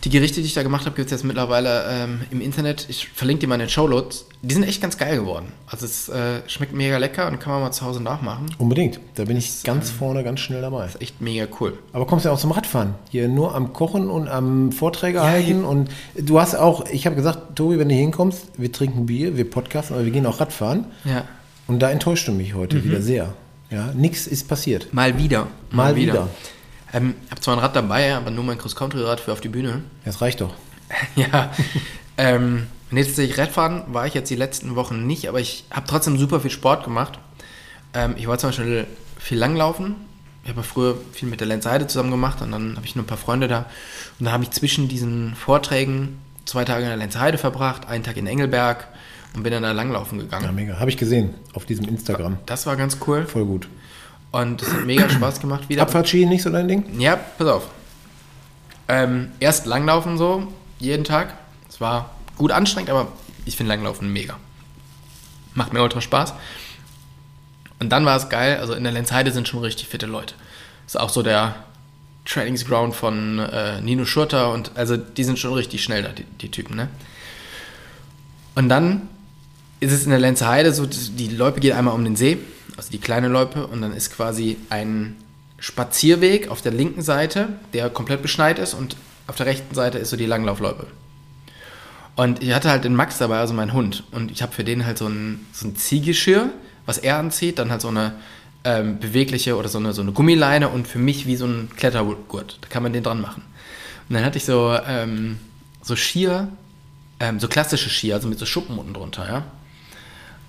die 0.04 0.10
Gerichte, 0.10 0.40
die 0.40 0.46
ich 0.46 0.54
da 0.54 0.62
gemacht 0.62 0.84
habe, 0.84 0.94
gibt 0.94 1.06
es 1.06 1.12
jetzt 1.12 1.24
mittlerweile 1.24 1.84
ähm, 1.88 2.20
im 2.30 2.42
Internet. 2.42 2.86
Ich 2.88 3.08
verlinke 3.08 3.40
die 3.40 3.46
mal 3.46 3.54
in 3.54 3.60
den 3.60 3.68
Shownotes. 3.70 4.26
Die 4.42 4.52
sind 4.52 4.64
echt 4.64 4.82
ganz 4.82 4.98
geil 4.98 5.16
geworden. 5.16 5.46
Also 5.66 5.86
es 5.86 6.10
äh, 6.10 6.42
schmeckt 6.46 6.74
mega 6.74 6.98
lecker 6.98 7.26
und 7.26 7.40
kann 7.40 7.54
man 7.54 7.62
mal 7.62 7.72
zu 7.72 7.86
Hause 7.86 8.02
nachmachen. 8.02 8.46
Unbedingt. 8.58 9.00
Da 9.14 9.24
bin 9.24 9.38
ich 9.38 9.62
ganz 9.62 9.90
vorne, 9.90 10.22
ganz 10.22 10.40
schnell 10.40 10.60
dabei. 10.60 10.86
Ist 10.86 11.00
echt 11.00 11.22
mega 11.22 11.46
cool. 11.58 11.78
Aber 11.94 12.06
kommst 12.06 12.26
ja 12.26 12.32
auch 12.32 12.38
zum 12.38 12.50
Radfahren. 12.50 12.94
Hier 13.10 13.28
nur 13.28 13.54
am 13.54 13.72
Kochen 13.72 14.10
und 14.10 14.28
am 14.28 14.72
Vorträge 14.72 15.18
Ja, 15.18 15.24
halten. 15.24 15.64
Und 15.64 15.88
du 16.16 16.38
hast 16.38 16.54
auch, 16.54 16.84
ich 16.90 17.06
habe 17.06 17.16
gesagt, 17.16 17.56
Tobi, 17.56 17.78
wenn 17.78 17.88
du 17.88 17.94
hinkommst, 17.94 18.48
wir 18.58 18.70
trinken 18.70 19.06
Bier, 19.06 19.38
wir 19.38 19.48
podcasten, 19.48 19.96
aber 19.96 20.04
wir 20.04 20.12
gehen 20.12 20.26
auch 20.26 20.38
Radfahren. 20.38 20.86
Ja. 21.04 21.24
Und 21.66 21.80
da 21.80 21.90
enttäuscht 21.90 22.28
du 22.28 22.32
mich 22.32 22.54
heute 22.54 22.84
wieder 22.84 23.00
sehr. 23.00 23.32
Ja, 23.70 23.92
nichts 23.94 24.26
ist 24.26 24.48
passiert. 24.48 24.92
Mal 24.92 25.18
wieder. 25.18 25.46
Mal 25.70 25.96
wieder. 25.96 26.28
Ähm, 26.94 27.14
ich 27.24 27.30
habe 27.30 27.40
zwar 27.40 27.56
ein 27.56 27.60
Rad 27.60 27.76
dabei, 27.76 28.14
aber 28.14 28.30
nur 28.30 28.44
mein 28.44 28.56
Cross-Country-Rad 28.56 29.20
für 29.20 29.32
auf 29.32 29.40
die 29.40 29.48
Bühne. 29.48 29.82
Das 30.04 30.20
reicht 30.20 30.40
doch. 30.40 30.54
ja. 31.16 31.52
ähm, 32.16 32.68
jetzt 32.90 33.08
tatsächlich 33.08 33.36
Radfahren 33.36 33.82
war 33.88 34.06
ich 34.06 34.14
jetzt 34.14 34.30
die 34.30 34.36
letzten 34.36 34.76
Wochen 34.76 35.06
nicht, 35.06 35.28
aber 35.28 35.40
ich 35.40 35.64
habe 35.70 35.86
trotzdem 35.86 36.16
super 36.18 36.40
viel 36.40 36.50
Sport 36.50 36.84
gemacht. 36.84 37.18
Ähm, 37.92 38.14
ich 38.16 38.28
wollte 38.28 38.42
zum 38.42 38.50
Beispiel 38.50 38.86
viel 39.18 39.38
langlaufen. 39.38 39.96
Ich 40.44 40.50
habe 40.50 40.60
ja 40.60 40.64
früher 40.64 40.96
viel 41.12 41.28
mit 41.28 41.40
der 41.40 41.48
Lenzheide 41.48 41.86
zusammen 41.86 42.10
gemacht 42.10 42.42
und 42.42 42.52
dann 42.52 42.76
habe 42.76 42.86
ich 42.86 42.94
nur 42.94 43.04
ein 43.04 43.08
paar 43.08 43.18
Freunde 43.18 43.48
da. 43.48 43.66
Und 44.18 44.26
dann 44.26 44.32
habe 44.32 44.44
ich 44.44 44.50
zwischen 44.50 44.88
diesen 44.88 45.34
Vorträgen 45.34 46.18
zwei 46.44 46.64
Tage 46.64 46.82
in 46.82 46.88
der 46.88 46.98
Lenzheide 46.98 47.38
verbracht, 47.38 47.88
einen 47.88 48.04
Tag 48.04 48.18
in 48.18 48.26
Engelberg 48.26 48.86
und 49.34 49.42
bin 49.42 49.52
dann 49.52 49.62
da 49.62 49.72
langlaufen 49.72 50.18
gegangen. 50.18 50.44
Ja, 50.44 50.52
mega. 50.52 50.78
Habe 50.78 50.90
ich 50.90 50.96
gesehen 50.96 51.34
auf 51.54 51.64
diesem 51.64 51.88
Instagram. 51.88 52.38
Das 52.46 52.66
war 52.66 52.76
ganz 52.76 52.98
cool 53.06 53.26
Voll 53.26 53.46
gut. 53.46 53.68
Und 54.34 54.62
es 54.62 54.72
hat 54.72 54.84
mega 54.84 55.08
Spaß 55.10 55.40
gemacht 55.40 55.68
wieder. 55.68 55.82
Abfahrtski 55.82 56.26
nicht 56.26 56.42
so 56.42 56.50
dein 56.50 56.66
Ding? 56.66 56.98
Ja, 56.98 57.16
pass 57.16 57.46
auf. 57.46 57.68
Ähm, 58.88 59.30
erst 59.38 59.66
Langlaufen 59.66 60.18
so, 60.18 60.52
jeden 60.80 61.04
Tag. 61.04 61.34
Es 61.68 61.80
war 61.80 62.10
gut 62.36 62.50
anstrengend, 62.50 62.90
aber 62.90 63.12
ich 63.44 63.56
finde 63.56 63.72
Langlaufen 63.72 64.12
mega. 64.12 64.36
Macht 65.54 65.72
mir 65.72 65.82
ultra 65.82 66.00
Spaß. 66.00 66.34
Und 67.78 67.90
dann 67.90 68.04
war 68.04 68.16
es 68.16 68.28
geil, 68.28 68.58
also 68.58 68.74
in 68.74 68.82
der 68.82 68.92
Lenzheide 68.92 69.30
sind 69.30 69.46
schon 69.46 69.60
richtig 69.60 69.86
fitte 69.86 70.06
Leute. 70.06 70.34
Ist 70.86 70.98
auch 70.98 71.10
so 71.10 71.22
der 71.22 71.54
Trainingsground 72.24 72.94
von 72.94 73.38
äh, 73.38 73.80
Nino 73.82 74.04
Schurter 74.04 74.52
und 74.52 74.72
also 74.74 74.96
die 74.96 75.24
sind 75.24 75.38
schon 75.38 75.54
richtig 75.54 75.84
schnell 75.84 76.02
da, 76.02 76.08
die, 76.08 76.24
die 76.24 76.50
Typen, 76.50 76.74
ne? 76.76 76.88
Und 78.56 78.68
dann 78.68 79.08
ist 79.80 79.92
es 79.92 80.04
in 80.04 80.10
der 80.10 80.18
Lenzheide 80.18 80.72
so, 80.72 80.86
die 80.86 81.28
Loipe 81.28 81.60
geht 81.60 81.72
einmal 81.74 81.94
um 81.94 82.04
den 82.04 82.16
See, 82.16 82.38
also 82.76 82.90
die 82.90 82.98
kleine 82.98 83.28
Loipe, 83.28 83.66
und 83.66 83.82
dann 83.82 83.92
ist 83.92 84.14
quasi 84.14 84.56
ein 84.70 85.16
Spazierweg 85.58 86.48
auf 86.48 86.62
der 86.62 86.72
linken 86.72 87.02
Seite, 87.02 87.48
der 87.72 87.88
komplett 87.90 88.22
beschneit 88.22 88.58
ist, 88.58 88.74
und 88.74 88.96
auf 89.26 89.36
der 89.36 89.46
rechten 89.46 89.74
Seite 89.74 89.98
ist 89.98 90.10
so 90.10 90.16
die 90.16 90.26
Langlaufloipe. 90.26 90.86
Und 92.16 92.42
ich 92.42 92.52
hatte 92.52 92.70
halt 92.70 92.84
den 92.84 92.94
Max 92.94 93.18
dabei, 93.18 93.38
also 93.38 93.54
mein 93.54 93.72
Hund, 93.72 94.04
und 94.12 94.30
ich 94.30 94.42
habe 94.42 94.52
für 94.52 94.64
den 94.64 94.86
halt 94.86 94.98
so 94.98 95.06
ein, 95.06 95.46
so 95.52 95.66
ein 95.66 95.76
Ziehgeschirr, 95.76 96.50
was 96.86 96.98
er 96.98 97.18
anzieht, 97.18 97.58
dann 97.58 97.70
halt 97.70 97.80
so 97.80 97.88
eine 97.88 98.14
ähm, 98.64 98.98
bewegliche 98.98 99.56
oder 99.56 99.68
so 99.68 99.78
eine, 99.78 99.92
so 99.92 100.02
eine 100.02 100.12
Gummileine 100.12 100.68
und 100.68 100.86
für 100.86 100.98
mich 100.98 101.26
wie 101.26 101.36
so 101.36 101.46
ein 101.46 101.70
Klettergurt. 101.76 102.58
Da 102.60 102.68
kann 102.68 102.82
man 102.82 102.92
den 102.92 103.02
dran 103.02 103.20
machen. 103.20 103.42
Und 104.08 104.14
dann 104.14 104.24
hatte 104.24 104.38
ich 104.38 104.44
so, 104.44 104.76
ähm, 104.86 105.38
so 105.82 105.96
Skier, 105.96 106.48
ähm, 107.20 107.40
so 107.40 107.48
klassische 107.48 107.88
Skier, 107.88 108.14
also 108.14 108.28
mit 108.28 108.38
so 108.38 108.46
Schuppen 108.46 108.78
unten 108.78 108.94
drunter, 108.94 109.26
ja. 109.26 109.44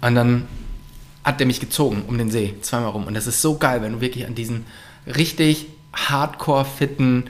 Und 0.02 0.16
dann 0.16 0.48
hat 1.26 1.40
der 1.40 1.48
mich 1.48 1.60
gezogen 1.60 2.04
um 2.08 2.18
den 2.18 2.32
See, 2.32 2.54
zweimal 2.62 2.92
rum. 2.92 3.08
Und 3.08 3.16
das 3.16 3.28
ist 3.28 3.42
so 3.42 3.58
geil, 3.58 3.82
wenn 3.82 3.94
du 3.94 4.02
wirklich 4.02 4.26
an 4.26 4.36
diesen 4.36 4.66
richtig 5.08 5.66
hardcore-fitten 5.94 7.26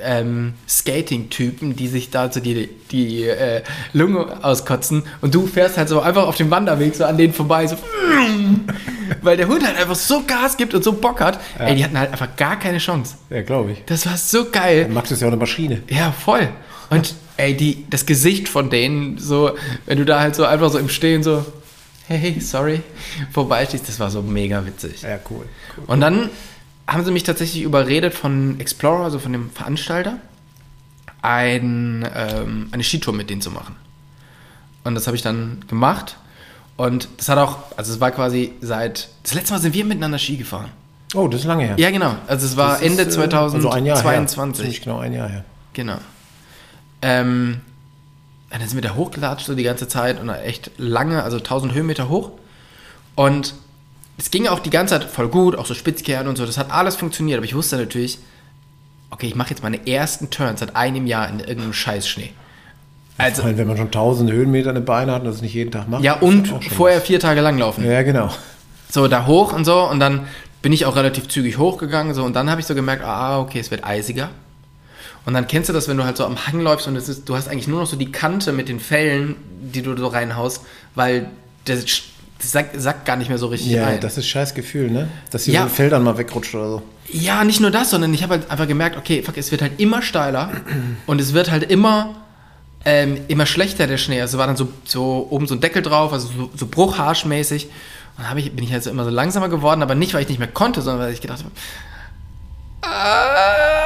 ähm, 0.00 0.54
Skating-Typen, 0.68 1.74
die 1.74 1.88
sich 1.88 2.10
da 2.10 2.30
so 2.30 2.40
die, 2.40 2.68
die 2.90 3.24
äh, 3.24 3.62
Lunge 3.92 4.44
auskotzen 4.44 5.02
und 5.22 5.34
du 5.34 5.46
fährst 5.46 5.76
halt 5.76 5.88
so 5.88 6.00
einfach 6.00 6.26
auf 6.26 6.36
dem 6.36 6.50
Wanderweg 6.50 6.94
so 6.94 7.04
an 7.04 7.16
denen 7.16 7.32
vorbei, 7.32 7.66
so 7.66 7.76
weil 9.22 9.36
der 9.36 9.48
Hund 9.48 9.66
halt 9.66 9.76
einfach 9.76 9.96
so 9.96 10.22
Gas 10.24 10.56
gibt 10.56 10.74
und 10.74 10.84
so 10.84 10.92
Bock 10.92 11.20
hat. 11.20 11.40
Ey, 11.58 11.74
die 11.74 11.82
hatten 11.82 11.98
halt 11.98 12.12
einfach 12.12 12.36
gar 12.36 12.58
keine 12.58 12.78
Chance. 12.78 13.16
Ja, 13.30 13.42
glaube 13.42 13.72
ich. 13.72 13.84
Das 13.86 14.06
war 14.06 14.16
so 14.16 14.50
geil. 14.50 14.88
Max 14.88 15.10
ist 15.10 15.20
ja 15.20 15.26
auch 15.26 15.32
eine 15.32 15.40
Maschine. 15.40 15.82
Ja, 15.88 16.12
voll. 16.12 16.48
Und 16.90 17.14
ey, 17.36 17.56
die, 17.56 17.86
das 17.90 18.06
Gesicht 18.06 18.48
von 18.48 18.70
denen, 18.70 19.18
so, 19.18 19.52
wenn 19.86 19.98
du 19.98 20.04
da 20.04 20.20
halt 20.20 20.34
so 20.34 20.44
einfach 20.44 20.70
so 20.70 20.78
im 20.78 20.88
Stehen 20.88 21.22
so, 21.22 21.44
hey, 22.16 22.40
sorry, 22.40 22.82
vorbeischießt, 23.32 23.88
das 23.88 24.00
war 24.00 24.10
so 24.10 24.22
mega 24.22 24.64
witzig. 24.64 25.02
Ja, 25.02 25.18
cool. 25.30 25.46
cool. 25.76 25.84
Und 25.86 26.00
dann 26.00 26.30
haben 26.86 27.04
sie 27.04 27.10
mich 27.10 27.22
tatsächlich 27.22 27.62
überredet 27.62 28.14
von 28.14 28.58
Explorer, 28.60 29.04
also 29.04 29.18
von 29.18 29.32
dem 29.32 29.50
Veranstalter, 29.50 30.18
ein, 31.22 32.08
ähm, 32.14 32.68
eine 32.70 32.82
Skitour 32.82 33.12
mit 33.12 33.28
denen 33.30 33.42
zu 33.42 33.50
machen. 33.50 33.76
Und 34.84 34.94
das 34.94 35.06
habe 35.06 35.16
ich 35.16 35.22
dann 35.22 35.64
gemacht. 35.68 36.16
Und 36.76 37.08
das 37.16 37.28
hat 37.28 37.38
auch, 37.38 37.58
also 37.76 37.92
es 37.92 38.00
war 38.00 38.10
quasi 38.12 38.52
seit, 38.60 39.08
das 39.22 39.34
letzte 39.34 39.52
Mal 39.52 39.58
sind 39.58 39.74
wir 39.74 39.84
miteinander 39.84 40.18
Ski 40.18 40.36
gefahren. 40.36 40.70
Oh, 41.14 41.26
das 41.26 41.40
ist 41.40 41.46
lange 41.46 41.64
her. 41.64 41.74
Ja, 41.78 41.90
genau. 41.90 42.14
Also 42.26 42.46
es 42.46 42.56
war 42.56 42.72
Das 42.72 42.82
ist, 42.82 42.98
Ende 42.98 43.02
äh, 43.02 43.34
also 43.34 43.70
ein 43.70 43.86
Jahr 43.86 43.96
her. 43.96 44.02
2022. 44.02 44.62
Ziemlich 44.62 44.82
genau 44.82 44.98
ein 44.98 45.12
Jahr 45.12 45.28
her. 45.28 45.44
Genau. 45.72 45.98
Ähm, 47.02 47.60
dann 48.50 48.60
sind 48.60 48.74
wir 48.74 48.82
da 48.82 48.94
hochgelatscht 48.94 49.46
so 49.46 49.54
die 49.54 49.62
ganze 49.62 49.88
Zeit 49.88 50.20
und 50.20 50.28
echt 50.28 50.70
lange, 50.78 51.22
also 51.22 51.38
1000 51.38 51.74
Höhenmeter 51.74 52.08
hoch. 52.08 52.30
Und 53.14 53.54
es 54.16 54.30
ging 54.30 54.46
auch 54.46 54.58
die 54.58 54.70
ganze 54.70 54.98
Zeit 54.98 55.04
voll 55.04 55.28
gut, 55.28 55.56
auch 55.56 55.66
so 55.66 55.74
Spitzkehren 55.74 56.28
und 56.28 56.36
so, 56.36 56.46
das 56.46 56.58
hat 56.58 56.70
alles 56.70 56.96
funktioniert, 56.96 57.38
aber 57.38 57.44
ich 57.44 57.54
wusste 57.54 57.76
natürlich, 57.76 58.18
okay, 59.10 59.26
ich 59.26 59.34
mache 59.34 59.50
jetzt 59.50 59.62
meine 59.62 59.86
ersten 59.86 60.30
Turns 60.30 60.60
seit 60.60 60.76
einem 60.76 61.06
Jahr 61.06 61.28
in 61.28 61.40
irgendeinem 61.40 61.72
Scheißschnee. 61.72 62.30
Also, 63.16 63.42
allem, 63.42 63.58
wenn 63.58 63.66
man 63.66 63.76
schon 63.76 63.90
tausende 63.90 64.32
Höhenmeter 64.32 64.70
in 64.70 64.76
den 64.76 64.84
Beinen 64.84 65.12
hat 65.12 65.22
und 65.22 65.26
das 65.26 65.42
nicht 65.42 65.54
jeden 65.54 65.72
Tag 65.72 65.88
macht. 65.88 66.04
Ja, 66.04 66.14
und 66.14 66.46
vorher 66.70 66.98
was. 66.98 67.06
vier 67.06 67.18
Tage 67.18 67.40
lang 67.40 67.58
laufen. 67.58 67.84
Ja, 67.84 68.02
genau. 68.02 68.30
So, 68.88 69.08
da 69.08 69.26
hoch 69.26 69.52
und 69.52 69.64
so 69.64 69.82
und 69.88 70.00
dann 70.00 70.28
bin 70.62 70.72
ich 70.72 70.86
auch 70.86 70.96
relativ 70.96 71.28
zügig 71.28 71.58
hochgegangen 71.58 72.14
so 72.14 72.24
und 72.24 72.34
dann 72.34 72.50
habe 72.50 72.60
ich 72.60 72.66
so 72.66 72.74
gemerkt, 72.74 73.04
ah, 73.04 73.40
okay, 73.40 73.58
es 73.58 73.70
wird 73.70 73.84
eisiger. 73.84 74.30
Und 75.28 75.34
dann 75.34 75.46
kennst 75.46 75.68
du 75.68 75.74
das, 75.74 75.88
wenn 75.88 75.98
du 75.98 76.04
halt 76.04 76.16
so 76.16 76.24
am 76.24 76.46
Hang 76.46 76.62
läufst 76.62 76.88
und 76.88 76.96
ist, 76.96 77.28
du 77.28 77.36
hast 77.36 77.48
eigentlich 77.48 77.68
nur 77.68 77.80
noch 77.80 77.86
so 77.86 77.98
die 77.98 78.10
Kante 78.10 78.50
mit 78.50 78.70
den 78.70 78.80
Fällen, 78.80 79.36
die 79.60 79.82
du 79.82 79.94
so 79.94 80.06
reinhaust, 80.06 80.62
weil 80.94 81.28
das, 81.66 81.84
das 82.38 82.50
sagt, 82.50 82.80
sagt, 82.80 83.04
gar 83.04 83.16
nicht 83.16 83.28
mehr 83.28 83.36
so 83.36 83.48
richtig 83.48 83.72
ja, 83.72 83.84
ein. 83.84 83.94
Ja, 83.96 84.00
das 84.00 84.16
ist 84.16 84.26
scheiß 84.26 84.54
Gefühl, 84.54 84.90
ne? 84.90 85.06
Dass 85.30 85.44
die 85.44 85.52
ja. 85.52 85.64
so 85.64 85.68
Feldern 85.68 86.02
mal 86.02 86.16
wegrutscht 86.16 86.54
oder 86.54 86.70
so. 86.70 86.82
Ja, 87.10 87.44
nicht 87.44 87.60
nur 87.60 87.70
das, 87.70 87.90
sondern 87.90 88.14
ich 88.14 88.22
habe 88.22 88.36
halt 88.36 88.50
einfach 88.50 88.66
gemerkt, 88.66 88.96
okay, 88.96 89.22
fuck, 89.22 89.36
es 89.36 89.50
wird 89.50 89.60
halt 89.60 89.78
immer 89.78 90.00
steiler 90.00 90.50
und 91.06 91.20
es 91.20 91.34
wird 91.34 91.50
halt 91.50 91.70
immer 91.70 92.14
ähm, 92.86 93.20
immer 93.28 93.44
schlechter 93.44 93.86
der 93.86 93.98
Schnee. 93.98 94.22
Also 94.22 94.38
war 94.38 94.46
dann 94.46 94.56
so, 94.56 94.68
so 94.84 95.26
oben 95.28 95.46
so 95.46 95.54
ein 95.54 95.60
Deckel 95.60 95.82
drauf, 95.82 96.14
also 96.14 96.28
so, 96.28 96.50
so 96.56 96.66
bruchharschmäßig. 96.68 97.66
Und 98.16 98.24
dann 98.24 98.38
ich, 98.38 98.56
bin 98.56 98.64
ich 98.64 98.72
halt 98.72 98.82
so 98.82 98.88
immer 98.88 99.04
so 99.04 99.10
langsamer 99.10 99.50
geworden, 99.50 99.82
aber 99.82 99.94
nicht, 99.94 100.14
weil 100.14 100.22
ich 100.22 100.28
nicht 100.30 100.38
mehr 100.38 100.48
konnte, 100.48 100.80
sondern 100.80 101.04
weil 101.04 101.12
ich 101.12 101.20
gedacht 101.20 101.40
habe, 101.40 101.50
ah, 102.80 103.77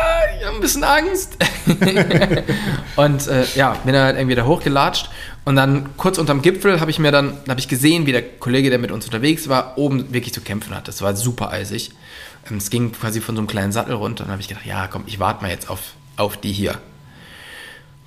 ich 0.42 0.48
habe 0.48 0.57
ein 0.57 0.61
bisschen 0.61 0.83
Angst. 0.83 1.37
und 2.96 3.28
äh, 3.28 3.44
ja, 3.55 3.74
bin 3.85 3.94
dann 3.94 4.07
halt 4.07 4.16
irgendwie 4.16 4.35
da 4.35 4.44
hochgelatscht. 4.44 5.09
Und 5.44 5.55
dann 5.55 5.96
kurz 5.96 6.18
unterm 6.18 6.42
Gipfel 6.42 6.81
habe 6.81 6.90
ich 6.90 6.98
mir 6.98 7.12
dann, 7.12 7.38
habe 7.48 7.61
ich 7.61 7.68
gesehen, 7.68 8.07
wie 8.07 8.12
der 8.12 8.22
Kollege, 8.22 8.68
der 8.68 8.81
mit 8.81 8.90
uns 8.90 9.05
unterwegs 9.05 9.48
war, 9.48 9.78
oben 9.78 10.12
wirklich 10.12 10.35
zu 10.35 10.40
kämpfen 10.40 10.74
hat. 10.74 10.88
Das 10.88 11.00
war 11.00 11.14
super 11.14 11.52
eisig. 11.52 11.92
Ähm, 12.50 12.57
es 12.57 12.70
ging 12.70 12.90
quasi 12.90 13.20
von 13.20 13.37
so 13.37 13.40
einem 13.40 13.46
kleinen 13.46 13.70
Sattel 13.70 13.94
runter. 13.94 14.24
Und 14.24 14.28
dann 14.28 14.33
habe 14.33 14.42
ich 14.42 14.48
gedacht, 14.48 14.66
ja, 14.66 14.88
komm, 14.88 15.05
ich 15.07 15.20
warte 15.20 15.42
mal 15.42 15.50
jetzt 15.52 15.70
auf, 15.70 15.92
auf 16.16 16.37
die 16.37 16.52
hier. 16.52 16.76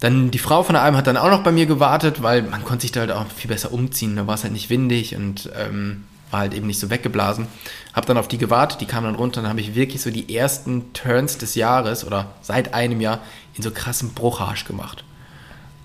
Dann 0.01 0.29
die 0.29 0.39
Frau 0.39 0.61
von 0.61 0.73
der 0.73 0.81
Alm 0.81 0.97
hat 0.97 1.07
dann 1.07 1.15
auch 1.15 1.29
noch 1.29 1.41
bei 1.41 1.53
mir 1.53 1.67
gewartet, 1.67 2.21
weil 2.21 2.41
man 2.41 2.65
konnte 2.65 2.81
sich 2.81 2.91
da 2.91 2.99
halt 2.99 3.11
auch 3.11 3.27
viel 3.31 3.49
besser 3.49 3.71
umziehen. 3.71 4.17
Da 4.17 4.27
war 4.27 4.35
es 4.35 4.43
halt 4.43 4.51
nicht 4.51 4.69
windig 4.69 5.15
und 5.15 5.49
ähm, 5.57 6.03
war 6.35 6.41
halt 6.41 6.53
eben 6.53 6.67
nicht 6.67 6.79
so 6.79 6.89
weggeblasen. 6.89 7.47
Hab 7.93 8.05
dann 8.07 8.17
auf 8.17 8.27
die 8.27 8.37
gewartet, 8.37 8.81
die 8.81 8.85
kam 8.85 9.05
dann 9.05 9.15
runter. 9.15 9.41
Dann 9.41 9.49
habe 9.49 9.61
ich 9.61 9.73
wirklich 9.73 10.01
so 10.01 10.11
die 10.11 10.35
ersten 10.35 10.91
Turns 10.91 11.37
des 11.37 11.55
Jahres 11.55 12.05
oder 12.05 12.33
seit 12.41 12.73
einem 12.73 12.99
Jahr 12.99 13.19
in 13.53 13.63
so 13.63 13.71
krassen 13.71 14.09
Bruchharsch 14.09 14.65
gemacht. 14.65 15.05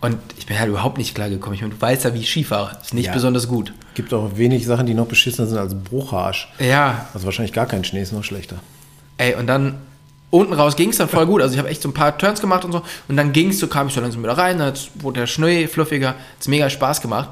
Und 0.01 0.19
ich 0.39 0.47
bin 0.47 0.59
halt 0.59 0.69
überhaupt 0.69 0.99
nicht 0.99 1.15
klargekommen. 1.15 1.55
Ich 1.55 1.61
meine, 1.61 1.75
du 1.75 1.81
weißt 1.81 2.05
ja, 2.05 2.15
wie 2.15 2.25
Skifahrer. 2.25 2.81
Ist 2.83 2.95
nicht 2.95 3.07
ja. 3.07 3.13
besonders 3.13 3.47
gut. 3.47 3.73
Gibt 3.95 4.13
auch 4.13 4.37
wenig 4.37 4.67
Sachen, 4.67 4.87
die 4.87 4.95
noch 4.95 5.07
beschissener 5.07 5.47
sind 5.47 5.59
als 5.59 5.75
Bruchharsch. 5.75 6.49
Ja. 6.59 7.07
Also 7.15 7.27
wahrscheinlich 7.27 7.53
gar 7.53 7.67
kein 7.67 7.85
Schnee 7.85 8.03
ist 8.03 8.13
noch 8.13 8.25
schlechter. 8.25 8.57
Ey, 9.19 9.37
und 9.37 9.47
dann 9.47 9.79
unten 10.31 10.53
raus 10.53 10.75
ging 10.75 10.91
es 10.91 10.97
dann 10.97 11.09
voll 11.09 11.27
gut. 11.27 11.43
Also 11.43 11.53
ich 11.53 11.61
habe 11.61 11.69
echt 11.69 11.83
so 11.83 11.89
ein 11.89 11.95
paar 11.95 12.19
Turns 12.19 12.41
gemacht 12.41 12.65
und 12.65 12.73
so. 12.73 12.83
Und 13.07 13.17
dann 13.17 13.33
ging 13.33 13.51
es 13.51 13.61
so, 13.61 13.69
kam 13.69 13.87
ich 13.87 13.95
so 13.95 14.01
langsam 14.01 14.25
wieder 14.25 14.37
rein, 14.37 14.59
dann 14.59 14.75
wurde 14.97 15.21
der 15.21 15.27
Schnee 15.29 15.69
fluffiger, 15.69 16.09
hat 16.09 16.17
es 16.41 16.49
mega 16.49 16.69
Spaß 16.69 17.03
gemacht. 17.03 17.29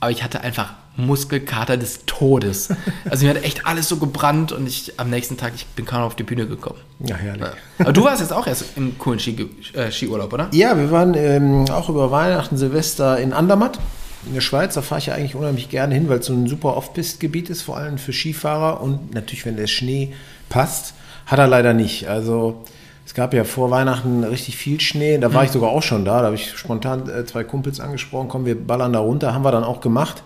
Aber 0.00 0.10
ich 0.10 0.22
hatte 0.22 0.40
einfach 0.40 0.72
Muskelkater 0.96 1.76
des 1.76 2.06
Todes. 2.06 2.68
Also 3.08 3.26
mir 3.26 3.34
hat 3.34 3.44
echt 3.44 3.66
alles 3.66 3.88
so 3.88 3.96
gebrannt 3.96 4.52
und 4.52 4.66
ich 4.66 4.98
am 4.98 5.10
nächsten 5.10 5.36
Tag, 5.36 5.52
ich 5.54 5.66
bin 5.66 5.84
kaum 5.84 6.02
auf 6.02 6.14
die 6.14 6.22
Bühne 6.22 6.46
gekommen. 6.46 6.78
Ja, 7.00 7.16
herrlich. 7.16 7.48
Aber 7.78 7.92
du 7.92 8.04
warst 8.04 8.20
jetzt 8.20 8.32
auch 8.32 8.46
erst 8.46 8.76
im 8.76 8.98
coolen 8.98 9.18
Ski, 9.18 9.48
äh, 9.74 9.90
Skiurlaub, 9.90 10.32
oder? 10.32 10.48
Ja, 10.52 10.76
wir 10.76 10.90
waren 10.90 11.14
ähm, 11.14 11.64
auch 11.70 11.88
über 11.88 12.10
Weihnachten, 12.10 12.56
Silvester 12.56 13.18
in 13.18 13.32
Andermatt. 13.32 13.78
In 14.26 14.34
der 14.34 14.40
Schweiz, 14.40 14.74
da 14.74 14.82
fahre 14.82 15.00
ich 15.00 15.06
ja 15.06 15.14
eigentlich 15.14 15.34
unheimlich 15.34 15.68
gerne 15.68 15.94
hin, 15.94 16.08
weil 16.08 16.20
es 16.20 16.26
so 16.26 16.32
ein 16.32 16.46
super 16.46 16.76
Off-Pist-Gebiet 16.76 17.50
ist, 17.50 17.62
vor 17.62 17.76
allem 17.76 17.98
für 17.98 18.12
Skifahrer 18.12 18.80
und 18.80 19.12
natürlich, 19.12 19.44
wenn 19.44 19.56
der 19.56 19.66
Schnee 19.66 20.14
passt. 20.48 20.94
Hat 21.26 21.38
er 21.38 21.46
leider 21.46 21.74
nicht. 21.74 22.08
Also 22.08 22.62
es 23.06 23.14
gab 23.14 23.34
ja 23.34 23.44
vor 23.44 23.70
Weihnachten 23.70 24.24
richtig 24.24 24.56
viel 24.56 24.80
Schnee. 24.80 25.18
Da 25.18 25.32
war 25.34 25.42
mhm. 25.42 25.46
ich 25.46 25.52
sogar 25.52 25.70
auch 25.70 25.82
schon 25.82 26.04
da. 26.04 26.20
Da 26.20 26.26
habe 26.26 26.36
ich 26.36 26.56
spontan 26.56 27.08
äh, 27.08 27.24
zwei 27.26 27.44
Kumpels 27.44 27.80
angesprochen. 27.80 28.28
Komm, 28.28 28.46
wir 28.46 28.54
ballern 28.54 28.92
da 28.92 29.00
runter. 29.00 29.34
Haben 29.34 29.44
wir 29.44 29.52
dann 29.52 29.64
auch 29.64 29.80
gemacht. 29.80 30.22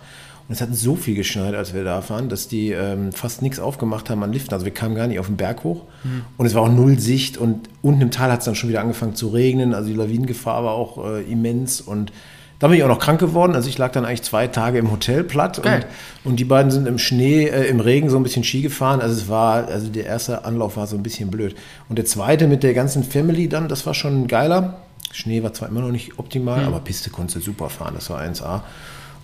Und 0.48 0.54
es 0.54 0.62
hat 0.62 0.74
so 0.74 0.96
viel 0.96 1.14
geschneit, 1.14 1.54
als 1.54 1.74
wir 1.74 1.84
da 1.84 2.00
fahren, 2.00 2.30
dass 2.30 2.48
die 2.48 2.70
ähm, 2.70 3.12
fast 3.12 3.42
nichts 3.42 3.60
aufgemacht 3.60 4.08
haben 4.08 4.22
an 4.22 4.32
Liften. 4.32 4.54
Also 4.54 4.64
wir 4.64 4.72
kamen 4.72 4.94
gar 4.94 5.06
nicht 5.06 5.18
auf 5.18 5.26
den 5.26 5.36
Berg 5.36 5.62
hoch. 5.62 5.82
Mhm. 6.04 6.22
Und 6.38 6.46
es 6.46 6.54
war 6.54 6.62
auch 6.62 6.72
null 6.72 6.98
Sicht. 6.98 7.36
Und 7.36 7.68
unten 7.82 8.00
im 8.00 8.10
Tal 8.10 8.32
hat 8.32 8.38
es 8.38 8.46
dann 8.46 8.54
schon 8.54 8.70
wieder 8.70 8.80
angefangen 8.80 9.14
zu 9.14 9.28
regnen. 9.28 9.74
Also 9.74 9.90
die 9.90 9.94
Lawinengefahr 9.94 10.64
war 10.64 10.72
auch 10.72 11.04
äh, 11.04 11.22
immens. 11.30 11.82
Und 11.82 12.12
da 12.60 12.68
bin 12.68 12.78
ich 12.78 12.82
auch 12.82 12.88
noch 12.88 12.98
krank 12.98 13.20
geworden. 13.20 13.54
Also 13.54 13.68
ich 13.68 13.76
lag 13.76 13.92
dann 13.92 14.06
eigentlich 14.06 14.22
zwei 14.22 14.46
Tage 14.46 14.78
im 14.78 14.90
Hotel 14.90 15.22
platt. 15.22 15.58
Und, 15.58 15.86
und, 16.24 16.40
die 16.40 16.46
beiden 16.46 16.70
sind 16.70 16.88
im 16.88 16.96
Schnee, 16.96 17.44
äh, 17.44 17.66
im 17.66 17.80
Regen 17.80 18.08
so 18.08 18.16
ein 18.16 18.22
bisschen 18.22 18.42
Ski 18.42 18.62
gefahren. 18.62 19.02
Also 19.02 19.20
es 19.20 19.28
war, 19.28 19.68
also 19.68 19.88
der 19.88 20.06
erste 20.06 20.46
Anlauf 20.46 20.78
war 20.78 20.86
so 20.86 20.96
ein 20.96 21.02
bisschen 21.02 21.30
blöd. 21.30 21.56
Und 21.90 21.96
der 21.96 22.06
zweite 22.06 22.46
mit 22.46 22.62
der 22.62 22.72
ganzen 22.72 23.04
Family 23.04 23.50
dann, 23.50 23.68
das 23.68 23.84
war 23.84 23.92
schon 23.92 24.26
geiler. 24.28 24.78
Schnee 25.12 25.42
war 25.42 25.52
zwar 25.52 25.68
immer 25.68 25.82
noch 25.82 25.90
nicht 25.90 26.18
optimal, 26.18 26.62
mhm. 26.62 26.68
aber 26.68 26.80
Piste 26.80 27.10
konntest 27.10 27.36
du 27.36 27.40
super 27.40 27.68
fahren. 27.68 27.92
Das 27.94 28.08
war 28.08 28.22
1A. 28.22 28.62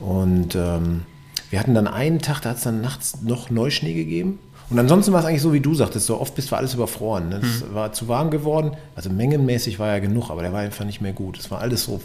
Und 0.00 0.54
ähm, 0.54 1.02
wir 1.54 1.60
hatten 1.60 1.74
dann 1.74 1.86
einen 1.86 2.18
Tag, 2.18 2.40
da 2.40 2.50
hat 2.50 2.56
es 2.56 2.64
dann 2.64 2.80
nachts 2.80 3.22
noch 3.22 3.48
Neuschnee 3.48 3.94
gegeben. 3.94 4.40
Und 4.70 4.78
ansonsten 4.80 5.12
war 5.12 5.20
es 5.20 5.26
eigentlich 5.26 5.40
so, 5.40 5.52
wie 5.52 5.60
du 5.60 5.72
sagtest, 5.72 6.04
so 6.04 6.20
oft 6.20 6.34
bist 6.34 6.50
du 6.50 6.56
alles 6.56 6.74
überfroren. 6.74 7.30
Es 7.30 7.62
mhm. 7.62 7.74
war 7.74 7.92
zu 7.92 8.08
warm 8.08 8.32
geworden. 8.32 8.72
Also 8.96 9.08
mengenmäßig 9.08 9.78
war 9.78 9.86
ja 9.86 10.00
genug, 10.00 10.30
aber 10.30 10.42
der 10.42 10.52
war 10.52 10.58
einfach 10.58 10.84
nicht 10.84 11.00
mehr 11.00 11.12
gut. 11.12 11.38
Es 11.38 11.52
war 11.52 11.60
alles 11.60 11.84
so 11.84 12.00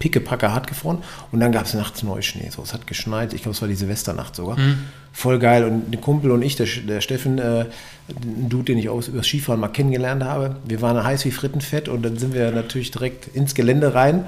pickepacke 0.00 0.50
hart 0.50 0.66
gefroren. 0.66 0.98
Und 1.30 1.38
dann 1.38 1.52
gab 1.52 1.66
es 1.66 1.74
nachts 1.74 2.02
Neuschnee. 2.02 2.48
So, 2.50 2.62
es 2.62 2.72
hat 2.72 2.88
geschneit. 2.88 3.32
Ich 3.34 3.42
glaube, 3.42 3.54
es 3.54 3.60
war 3.60 3.68
die 3.68 3.76
Silvesternacht 3.76 4.34
sogar. 4.34 4.58
Mhm. 4.58 4.78
Voll 5.12 5.38
geil. 5.38 5.64
Und 5.64 5.92
der 5.92 6.00
Kumpel 6.00 6.30
und 6.30 6.42
ich, 6.42 6.56
der, 6.56 6.66
der 6.88 7.00
Steffen, 7.02 7.38
äh, 7.38 7.66
ein 8.08 8.48
Dude, 8.48 8.64
den 8.64 8.78
ich 8.78 8.88
auch 8.88 9.06
über 9.06 9.22
Skifahren 9.22 9.60
mal 9.60 9.68
kennengelernt 9.68 10.24
habe, 10.24 10.56
wir 10.64 10.80
waren 10.80 11.02
heiß 11.02 11.24
wie 11.26 11.30
Frittenfett 11.30 11.88
und 11.88 12.02
dann 12.02 12.16
sind 12.16 12.32
wir 12.32 12.50
natürlich 12.50 12.90
direkt 12.90 13.28
ins 13.36 13.54
Gelände 13.54 13.94
rein. 13.94 14.24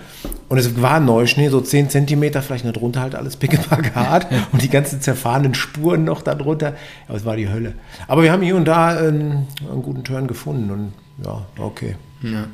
Und 0.51 0.59
es 0.59 0.81
war 0.83 1.01
Neuschnee, 1.01 1.49
so 1.49 1.61
10 1.61 1.89
Zentimeter, 1.89 2.43
vielleicht 2.43 2.65
nur 2.65 2.75
drunter 2.75 3.01
halt 3.01 3.15
alles 3.15 3.37
pickepacke 3.37 3.95
hart. 3.95 4.27
und 4.53 4.61
die 4.61 4.69
ganzen 4.69 5.01
zerfahrenen 5.01 5.55
Spuren 5.55 6.05
noch 6.05 6.21
darunter. 6.21 6.77
Aber 7.09 7.17
es 7.17 7.25
war 7.25 7.37
die 7.37 7.49
Hölle. 7.49 7.75
Aber 8.09 8.23
wir 8.23 8.31
haben 8.31 8.43
hier 8.43 8.57
und 8.57 8.67
da 8.67 8.89
einen, 8.89 9.47
einen 9.71 9.83
guten 9.83 10.05
Turn 10.05 10.27
gefunden 10.27 10.71
und 10.71 10.93
ja, 11.25 11.47
okay. 11.59 11.97
Ja. 12.23 12.47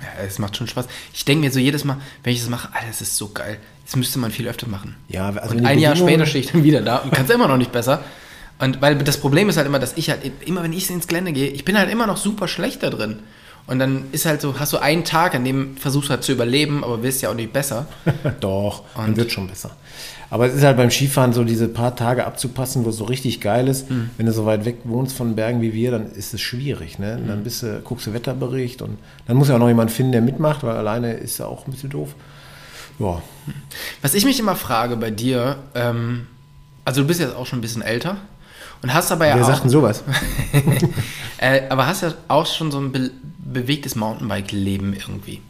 Ja, 0.00 0.24
es 0.24 0.38
macht 0.38 0.56
schon 0.56 0.68
Spaß. 0.68 0.86
Ich 1.12 1.24
denke 1.24 1.46
mir 1.46 1.52
so 1.52 1.58
jedes 1.58 1.84
Mal, 1.84 1.96
wenn 2.22 2.32
ich 2.32 2.40
das 2.40 2.48
mache, 2.48 2.68
Alter, 2.72 2.86
das 2.86 3.00
ist 3.00 3.16
so 3.16 3.30
geil. 3.30 3.58
Das 3.84 3.96
müsste 3.96 4.18
man 4.18 4.30
viel 4.30 4.46
öfter 4.46 4.68
machen. 4.68 4.96
Ja, 5.08 5.30
also 5.30 5.56
und 5.56 5.64
ein 5.64 5.78
Jahr 5.78 5.96
später 5.96 6.26
stehe 6.26 6.44
ich 6.44 6.52
dann 6.52 6.62
wieder 6.62 6.82
da 6.82 6.98
und 6.98 7.12
kann 7.12 7.24
es 7.24 7.30
immer 7.30 7.48
noch 7.48 7.56
nicht 7.56 7.72
besser. 7.72 8.02
Und 8.58 8.82
weil 8.82 8.96
das 8.96 9.18
Problem 9.18 9.48
ist 9.48 9.56
halt 9.56 9.66
immer, 9.66 9.78
dass 9.78 9.96
ich 9.96 10.10
halt, 10.10 10.20
immer 10.44 10.62
wenn 10.62 10.72
ich 10.72 10.90
ins 10.90 11.06
Gelände 11.06 11.32
gehe, 11.32 11.48
ich 11.48 11.64
bin 11.64 11.78
halt 11.78 11.90
immer 11.90 12.06
noch 12.06 12.16
super 12.16 12.48
schlecht 12.48 12.82
da 12.82 12.90
drin. 12.90 13.20
Und 13.68 13.78
dann 13.78 14.04
ist 14.12 14.24
halt 14.24 14.40
so, 14.40 14.58
hast 14.58 14.72
du 14.72 14.78
einen 14.78 15.04
Tag, 15.04 15.34
an 15.34 15.44
dem 15.44 15.76
versuchst 15.76 16.08
du 16.08 16.14
halt 16.14 16.24
zu 16.24 16.32
überleben, 16.32 16.82
aber 16.82 17.02
wirst 17.02 17.20
ja 17.20 17.28
auch 17.28 17.34
nicht 17.34 17.52
besser. 17.52 17.86
Doch, 18.40 18.80
und 18.94 19.02
man 19.02 19.16
wird 19.16 19.30
schon 19.30 19.46
besser. 19.46 19.72
Aber 20.30 20.46
es 20.46 20.54
ist 20.54 20.64
halt 20.64 20.78
beim 20.78 20.90
Skifahren 20.90 21.34
so, 21.34 21.44
diese 21.44 21.68
paar 21.68 21.94
Tage 21.94 22.26
abzupassen, 22.26 22.86
wo 22.86 22.90
es 22.90 22.96
so 22.96 23.04
richtig 23.04 23.42
geil 23.42 23.68
ist. 23.68 23.90
Mhm. 23.90 24.10
Wenn 24.16 24.24
du 24.24 24.32
so 24.32 24.46
weit 24.46 24.64
weg 24.64 24.78
wohnst 24.84 25.14
von 25.14 25.36
Bergen 25.36 25.60
wie 25.60 25.74
wir, 25.74 25.90
dann 25.90 26.10
ist 26.10 26.32
es 26.32 26.40
schwierig. 26.40 26.98
Ne? 26.98 27.20
Dann 27.26 27.38
hm. 27.38 27.44
bist 27.44 27.62
du, 27.62 27.80
guckst 27.84 28.06
du 28.06 28.14
Wetterbericht 28.14 28.80
und 28.80 28.98
dann 29.26 29.36
muss 29.36 29.48
ja 29.48 29.54
auch 29.54 29.58
noch 29.58 29.68
jemand 29.68 29.90
finden, 29.90 30.12
der 30.12 30.22
mitmacht, 30.22 30.62
weil 30.62 30.76
alleine 30.76 31.14
ist 31.14 31.38
ja 31.38 31.46
auch 31.46 31.66
ein 31.66 31.70
bisschen 31.70 31.90
doof. 31.90 32.14
Ja. 32.98 33.22
Was 34.02 34.14
ich 34.14 34.24
mich 34.24 34.40
immer 34.40 34.56
frage 34.56 34.96
bei 34.96 35.10
dir, 35.10 35.56
ähm, 35.74 36.26
also 36.84 37.02
du 37.02 37.06
bist 37.06 37.20
jetzt 37.20 37.34
auch 37.34 37.46
schon 37.46 37.58
ein 37.58 37.62
bisschen 37.62 37.82
älter 37.82 38.16
und 38.82 38.94
hast 38.94 39.10
aber 39.12 39.26
ja 39.26 39.36
Wer 39.36 39.44
auch... 39.44 39.48
Sagt 39.48 39.64
denn 39.64 39.70
sowas? 39.70 40.04
äh, 41.38 41.62
aber 41.68 41.86
hast 41.86 42.02
ja 42.02 42.14
auch 42.28 42.46
schon 42.46 42.70
so 42.70 42.78
ein 42.78 42.92
be 42.92 43.10
bewegtes 43.50 43.96
Mountainbike-Leben 43.96 44.92
irgendwie 44.92 45.40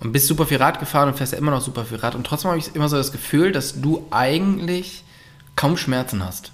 und 0.00 0.10
bist 0.10 0.26
super 0.26 0.46
viel 0.46 0.56
Rad 0.56 0.80
gefahren 0.80 1.08
und 1.08 1.16
fährst 1.16 1.32
ja 1.32 1.38
immer 1.38 1.50
noch 1.50 1.60
super 1.60 1.84
viel 1.84 1.98
Rad. 1.98 2.14
Und 2.14 2.26
trotzdem 2.26 2.50
habe 2.50 2.58
ich 2.58 2.74
immer 2.74 2.88
so 2.88 2.96
das 2.96 3.12
Gefühl, 3.12 3.52
dass 3.52 3.80
du 3.80 4.06
eigentlich 4.10 5.04
kaum 5.54 5.76
Schmerzen 5.76 6.24
hast. 6.24 6.50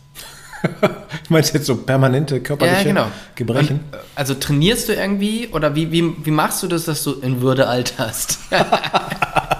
ich 1.22 1.30
meine 1.30 1.46
jetzt 1.46 1.66
so 1.66 1.76
permanente 1.76 2.40
körperliche 2.40 2.76
ja, 2.78 2.82
genau. 2.82 3.06
Gebrechen? 3.36 3.80
Und, 3.90 3.98
also 4.16 4.34
trainierst 4.34 4.88
du 4.88 4.94
irgendwie 4.94 5.48
oder 5.52 5.74
wie, 5.76 5.92
wie, 5.92 6.14
wie 6.24 6.30
machst 6.30 6.62
du 6.62 6.66
das, 6.66 6.84
dass 6.84 7.04
du 7.04 7.12
in 7.20 7.40
Würde 7.40 7.68
alterst? 7.68 8.38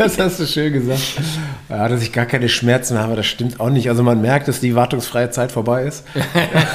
das 0.00 0.18
hast 0.18 0.40
du 0.40 0.46
schön 0.46 0.72
gesagt. 0.72 1.20
Ja, 1.68 1.86
dass 1.88 2.02
ich 2.02 2.10
gar 2.10 2.24
keine 2.24 2.48
Schmerzen 2.48 2.98
habe, 2.98 3.16
das 3.16 3.26
stimmt 3.26 3.60
auch 3.60 3.68
nicht. 3.68 3.90
Also 3.90 4.02
man 4.02 4.22
merkt, 4.22 4.48
dass 4.48 4.58
die 4.58 4.74
wartungsfreie 4.74 5.30
Zeit 5.30 5.52
vorbei 5.52 5.84
ist. 5.84 6.04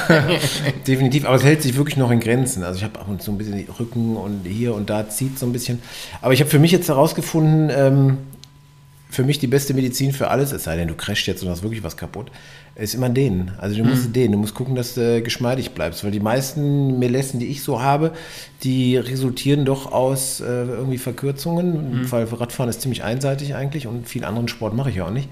Definitiv, 0.86 1.24
aber 1.24 1.34
es 1.34 1.42
hält 1.42 1.60
sich 1.60 1.76
wirklich 1.76 1.96
noch 1.96 2.12
in 2.12 2.20
Grenzen. 2.20 2.62
Also 2.62 2.78
ich 2.78 2.84
habe 2.84 3.00
ab 3.00 3.08
und 3.08 3.20
zu 3.20 3.32
ein 3.32 3.38
bisschen 3.38 3.66
Rücken 3.80 4.16
und 4.16 4.46
hier 4.46 4.74
und 4.74 4.90
da 4.90 5.08
zieht 5.08 5.40
so 5.40 5.46
ein 5.46 5.52
bisschen. 5.52 5.82
Aber 6.22 6.34
ich 6.34 6.40
habe 6.40 6.48
für 6.48 6.60
mich 6.60 6.70
jetzt 6.70 6.88
herausgefunden, 6.88 7.68
ähm, 7.74 8.18
für 9.10 9.24
mich 9.24 9.40
die 9.40 9.48
beste 9.48 9.74
Medizin 9.74 10.12
für 10.12 10.28
alles, 10.28 10.52
es 10.52 10.64
sei 10.64 10.76
denn, 10.76 10.86
du 10.86 10.94
crashst 10.94 11.26
jetzt 11.26 11.42
und 11.42 11.48
hast 11.48 11.62
wirklich 11.62 11.82
was 11.82 11.96
kaputt, 11.96 12.30
ist 12.78 12.94
immer 12.94 13.08
dehnen. 13.08 13.52
Also 13.58 13.76
du 13.76 13.84
musst 13.84 14.08
mhm. 14.08 14.12
dehnen, 14.12 14.32
du 14.32 14.38
musst 14.38 14.54
gucken, 14.54 14.74
dass 14.74 14.94
du 14.94 15.22
geschmeidig 15.22 15.70
bleibst, 15.70 16.04
weil 16.04 16.10
die 16.10 16.20
meisten 16.20 16.98
Melessen, 16.98 17.40
die 17.40 17.46
ich 17.46 17.62
so 17.62 17.80
habe, 17.80 18.12
die 18.62 18.96
resultieren 18.96 19.64
doch 19.64 19.92
aus 19.92 20.40
äh, 20.40 20.44
irgendwie 20.44 20.98
Verkürzungen, 20.98 22.02
mhm. 22.02 22.12
weil 22.12 22.24
Radfahren 22.24 22.68
ist 22.68 22.82
ziemlich 22.82 23.02
einseitig 23.02 23.54
eigentlich 23.54 23.86
und 23.86 24.08
viel 24.08 24.24
anderen 24.24 24.48
Sport 24.48 24.74
mache 24.74 24.90
ich 24.90 24.96
ja 24.96 25.06
auch 25.06 25.10
nicht. 25.10 25.28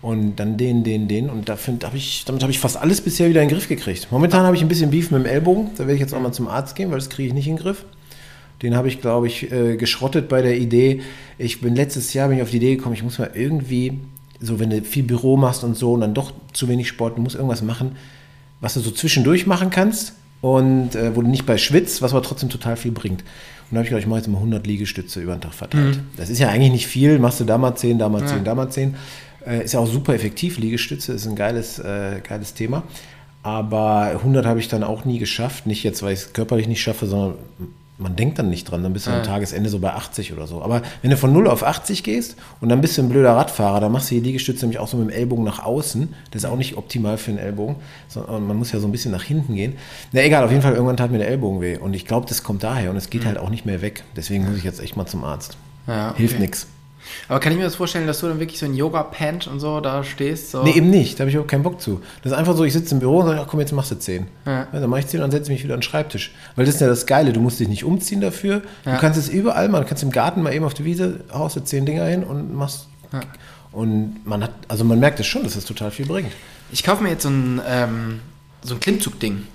und 0.00 0.36
dann 0.36 0.56
den, 0.56 0.84
den, 0.84 1.08
den. 1.08 1.28
Und 1.28 1.48
dafür, 1.48 1.74
hab 1.82 1.94
ich, 1.94 2.24
damit 2.24 2.42
habe 2.42 2.52
ich 2.52 2.58
fast 2.58 2.76
alles 2.76 3.00
bisher 3.00 3.28
wieder 3.28 3.42
in 3.42 3.48
den 3.48 3.54
Griff 3.54 3.68
gekriegt. 3.68 4.08
Momentan 4.10 4.44
habe 4.44 4.56
ich 4.56 4.62
ein 4.62 4.68
bisschen 4.68 4.90
Beef 4.90 5.10
mit 5.10 5.24
dem 5.24 5.26
Ellbogen. 5.26 5.70
Da 5.74 5.80
werde 5.80 5.94
ich 5.94 6.00
jetzt 6.00 6.14
auch 6.14 6.20
mal 6.20 6.32
zum 6.32 6.48
Arzt 6.48 6.76
gehen, 6.76 6.90
weil 6.90 6.98
das 6.98 7.10
kriege 7.10 7.28
ich 7.28 7.34
nicht 7.34 7.48
in 7.48 7.56
den 7.56 7.62
Griff. 7.62 7.84
Den 8.62 8.76
habe 8.76 8.88
ich, 8.88 9.00
glaube 9.00 9.26
ich, 9.28 9.52
äh, 9.52 9.76
geschrottet 9.76 10.28
bei 10.28 10.42
der 10.42 10.56
Idee. 10.56 11.02
Ich 11.36 11.60
bin 11.60 11.76
letztes 11.76 12.12
Jahr 12.12 12.28
bin 12.28 12.38
ich 12.38 12.42
auf 12.42 12.50
die 12.50 12.56
Idee 12.56 12.76
gekommen, 12.76 12.94
ich 12.94 13.04
muss 13.04 13.18
mal 13.18 13.30
irgendwie, 13.34 14.00
so 14.40 14.60
wenn 14.60 14.70
du 14.70 14.82
viel 14.82 15.02
Büro 15.02 15.36
machst 15.36 15.64
und 15.64 15.76
so 15.76 15.92
und 15.92 16.00
dann 16.00 16.14
doch 16.14 16.32
zu 16.52 16.68
wenig 16.68 16.88
Sport, 16.88 17.18
du 17.18 17.22
musst 17.22 17.36
irgendwas 17.36 17.62
machen, 17.62 17.96
was 18.60 18.74
du 18.74 18.80
so 18.80 18.90
zwischendurch 18.90 19.46
machen 19.46 19.70
kannst 19.70 20.14
und 20.40 20.94
äh, 20.94 21.14
wo 21.16 21.22
du 21.22 21.28
nicht 21.28 21.46
bei 21.46 21.58
schwitzt, 21.58 22.02
was 22.02 22.12
aber 22.12 22.22
trotzdem 22.22 22.48
total 22.48 22.76
viel 22.76 22.92
bringt. 22.92 23.22
Und 23.22 23.74
da 23.74 23.76
habe 23.76 23.84
ich 23.84 23.90
gedacht, 23.90 24.02
ich 24.02 24.08
mache 24.08 24.20
jetzt 24.20 24.28
mal 24.28 24.38
100 24.38 24.66
Liegestütze 24.66 25.20
über 25.20 25.36
den 25.36 25.40
Tag 25.40 25.54
verteilt. 25.54 25.96
Mhm. 25.96 26.06
Das 26.16 26.30
ist 26.30 26.38
ja 26.38 26.48
eigentlich 26.48 26.72
nicht 26.72 26.86
viel, 26.86 27.18
machst 27.18 27.40
du 27.40 27.44
da 27.44 27.58
mal 27.58 27.74
10, 27.74 27.98
da 27.98 28.08
mal 28.08 28.26
10, 28.26 28.38
ja. 28.38 28.44
da 28.44 28.54
mal 28.54 28.70
10. 28.70 28.94
Äh, 29.46 29.64
ist 29.64 29.74
ja 29.74 29.80
auch 29.80 29.86
super 29.86 30.14
effektiv, 30.14 30.58
Liegestütze 30.58 31.12
ist 31.12 31.26
ein 31.26 31.36
geiles, 31.36 31.78
äh, 31.78 32.20
geiles 32.26 32.54
Thema. 32.54 32.84
Aber 33.42 34.10
100 34.12 34.46
habe 34.46 34.58
ich 34.60 34.68
dann 34.68 34.82
auch 34.82 35.04
nie 35.04 35.18
geschafft. 35.18 35.66
Nicht 35.66 35.82
jetzt, 35.82 36.02
weil 36.02 36.12
ich 36.12 36.20
es 36.20 36.32
körperlich 36.32 36.66
nicht 36.66 36.82
schaffe, 36.82 37.06
sondern 37.06 37.34
man 37.98 38.14
denkt 38.14 38.38
dann 38.38 38.48
nicht 38.48 38.64
dran, 38.70 38.82
dann 38.84 38.92
bist 38.92 39.06
du 39.06 39.10
ja. 39.10 39.18
am 39.18 39.22
Tagesende 39.24 39.68
so 39.68 39.80
bei 39.80 39.92
80 39.92 40.32
oder 40.32 40.46
so. 40.46 40.62
Aber 40.62 40.82
wenn 41.02 41.10
du 41.10 41.16
von 41.16 41.32
0 41.32 41.48
auf 41.48 41.64
80 41.64 42.04
gehst 42.04 42.36
und 42.60 42.68
dann 42.68 42.80
bist 42.80 42.96
du 42.96 43.02
ein 43.02 43.08
blöder 43.08 43.34
Radfahrer, 43.36 43.80
dann 43.80 43.90
machst 43.90 44.10
du 44.10 44.14
die 44.14 44.20
Liegestütze 44.20 44.64
nämlich 44.64 44.78
auch 44.78 44.86
so 44.86 44.96
mit 44.96 45.10
dem 45.10 45.16
Ellbogen 45.16 45.44
nach 45.44 45.64
außen. 45.64 46.14
Das 46.30 46.44
ist 46.44 46.48
auch 46.48 46.56
nicht 46.56 46.76
optimal 46.76 47.18
für 47.18 47.32
den 47.32 47.38
Ellbogen, 47.38 47.76
sondern 48.06 48.46
man 48.46 48.56
muss 48.56 48.70
ja 48.70 48.78
so 48.78 48.86
ein 48.86 48.92
bisschen 48.92 49.10
nach 49.10 49.24
hinten 49.24 49.56
gehen. 49.56 49.74
Na 50.12 50.22
egal, 50.22 50.44
auf 50.44 50.50
jeden 50.50 50.62
Fall, 50.62 50.74
irgendwann 50.74 50.96
tat 50.96 51.10
mir 51.10 51.18
der 51.18 51.28
Ellbogen 51.28 51.60
weh. 51.60 51.76
Und 51.76 51.94
ich 51.94 52.06
glaube, 52.06 52.26
das 52.28 52.44
kommt 52.44 52.62
daher 52.62 52.90
und 52.90 52.96
es 52.96 53.10
geht 53.10 53.22
mhm. 53.22 53.26
halt 53.26 53.38
auch 53.38 53.50
nicht 53.50 53.66
mehr 53.66 53.82
weg. 53.82 54.04
Deswegen 54.16 54.48
muss 54.48 54.56
ich 54.56 54.64
jetzt 54.64 54.80
echt 54.80 54.96
mal 54.96 55.06
zum 55.06 55.24
Arzt. 55.24 55.56
Ja, 55.88 56.10
okay. 56.10 56.18
Hilft 56.18 56.38
nichts. 56.38 56.68
Aber 57.28 57.40
kann 57.40 57.52
ich 57.52 57.58
mir 57.58 57.64
das 57.64 57.76
vorstellen, 57.76 58.06
dass 58.06 58.20
du 58.20 58.28
dann 58.28 58.40
wirklich 58.40 58.58
so 58.58 58.66
in 58.66 58.74
Yoga-Pant 58.74 59.46
und 59.46 59.60
so 59.60 59.80
da 59.80 60.04
stehst? 60.04 60.50
So? 60.50 60.62
Nee, 60.62 60.72
eben 60.72 60.90
nicht. 60.90 61.18
Da 61.18 61.20
habe 61.20 61.30
ich 61.30 61.38
auch 61.38 61.46
keinen 61.46 61.62
Bock 61.62 61.80
zu. 61.80 62.00
Das 62.22 62.32
ist 62.32 62.38
einfach 62.38 62.56
so, 62.56 62.64
ich 62.64 62.72
sitze 62.72 62.94
im 62.94 63.00
Büro 63.00 63.18
und 63.18 63.26
sage, 63.26 63.40
ach 63.40 63.46
komm, 63.48 63.60
jetzt 63.60 63.72
machst 63.72 63.90
du 63.90 63.98
10. 63.98 64.26
Ja. 64.46 64.68
Ja, 64.72 64.80
dann 64.80 64.90
mache 64.90 65.00
ich 65.00 65.06
10 65.06 65.20
und 65.20 65.24
dann 65.24 65.30
setze 65.30 65.50
ich 65.50 65.58
mich 65.58 65.64
wieder 65.64 65.74
an 65.74 65.80
den 65.80 65.84
Schreibtisch. 65.84 66.32
Weil 66.56 66.64
das 66.66 66.76
ist 66.76 66.80
ja 66.80 66.86
das 66.86 67.06
Geile, 67.06 67.32
du 67.32 67.40
musst 67.40 67.60
dich 67.60 67.68
nicht 67.68 67.84
umziehen 67.84 68.20
dafür. 68.20 68.62
Ja. 68.84 68.94
Du 68.94 69.00
kannst 69.00 69.18
es 69.18 69.28
überall 69.28 69.68
machen. 69.68 69.82
Du 69.82 69.88
kannst 69.88 70.02
im 70.02 70.10
Garten 70.10 70.42
mal 70.42 70.52
eben 70.52 70.64
auf 70.64 70.74
die 70.74 70.84
Wiese, 70.84 71.20
haust 71.32 71.56
du 71.56 71.60
10 71.60 71.86
Dinger 71.86 72.04
hin 72.06 72.24
und 72.24 72.54
machst... 72.54 72.88
Und 73.70 74.26
man 74.26 74.42
hat, 74.42 74.52
also 74.66 74.84
man 74.84 74.98
merkt 74.98 75.20
es 75.20 75.26
schon, 75.26 75.42
dass 75.42 75.54
es 75.54 75.64
total 75.64 75.90
viel 75.90 76.06
bringt. 76.06 76.32
Ich 76.72 76.82
kaufe 76.82 77.02
mir 77.02 77.10
jetzt 77.10 77.22
so 77.22 77.28
ein, 77.28 77.60
ähm, 77.66 78.20
so 78.62 78.74
ein 78.74 78.80
Klimmzug-Ding 78.80 79.46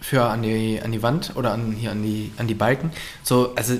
für 0.00 0.24
an 0.24 0.42
die, 0.42 0.80
an 0.82 0.92
die 0.92 1.02
Wand 1.02 1.32
oder 1.34 1.52
an, 1.52 1.72
hier 1.72 1.90
an 1.90 2.02
die, 2.02 2.32
an 2.38 2.46
die 2.46 2.54
Balken. 2.54 2.90
So, 3.22 3.54
also 3.56 3.74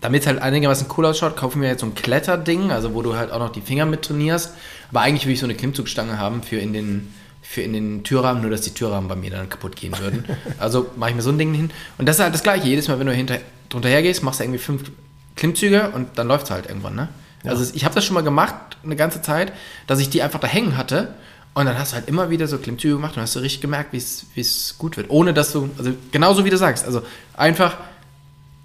damit 0.00 0.22
es 0.22 0.26
halt 0.26 0.40
einigermaßen 0.40 0.86
cool 0.96 1.06
ausschaut, 1.06 1.36
kaufen 1.36 1.60
wir 1.60 1.68
jetzt 1.68 1.80
so 1.80 1.86
ein 1.86 1.94
Kletterding, 1.94 2.70
also 2.70 2.94
wo 2.94 3.02
du 3.02 3.16
halt 3.16 3.32
auch 3.32 3.38
noch 3.38 3.50
die 3.50 3.60
Finger 3.60 3.86
mit 3.86 4.02
trainierst. 4.02 4.54
Aber 4.90 5.00
eigentlich 5.00 5.26
will 5.26 5.32
ich 5.32 5.40
so 5.40 5.46
eine 5.46 5.54
Klimmzugstange 5.54 6.18
haben 6.18 6.42
für 6.42 6.56
in 6.56 6.72
den, 6.72 7.12
für 7.42 7.62
in 7.62 7.72
den 7.72 8.04
Türrahmen, 8.04 8.42
nur 8.42 8.50
dass 8.50 8.60
die 8.62 8.72
Türrahmen 8.72 9.08
bei 9.08 9.16
mir 9.16 9.30
dann 9.30 9.48
kaputt 9.48 9.76
gehen 9.76 9.98
würden. 9.98 10.24
also 10.58 10.90
mache 10.96 11.10
ich 11.10 11.16
mir 11.16 11.22
so 11.22 11.30
ein 11.30 11.38
Ding 11.38 11.52
hin. 11.54 11.70
Und 11.98 12.06
das 12.06 12.16
ist 12.16 12.22
halt 12.22 12.34
das 12.34 12.42
Gleiche. 12.42 12.68
Jedes 12.68 12.88
Mal, 12.88 12.98
wenn 12.98 13.06
du 13.06 13.12
hinter, 13.12 13.38
drunter 13.68 13.88
hergehst, 13.88 14.22
machst 14.22 14.40
du 14.40 14.44
irgendwie 14.44 14.60
fünf 14.60 14.90
Klimmzüge 15.36 15.90
und 15.90 16.18
dann 16.18 16.28
läuft 16.28 16.44
es 16.44 16.50
halt 16.50 16.66
irgendwann. 16.66 16.94
Ne? 16.94 17.08
Ja. 17.42 17.50
Also 17.50 17.70
ich 17.74 17.84
habe 17.84 17.94
das 17.94 18.04
schon 18.04 18.14
mal 18.14 18.22
gemacht, 18.22 18.78
eine 18.84 18.96
ganze 18.96 19.22
Zeit, 19.22 19.52
dass 19.86 19.98
ich 19.98 20.08
die 20.08 20.22
einfach 20.22 20.40
da 20.40 20.46
hängen 20.46 20.76
hatte. 20.76 21.14
Und 21.52 21.66
dann 21.66 21.76
hast 21.76 21.92
du 21.92 21.96
halt 21.96 22.08
immer 22.08 22.30
wieder 22.30 22.46
so 22.46 22.58
Klimmzüge 22.58 22.94
gemacht 22.94 23.16
und 23.16 23.22
hast 23.22 23.34
du 23.34 23.40
richtig 23.40 23.60
gemerkt, 23.60 23.92
wie 23.92 23.98
es 24.40 24.76
gut 24.78 24.96
wird. 24.96 25.10
Ohne 25.10 25.34
dass 25.34 25.50
du, 25.50 25.68
also 25.76 25.92
genauso 26.12 26.44
wie 26.44 26.50
du 26.50 26.56
sagst, 26.56 26.84
also 26.84 27.02
einfach 27.34 27.76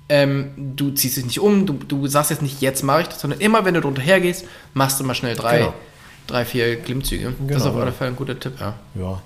ähm, 0.07 0.51
du 0.75 0.91
ziehst 0.91 1.17
dich 1.17 1.25
nicht 1.25 1.39
um, 1.39 1.65
du, 1.65 1.73
du 1.73 2.07
sagst 2.07 2.31
jetzt 2.31 2.41
nicht, 2.41 2.61
jetzt 2.61 2.83
mache 2.83 3.01
ich 3.01 3.07
das, 3.07 3.21
sondern 3.21 3.39
immer, 3.39 3.65
wenn 3.65 3.73
du 3.73 3.81
drunter 3.81 4.01
hergehst, 4.01 4.45
machst 4.73 4.99
du 4.99 5.03
mal 5.03 5.15
schnell 5.15 5.35
drei, 5.35 5.59
genau. 5.59 5.73
drei 6.27 6.45
vier 6.45 6.79
Klimmzüge. 6.81 7.33
Genau, 7.33 7.47
das 7.47 7.57
ist 7.57 7.67
auf 7.67 7.75
jeden 7.75 7.93
Fall 7.93 8.07
ein 8.09 8.15
guter 8.15 8.39
Tipp, 8.39 8.53
ja. 8.59 8.75
Ja, 8.93 9.21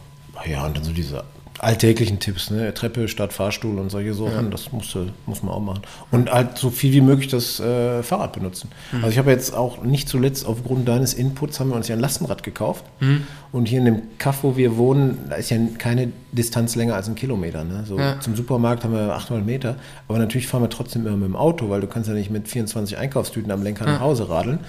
ja 0.45 0.65
und 0.65 0.77
dann 0.77 0.83
so 0.83 0.91
diese 0.91 1.23
alltäglichen 1.59 2.19
Tipps, 2.19 2.49
ne? 2.49 2.73
Treppe 2.73 3.07
statt 3.07 3.33
Fahrstuhl 3.33 3.77
und 3.79 3.89
solche 3.89 4.13
Sachen, 4.13 4.45
ja. 4.45 4.49
das 4.49 4.71
muss, 4.71 4.97
muss 5.25 5.43
man 5.43 5.53
auch 5.53 5.59
machen. 5.59 5.81
Und 6.11 6.31
halt 6.31 6.57
so 6.57 6.69
viel 6.69 6.91
wie 6.93 7.01
möglich 7.01 7.27
das 7.27 7.59
äh, 7.59 8.01
Fahrrad 8.01 8.33
benutzen. 8.33 8.69
Mhm. 8.91 8.99
Also 8.99 9.09
ich 9.09 9.17
habe 9.17 9.31
jetzt 9.31 9.53
auch 9.53 9.83
nicht 9.83 10.09
zuletzt 10.09 10.45
aufgrund 10.45 10.87
deines 10.87 11.13
Inputs 11.13 11.59
haben 11.59 11.69
wir 11.69 11.75
uns 11.75 11.87
ja 11.87 11.95
ein 11.95 12.01
Lastenrad 12.01 12.43
gekauft. 12.43 12.85
Mhm. 12.99 13.27
Und 13.51 13.67
hier 13.67 13.79
in 13.79 13.85
dem 13.85 14.01
Kaff, 14.17 14.43
wo 14.43 14.57
wir 14.57 14.77
wohnen, 14.77 15.17
da 15.29 15.35
ist 15.35 15.49
ja 15.49 15.57
keine 15.77 16.11
Distanz 16.31 16.75
länger 16.75 16.95
als 16.95 17.07
ein 17.07 17.15
Kilometer. 17.15 17.63
Ne? 17.63 17.83
So 17.87 17.97
ja. 17.97 18.19
Zum 18.19 18.35
Supermarkt 18.35 18.83
haben 18.83 18.93
wir 18.93 19.13
800 19.15 19.45
Meter. 19.45 19.75
Aber 20.07 20.19
natürlich 20.19 20.47
fahren 20.47 20.61
wir 20.61 20.69
trotzdem 20.69 21.07
immer 21.07 21.17
mit 21.17 21.27
dem 21.27 21.35
Auto, 21.35 21.69
weil 21.69 21.81
du 21.81 21.87
kannst 21.87 22.07
ja 22.07 22.15
nicht 22.15 22.29
mit 22.29 22.47
24 22.47 22.97
Einkaufstüten 22.97 23.51
am 23.51 23.63
Lenker 23.63 23.85
ja. 23.85 23.93
nach 23.93 24.01
Hause 24.01 24.29
radeln. 24.29 24.59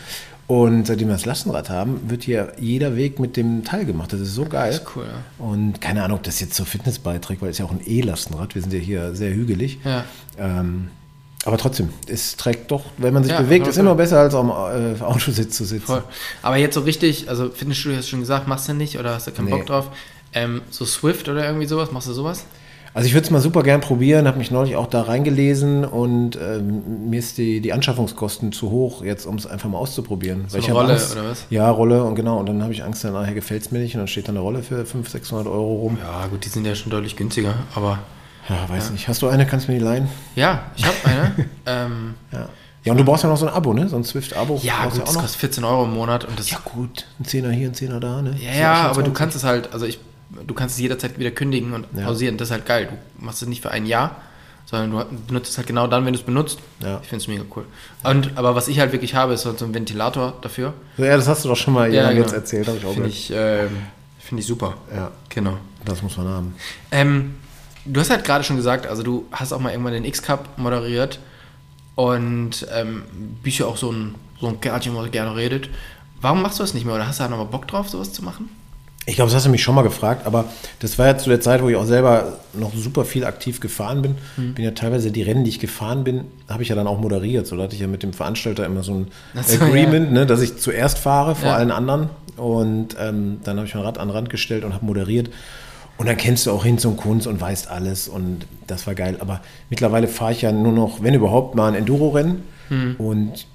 Und 0.51 0.89
seitdem 0.89 1.07
wir 1.07 1.15
das 1.15 1.27
Lastenrad 1.27 1.71
haben, 1.71 2.11
wird 2.11 2.25
hier 2.25 2.55
jeder 2.59 2.97
Weg 2.97 3.21
mit 3.21 3.37
dem 3.37 3.63
Teil 3.63 3.85
gemacht. 3.85 4.13
Das 4.13 4.19
ist 4.19 4.35
so 4.35 4.47
geil. 4.47 4.73
Das 4.73 4.81
ist 4.81 4.97
cool, 4.97 5.05
ja. 5.05 5.47
Und 5.47 5.81
keine 5.81 6.03
Ahnung, 6.03 6.17
ob 6.17 6.25
das 6.25 6.41
jetzt 6.41 6.55
zur 6.55 6.67
Fitness 6.67 6.99
beiträgt, 6.99 7.41
weil 7.41 7.51
es 7.51 7.59
ja 7.59 7.67
auch 7.67 7.71
ein 7.71 7.81
E-Lastenrad. 7.87 8.57
Wir 8.57 8.63
sind 8.63 8.73
ja 8.73 8.81
hier 8.81 9.15
sehr 9.15 9.33
hügelig. 9.33 9.79
Ja. 9.85 10.05
Ähm, 10.39 10.89
aber 11.45 11.57
trotzdem, 11.57 11.91
es 12.09 12.35
trägt 12.35 12.73
doch, 12.73 12.83
wenn 12.97 13.15
man 13.15 13.23
sich 13.23 13.31
ja, 13.31 13.43
bewegt, 13.43 13.69
ist 13.69 13.79
immer 13.79 13.95
besser 13.95 14.19
als 14.19 14.35
am 14.35 14.51
äh, 14.51 15.01
Autositz 15.01 15.57
zu 15.57 15.65
sitzen. 15.65 15.87
Voll. 15.87 16.05
Aber 16.43 16.57
jetzt 16.57 16.75
so 16.75 16.81
richtig, 16.81 17.29
also 17.29 17.49
Fitnessstudio 17.51 17.99
hast 17.99 18.07
du 18.07 18.11
schon 18.11 18.21
gesagt, 18.21 18.49
machst 18.49 18.69
du 18.69 18.75
nicht 18.75 18.99
oder 18.99 19.15
hast 19.15 19.29
du 19.29 19.31
keinen 19.31 19.45
nee. 19.45 19.53
Bock 19.53 19.67
drauf? 19.67 19.91
Ähm, 20.33 20.63
so 20.71 20.85
Swift 20.85 21.29
oder 21.29 21.47
irgendwie 21.47 21.67
sowas, 21.67 21.93
machst 21.93 22.09
du 22.09 22.13
sowas? 22.13 22.45
Also 22.93 23.07
ich 23.07 23.15
würde 23.15 23.25
es 23.25 23.31
mal 23.31 23.41
super 23.41 23.63
gern 23.63 23.81
probieren, 23.81 24.27
habe 24.27 24.39
mich 24.39 24.51
neulich 24.51 24.75
auch 24.75 24.89
da 24.89 25.03
reingelesen 25.03 25.85
und 25.85 26.37
ähm, 26.37 27.09
mir 27.09 27.21
ist 27.21 27.39
die, 27.39 27.61
die 27.61 27.73
Anschaffungskosten 27.73 28.51
zu 28.51 28.71
hoch, 28.71 29.05
jetzt 29.05 29.27
um 29.27 29.37
es 29.37 29.47
einfach 29.47 29.69
mal 29.69 29.79
auszuprobieren. 29.79 30.47
So 30.49 30.59
eine 30.59 30.73
Rolle 30.73 30.93
Angst, 30.95 31.13
oder 31.13 31.31
was? 31.31 31.47
Ja, 31.51 31.71
Rolle 31.71 32.03
und 32.03 32.17
genau. 32.17 32.39
Und 32.39 32.47
dann 32.47 32.63
habe 32.63 32.73
ich 32.73 32.83
Angst, 32.83 33.05
dann 33.05 33.13
nachher 33.13 33.35
gefällt 33.35 33.63
es 33.63 33.71
mir 33.71 33.79
nicht 33.79 33.95
und 33.95 34.01
dann 34.01 34.09
steht 34.09 34.27
da 34.27 34.31
eine 34.31 34.41
Rolle 34.41 34.65
für 34.65 34.85
500, 34.85 35.13
600 35.13 35.47
Euro 35.47 35.77
rum. 35.77 35.99
Ja 36.03 36.27
gut, 36.27 36.45
die 36.45 36.49
sind 36.49 36.67
ja 36.67 36.75
schon 36.75 36.91
deutlich 36.91 37.17
günstiger, 37.17 37.55
aber... 37.75 38.01
Ja, 38.49 38.69
weiß 38.69 38.87
ja. 38.87 38.93
nicht. 38.93 39.07
Hast 39.07 39.23
du 39.23 39.29
eine? 39.29 39.47
Kannst 39.47 39.69
du 39.69 39.73
mir 39.73 39.79
die 39.79 39.85
leihen? 39.85 40.09
Ja, 40.35 40.65
ich 40.75 40.85
habe 40.85 40.97
eine. 41.05 41.35
ähm, 41.67 42.15
ja. 42.33 42.49
Ja, 42.83 42.93
und 42.93 42.99
du 42.99 43.05
brauchst 43.05 43.23
ja 43.23 43.29
noch 43.29 43.37
so 43.37 43.47
ein 43.47 43.53
Abo, 43.53 43.75
ne? 43.75 43.89
So 43.89 43.97
ein 43.97 44.05
Swift-Abo. 44.05 44.59
Ja, 44.63 44.87
gut, 44.87 44.97
ja 44.97 45.05
das 45.05 45.15
kostet 45.15 45.39
14 45.39 45.65
Euro 45.65 45.85
im 45.85 45.93
Monat. 45.93 46.25
Und 46.25 46.39
das 46.39 46.51
ja, 46.51 46.59
gut. 46.65 47.07
Ein 47.21 47.27
Zehner 47.27 47.51
hier, 47.51 47.69
ein 47.69 47.75
Zehner 47.75 48.01
da, 48.01 48.23
ne? 48.23 48.35
Ja, 48.41 48.53
ja 48.53 48.75
aber 48.91 49.03
du 49.03 49.13
kannst 49.13 49.37
es 49.37 49.45
halt, 49.45 49.73
also 49.73 49.85
ich 49.85 50.01
du 50.47 50.55
kannst 50.55 50.77
es 50.77 50.81
jederzeit 50.81 51.19
wieder 51.19 51.31
kündigen 51.31 51.73
und 51.73 51.87
ja. 51.97 52.05
pausieren. 52.05 52.37
Das 52.37 52.49
ist 52.49 52.53
halt 52.53 52.67
geil. 52.67 52.89
Du 53.19 53.25
machst 53.25 53.43
es 53.43 53.49
nicht 53.49 53.63
für 53.63 53.71
ein 53.71 53.87
Jahr, 53.87 54.17
sondern 54.67 54.91
du 54.91 55.17
benutzt 55.27 55.51
es 55.51 55.59
halt 55.59 55.67
genau 55.67 55.87
dann, 55.87 56.07
wenn 56.07 56.13
du 56.13 56.19
es 56.19 56.25
benutzt. 56.25 56.61
Ja. 56.83 57.01
Ich 57.03 57.09
finde 57.09 57.23
es 57.23 57.29
mega 57.29 57.43
cool. 57.57 57.65
Und, 58.05 58.37
aber 58.37 58.55
was 58.55 58.69
ich 58.69 58.79
halt 58.79 58.93
wirklich 58.93 59.15
habe, 59.15 59.33
ist 59.33 59.45
halt 59.47 59.59
so 59.59 59.65
ein 59.65 59.75
Ventilator 59.75 60.35
dafür. 60.43 60.75
Ja, 60.97 61.17
das 61.17 61.29
hast 61.29 61.45
du 61.45 61.49
doch 61.49 61.57
schon 61.57 61.75
mal 61.75 61.93
ja, 61.93 62.09
genau. 62.11 62.23
jetzt 62.23 62.33
erzählt, 62.33 62.69
habe 62.69 62.79
ich 62.79 62.87
auch 62.87 62.95
Finde 62.95 63.09
ich, 63.09 63.31
äh, 63.33 63.67
find 64.19 64.41
ich 64.41 64.47
super. 64.47 64.75
Ja. 64.95 65.11
Genau. 65.29 65.59
Das 65.85 66.03
muss 66.03 66.17
man 66.17 66.29
haben. 66.29 66.55
Ähm, 66.93 67.35
du 67.85 68.01
hast 68.01 68.11
halt 68.11 68.25
gerade 68.25 68.45
schon 68.45 68.57
gesagt, 68.57 68.87
also 68.87 69.03
du 69.03 69.27
hast 69.33 69.53
auch 69.53 69.61
mal 69.61 69.71
irgendwann 69.71 69.95
den 69.95 70.05
X-Cup 70.05 70.59
moderiert 70.59 71.19
und 71.95 72.67
ähm, 72.73 73.03
bist 73.43 73.59
ja 73.59 73.67
auch 73.67 73.77
so 73.77 73.91
ein, 73.91 74.15
so 74.41 74.49
ein 74.49 74.61
Kerlchen, 74.61 74.95
der 74.95 75.09
gerne 75.09 75.35
redet. 75.35 75.69
Warum 76.21 76.43
machst 76.43 76.59
du 76.59 76.63
das 76.63 76.75
nicht 76.75 76.85
mehr 76.85 76.95
oder 76.95 77.07
hast 77.07 77.19
du 77.19 77.25
da 77.25 77.31
nochmal 77.31 77.47
Bock 77.47 77.67
drauf, 77.67 77.89
sowas 77.89 78.13
zu 78.13 78.23
machen? 78.23 78.51
Ich 79.11 79.17
glaube, 79.17 79.29
das 79.29 79.35
hast 79.35 79.47
du 79.47 79.51
mich 79.51 79.63
schon 79.65 79.75
mal 79.75 79.83
gefragt, 79.83 80.25
aber 80.25 80.45
das 80.79 80.97
war 80.97 81.07
ja 81.07 81.19
zu 81.19 81.31
der 81.31 81.41
Zeit, 81.41 81.63
wo 81.63 81.69
ich 81.69 81.75
auch 81.75 81.85
selber 81.85 82.39
noch 82.55 82.73
super 82.77 83.05
viel 83.05 83.25
aktiv 83.25 83.59
gefahren 83.59 84.03
bin. 84.03 84.15
Mhm. 84.37 84.55
Bin 84.55 84.65
ja 84.65 84.71
teilweise 84.71 85.11
die 85.11 85.23
Rennen, 85.23 85.43
die 85.43 85.51
ich 85.51 85.59
gefahren 85.59 86.05
bin, 86.05 86.27
habe 86.49 86.63
ich 86.63 86.69
ja 86.69 86.77
dann 86.77 86.87
auch 86.87 87.01
moderiert. 87.01 87.49
So 87.49 87.57
da 87.57 87.65
hatte 87.65 87.75
ich 87.75 87.81
ja 87.81 87.89
mit 87.89 88.05
dem 88.05 88.13
Veranstalter 88.13 88.65
immer 88.65 88.85
so 88.85 88.95
ein 88.95 89.09
so, 89.43 89.57
Agreement, 89.57 90.07
ja. 90.07 90.13
ne, 90.13 90.27
dass 90.27 90.41
ich 90.41 90.59
zuerst 90.59 90.99
fahre 90.99 91.35
vor 91.35 91.49
ja. 91.49 91.57
allen 91.57 91.73
anderen. 91.73 92.09
Und 92.37 92.97
ähm, 93.01 93.41
dann 93.43 93.57
habe 93.57 93.67
ich 93.67 93.75
mein 93.75 93.83
Rad 93.83 93.99
an 93.99 94.09
den 94.09 94.17
Rand 94.17 94.31
gestellt 94.31 94.63
und 94.63 94.75
habe 94.75 94.87
moderiert. 94.87 95.29
Und 95.99 96.07
dann 96.07 96.17
kennst 96.17 96.47
du 96.47 96.53
auch 96.53 96.65
Hinz 96.65 96.85
und 96.85 96.97
Kunz 96.97 97.27
und 97.27 97.41
weißt 97.41 97.69
alles 97.69 98.07
und 98.07 98.47
das 98.69 98.87
war 98.87 98.95
geil. 98.95 99.17
Aber 99.19 99.41
mittlerweile 99.71 100.07
fahre 100.07 100.31
ich 100.33 100.43
ja 100.43 100.53
nur 100.53 100.73
noch, 100.73 101.03
wenn 101.03 101.15
überhaupt, 101.15 101.57
mal 101.57 101.67
ein 101.67 101.75
Enduro-Rennen. 101.75 102.45
Mhm. 102.69 102.95
Und 102.97 103.47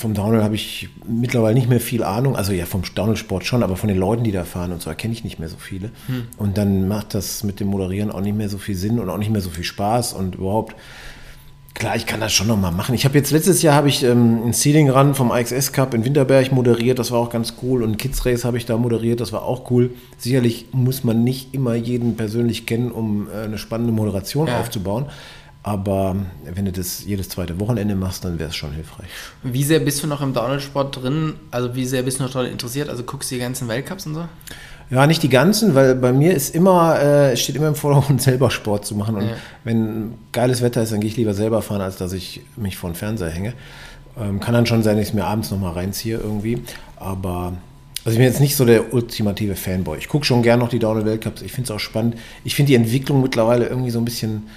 vom 0.00 0.14
Downhill 0.14 0.42
habe 0.42 0.54
ich 0.54 0.88
mittlerweile 1.06 1.54
nicht 1.54 1.68
mehr 1.68 1.80
viel 1.80 2.02
Ahnung. 2.02 2.34
Also 2.34 2.52
ja, 2.52 2.66
vom 2.66 2.82
Downhill-Sport 2.94 3.44
schon, 3.44 3.62
aber 3.62 3.76
von 3.76 3.88
den 3.88 3.98
Leuten, 3.98 4.24
die 4.24 4.32
da 4.32 4.44
fahren 4.44 4.72
und 4.72 4.82
so, 4.82 4.90
erkenne 4.90 5.12
ich 5.12 5.24
nicht 5.24 5.38
mehr 5.38 5.48
so 5.48 5.56
viele. 5.58 5.90
Hm. 6.06 6.24
Und 6.38 6.58
dann 6.58 6.88
macht 6.88 7.14
das 7.14 7.44
mit 7.44 7.60
dem 7.60 7.68
Moderieren 7.68 8.10
auch 8.10 8.20
nicht 8.20 8.36
mehr 8.36 8.48
so 8.48 8.58
viel 8.58 8.74
Sinn 8.74 8.98
und 8.98 9.10
auch 9.10 9.18
nicht 9.18 9.30
mehr 9.30 9.40
so 9.40 9.50
viel 9.50 9.64
Spaß 9.64 10.14
und 10.14 10.36
überhaupt. 10.36 10.74
Klar, 11.74 11.96
ich 11.96 12.04
kann 12.04 12.20
das 12.20 12.32
schon 12.32 12.48
nochmal 12.48 12.72
machen. 12.72 12.94
Ich 12.94 13.04
habe 13.04 13.16
jetzt 13.16 13.30
letztes 13.30 13.62
Jahr 13.62 13.74
habe 13.74 13.88
ich 13.88 14.02
ähm, 14.02 14.42
ein 14.44 14.52
Sealing 14.52 14.90
Run 14.90 15.14
vom 15.14 15.30
IXS 15.30 15.72
Cup 15.72 15.94
in 15.94 16.04
Winterberg 16.04 16.50
moderiert, 16.52 16.98
das 16.98 17.10
war 17.10 17.20
auch 17.20 17.30
ganz 17.30 17.54
cool. 17.62 17.82
Und 17.82 17.96
Kids 17.96 18.26
Race 18.26 18.44
habe 18.44 18.56
ich 18.58 18.66
da 18.66 18.76
moderiert, 18.76 19.20
das 19.20 19.32
war 19.32 19.44
auch 19.44 19.70
cool. 19.70 19.90
Sicherlich 20.18 20.66
muss 20.72 21.04
man 21.04 21.22
nicht 21.22 21.54
immer 21.54 21.74
jeden 21.74 22.16
persönlich 22.16 22.66
kennen, 22.66 22.90
um 22.90 23.28
äh, 23.28 23.44
eine 23.44 23.56
spannende 23.56 23.92
Moderation 23.92 24.48
ja. 24.48 24.60
aufzubauen. 24.60 25.06
Aber 25.62 26.16
wenn 26.44 26.64
du 26.64 26.72
das 26.72 27.04
jedes 27.04 27.28
zweite 27.28 27.60
Wochenende 27.60 27.94
machst, 27.94 28.24
dann 28.24 28.38
wäre 28.38 28.48
es 28.48 28.56
schon 28.56 28.72
hilfreich. 28.72 29.08
Wie 29.42 29.62
sehr 29.62 29.80
bist 29.80 30.02
du 30.02 30.06
noch 30.06 30.22
im 30.22 30.32
Downhill-Sport 30.32 31.02
drin? 31.02 31.34
Also 31.50 31.74
wie 31.74 31.84
sehr 31.84 32.02
bist 32.02 32.18
du 32.18 32.24
noch 32.24 32.32
daran 32.32 32.50
interessiert? 32.50 32.88
Also 32.88 33.02
guckst 33.02 33.30
du 33.30 33.34
die 33.34 33.42
ganzen 33.42 33.68
Weltcups 33.68 34.06
und 34.06 34.14
so? 34.14 34.24
Ja, 34.90 35.06
nicht 35.06 35.22
die 35.22 35.28
ganzen, 35.28 35.74
weil 35.74 35.94
bei 35.94 36.12
mir 36.12 36.34
ist 36.34 36.54
immer, 36.54 37.00
äh, 37.00 37.36
steht 37.36 37.56
immer 37.56 37.68
im 37.68 37.74
Vordergrund, 37.74 38.22
selber 38.22 38.50
Sport 38.50 38.86
zu 38.86 38.94
machen. 38.94 39.16
Und 39.16 39.28
ja. 39.28 39.36
wenn 39.64 40.14
geiles 40.32 40.62
Wetter 40.62 40.82
ist, 40.82 40.92
dann 40.92 41.00
gehe 41.00 41.10
ich 41.10 41.16
lieber 41.16 41.34
selber 41.34 41.60
fahren, 41.62 41.82
als 41.82 41.96
dass 41.96 42.12
ich 42.12 42.40
mich 42.56 42.76
vor 42.76 42.90
den 42.90 42.96
Fernseher 42.96 43.30
hänge. 43.30 43.52
Ähm, 44.18 44.40
kann 44.40 44.54
dann 44.54 44.66
schon 44.66 44.82
sein, 44.82 44.96
dass 44.96 45.02
ich 45.02 45.10
es 45.10 45.14
mir 45.14 45.26
abends 45.26 45.50
nochmal 45.50 45.74
reinziehe 45.74 46.16
irgendwie. 46.16 46.62
Aber 46.96 47.52
Also 48.04 48.12
ich 48.12 48.16
bin 48.16 48.24
jetzt 48.24 48.40
nicht 48.40 48.56
so 48.56 48.64
der 48.64 48.92
ultimative 48.92 49.54
Fanboy. 49.54 49.98
Ich 49.98 50.08
gucke 50.08 50.24
schon 50.24 50.42
gern 50.42 50.58
noch 50.58 50.70
die 50.70 50.78
Downhill-Weltcups. 50.78 51.42
Ich 51.42 51.52
finde 51.52 51.70
es 51.70 51.70
auch 51.70 51.80
spannend. 51.80 52.16
Ich 52.44 52.54
finde 52.54 52.68
die 52.68 52.76
Entwicklung 52.76 53.22
mittlerweile 53.22 53.66
irgendwie 53.68 53.90
so 53.90 53.98
ein 53.98 54.04
bisschen 54.06 54.48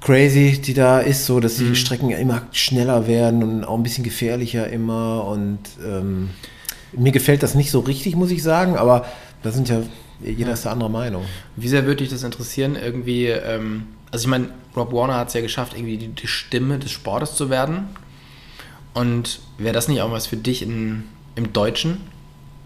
crazy, 0.00 0.60
die 0.60 0.74
da 0.74 1.00
ist, 1.00 1.26
so 1.26 1.40
dass 1.40 1.56
die 1.56 1.74
Strecken 1.74 2.10
immer 2.10 2.42
schneller 2.52 3.06
werden 3.06 3.42
und 3.42 3.64
auch 3.64 3.76
ein 3.76 3.82
bisschen 3.82 4.04
gefährlicher 4.04 4.68
immer. 4.68 5.24
Und 5.24 5.58
ähm, 5.84 6.30
mir 6.92 7.12
gefällt 7.12 7.42
das 7.42 7.54
nicht 7.54 7.70
so 7.70 7.80
richtig, 7.80 8.14
muss 8.16 8.30
ich 8.30 8.42
sagen, 8.42 8.76
aber 8.76 9.06
da 9.42 9.50
sind 9.50 9.68
ja, 9.68 9.80
jeder 10.24 10.52
ist 10.52 10.64
der 10.64 10.72
anderer 10.72 10.88
Meinung. 10.90 11.24
Wie 11.56 11.68
sehr 11.68 11.84
würde 11.84 11.96
dich 11.98 12.10
das 12.10 12.22
interessieren, 12.22 12.76
irgendwie, 12.76 13.26
ähm, 13.26 13.84
also 14.10 14.24
ich 14.24 14.30
meine, 14.30 14.48
Rob 14.76 14.92
Warner 14.92 15.16
hat 15.16 15.28
es 15.28 15.34
ja 15.34 15.40
geschafft, 15.40 15.74
irgendwie 15.74 15.96
die, 15.98 16.08
die 16.08 16.26
Stimme 16.26 16.78
des 16.78 16.90
Sportes 16.90 17.34
zu 17.34 17.50
werden. 17.50 17.88
Und 18.94 19.40
wäre 19.58 19.74
das 19.74 19.88
nicht 19.88 20.00
auch 20.00 20.10
was 20.10 20.26
für 20.26 20.36
dich 20.36 20.62
in, 20.62 21.04
im 21.34 21.52
Deutschen? 21.52 22.00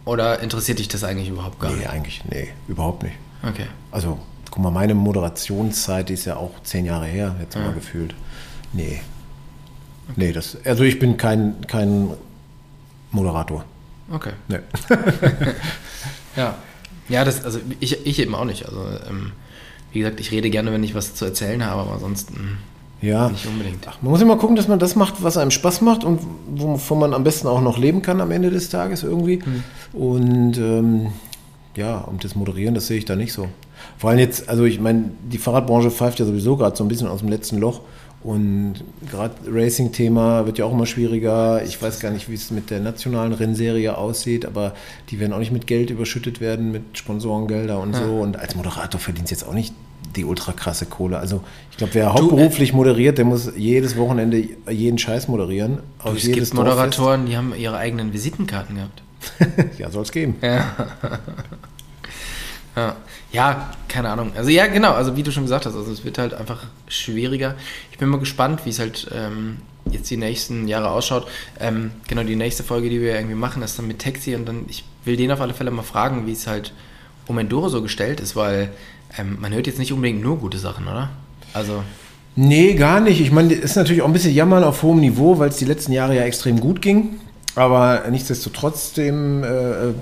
Oder 0.04 0.40
interessiert 0.40 0.78
dich 0.78 0.88
das 0.88 1.04
eigentlich 1.04 1.28
überhaupt 1.28 1.60
gar 1.60 1.70
Nee, 1.70 1.78
nicht? 1.78 1.90
eigentlich, 1.90 2.22
nee, 2.30 2.48
überhaupt 2.68 3.02
nicht. 3.02 3.14
Okay. 3.42 3.66
Also, 3.90 4.18
guck 4.50 4.62
mal, 4.62 4.70
meine 4.70 4.94
Moderationszeit 4.94 6.08
die 6.08 6.14
ist 6.14 6.24
ja 6.24 6.36
auch 6.36 6.62
zehn 6.62 6.84
Jahre 6.84 7.06
her, 7.06 7.36
jetzt 7.40 7.56
mal 7.56 7.72
gefühlt. 7.72 8.14
Nee. 8.72 9.00
Nee, 10.16 10.32
das, 10.32 10.56
also 10.64 10.82
ich 10.84 10.98
bin 10.98 11.16
kein, 11.16 11.54
kein 11.66 12.10
Moderator. 13.12 13.64
Okay. 14.12 14.32
Nee. 14.48 14.58
Ja. 16.36 16.54
Ja, 17.08 17.24
das, 17.24 17.44
also 17.44 17.58
ich, 17.80 18.06
ich 18.06 18.20
eben 18.20 18.34
auch 18.36 18.44
nicht. 18.44 18.66
Also, 18.66 18.84
ähm, 19.08 19.32
wie 19.92 19.98
gesagt, 19.98 20.20
ich 20.20 20.30
rede 20.30 20.48
gerne, 20.48 20.72
wenn 20.72 20.84
ich 20.84 20.94
was 20.94 21.14
zu 21.16 21.24
erzählen 21.24 21.64
habe, 21.64 21.80
aber 21.82 21.94
ansonsten 21.94 22.58
Ja. 23.02 23.28
nicht 23.28 23.46
unbedingt. 23.46 23.84
Man 24.00 24.12
muss 24.12 24.20
immer 24.20 24.36
gucken, 24.36 24.54
dass 24.54 24.68
man 24.68 24.78
das 24.78 24.94
macht, 24.94 25.22
was 25.22 25.36
einem 25.36 25.50
Spaß 25.50 25.80
macht 25.80 26.04
und 26.04 26.20
wovon 26.54 27.00
man 27.00 27.12
am 27.14 27.24
besten 27.24 27.48
auch 27.48 27.60
noch 27.60 27.78
leben 27.78 28.00
kann 28.02 28.20
am 28.20 28.30
Ende 28.30 28.50
des 28.50 28.68
Tages 28.70 29.02
irgendwie. 29.02 29.40
Und 29.92 30.56
ähm, 30.58 31.08
ja, 31.76 31.98
und 31.98 32.22
das 32.22 32.36
Moderieren, 32.36 32.74
das 32.76 32.86
sehe 32.86 32.98
ich 32.98 33.04
da 33.06 33.16
nicht 33.16 33.32
so. 33.32 33.48
Vor 33.98 34.10
allem 34.10 34.18
jetzt, 34.18 34.48
also 34.48 34.64
ich 34.64 34.80
meine, 34.80 35.10
die 35.30 35.38
Fahrradbranche 35.38 35.90
pfeift 35.90 36.18
ja 36.18 36.26
sowieso 36.26 36.56
gerade 36.56 36.76
so 36.76 36.84
ein 36.84 36.88
bisschen 36.88 37.08
aus 37.08 37.20
dem 37.20 37.28
letzten 37.28 37.58
Loch. 37.58 37.80
Und 38.22 38.74
gerade 39.10 39.34
Racing-Thema 39.50 40.44
wird 40.44 40.58
ja 40.58 40.66
auch 40.66 40.72
immer 40.72 40.84
schwieriger. 40.84 41.62
Ich 41.64 41.80
weiß 41.80 42.00
gar 42.00 42.10
nicht, 42.10 42.28
wie 42.28 42.34
es 42.34 42.50
mit 42.50 42.68
der 42.68 42.80
nationalen 42.80 43.32
Rennserie 43.32 43.96
aussieht, 43.96 44.44
aber 44.44 44.74
die 45.08 45.18
werden 45.20 45.32
auch 45.32 45.38
nicht 45.38 45.52
mit 45.52 45.66
Geld 45.66 45.88
überschüttet 45.88 46.38
werden, 46.40 46.70
mit 46.70 46.82
Sponsorengelder 46.98 47.80
und 47.80 47.96
so. 47.96 48.20
Und 48.20 48.38
als 48.38 48.54
Moderator 48.56 49.00
verdient 49.00 49.30
jetzt 49.30 49.46
auch 49.48 49.54
nicht 49.54 49.72
die 50.16 50.24
ultra 50.26 50.52
krasse 50.52 50.84
Kohle. 50.84 51.18
Also 51.18 51.42
ich 51.70 51.78
glaube, 51.78 51.94
wer 51.94 52.12
hauptberuflich 52.12 52.74
moderiert, 52.74 53.16
der 53.16 53.24
muss 53.24 53.52
jedes 53.56 53.96
Wochenende 53.96 54.44
jeden 54.68 54.98
Scheiß 54.98 55.28
moderieren. 55.28 55.78
Du, 56.04 56.10
es 56.10 56.24
jedes 56.24 56.50
gibt 56.50 56.54
Moderatoren, 56.54 57.24
die 57.24 57.38
haben 57.38 57.54
ihre 57.54 57.78
eigenen 57.78 58.12
Visitenkarten 58.12 58.76
gehabt. 58.76 59.02
Dorffest. 59.20 59.78
ja, 59.78 59.90
soll 59.90 60.02
es 60.02 60.12
geben. 60.12 60.36
Ja. 60.42 60.74
ja, 63.32 63.70
keine 63.88 64.10
Ahnung. 64.10 64.32
Also 64.36 64.50
ja, 64.50 64.66
genau, 64.66 64.92
also 64.92 65.16
wie 65.16 65.22
du 65.22 65.32
schon 65.32 65.44
gesagt 65.44 65.66
hast, 65.66 65.74
also 65.74 65.90
es 65.90 66.04
wird 66.04 66.18
halt 66.18 66.34
einfach 66.34 66.64
schwieriger. 66.88 67.54
Ich 67.90 67.98
bin 67.98 68.08
mal 68.08 68.20
gespannt, 68.20 68.60
wie 68.64 68.70
es 68.70 68.78
halt 68.78 69.08
ähm, 69.14 69.58
jetzt 69.90 70.10
die 70.10 70.16
nächsten 70.16 70.68
Jahre 70.68 70.90
ausschaut. 70.90 71.26
Ähm, 71.58 71.92
genau, 72.08 72.22
die 72.22 72.36
nächste 72.36 72.62
Folge, 72.62 72.90
die 72.90 73.00
wir 73.00 73.14
irgendwie 73.14 73.34
machen, 73.34 73.62
ist 73.62 73.78
dann 73.78 73.86
mit 73.86 74.00
Taxi 74.00 74.34
und 74.34 74.46
dann, 74.46 74.64
ich 74.68 74.84
will 75.04 75.16
den 75.16 75.30
auf 75.30 75.40
alle 75.40 75.54
Fälle 75.54 75.70
mal 75.70 75.82
fragen, 75.82 76.26
wie 76.26 76.32
es 76.32 76.46
halt 76.46 76.72
um 77.26 77.38
Enduro 77.38 77.68
so 77.68 77.82
gestellt 77.82 78.20
ist, 78.20 78.36
weil 78.36 78.70
ähm, 79.18 79.38
man 79.40 79.52
hört 79.52 79.66
jetzt 79.66 79.78
nicht 79.78 79.92
unbedingt 79.92 80.22
nur 80.22 80.38
gute 80.38 80.58
Sachen, 80.58 80.86
oder? 80.86 81.10
Also, 81.52 81.82
Nee, 82.36 82.74
gar 82.74 83.00
nicht. 83.00 83.20
Ich 83.20 83.32
meine, 83.32 83.52
ist 83.52 83.76
natürlich 83.76 84.02
auch 84.02 84.06
ein 84.06 84.12
bisschen 84.12 84.34
Jammern 84.34 84.62
auf 84.64 84.82
hohem 84.82 85.00
Niveau, 85.00 85.38
weil 85.38 85.48
es 85.48 85.56
die 85.56 85.64
letzten 85.64 85.92
Jahre 85.92 86.14
ja 86.14 86.22
extrem 86.22 86.60
gut 86.60 86.80
ging. 86.80 87.20
Aber 87.56 88.04
nichtsdestotrotz, 88.08 88.92
dem, 88.92 89.42
äh, 89.42 89.92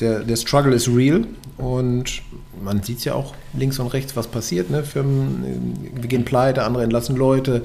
der, 0.00 0.20
der 0.20 0.36
Struggle 0.36 0.74
ist 0.74 0.88
real 0.88 1.26
und 1.56 2.22
man 2.62 2.82
sieht 2.82 3.04
ja 3.04 3.14
auch 3.14 3.34
links 3.52 3.78
und 3.78 3.88
rechts, 3.88 4.16
was 4.16 4.26
passiert. 4.26 4.70
Ne? 4.70 4.84
Firmen 4.84 5.92
äh, 5.96 6.02
wir 6.02 6.08
gehen 6.08 6.24
pleite, 6.24 6.64
andere 6.64 6.82
entlassen 6.84 7.16
Leute, 7.16 7.64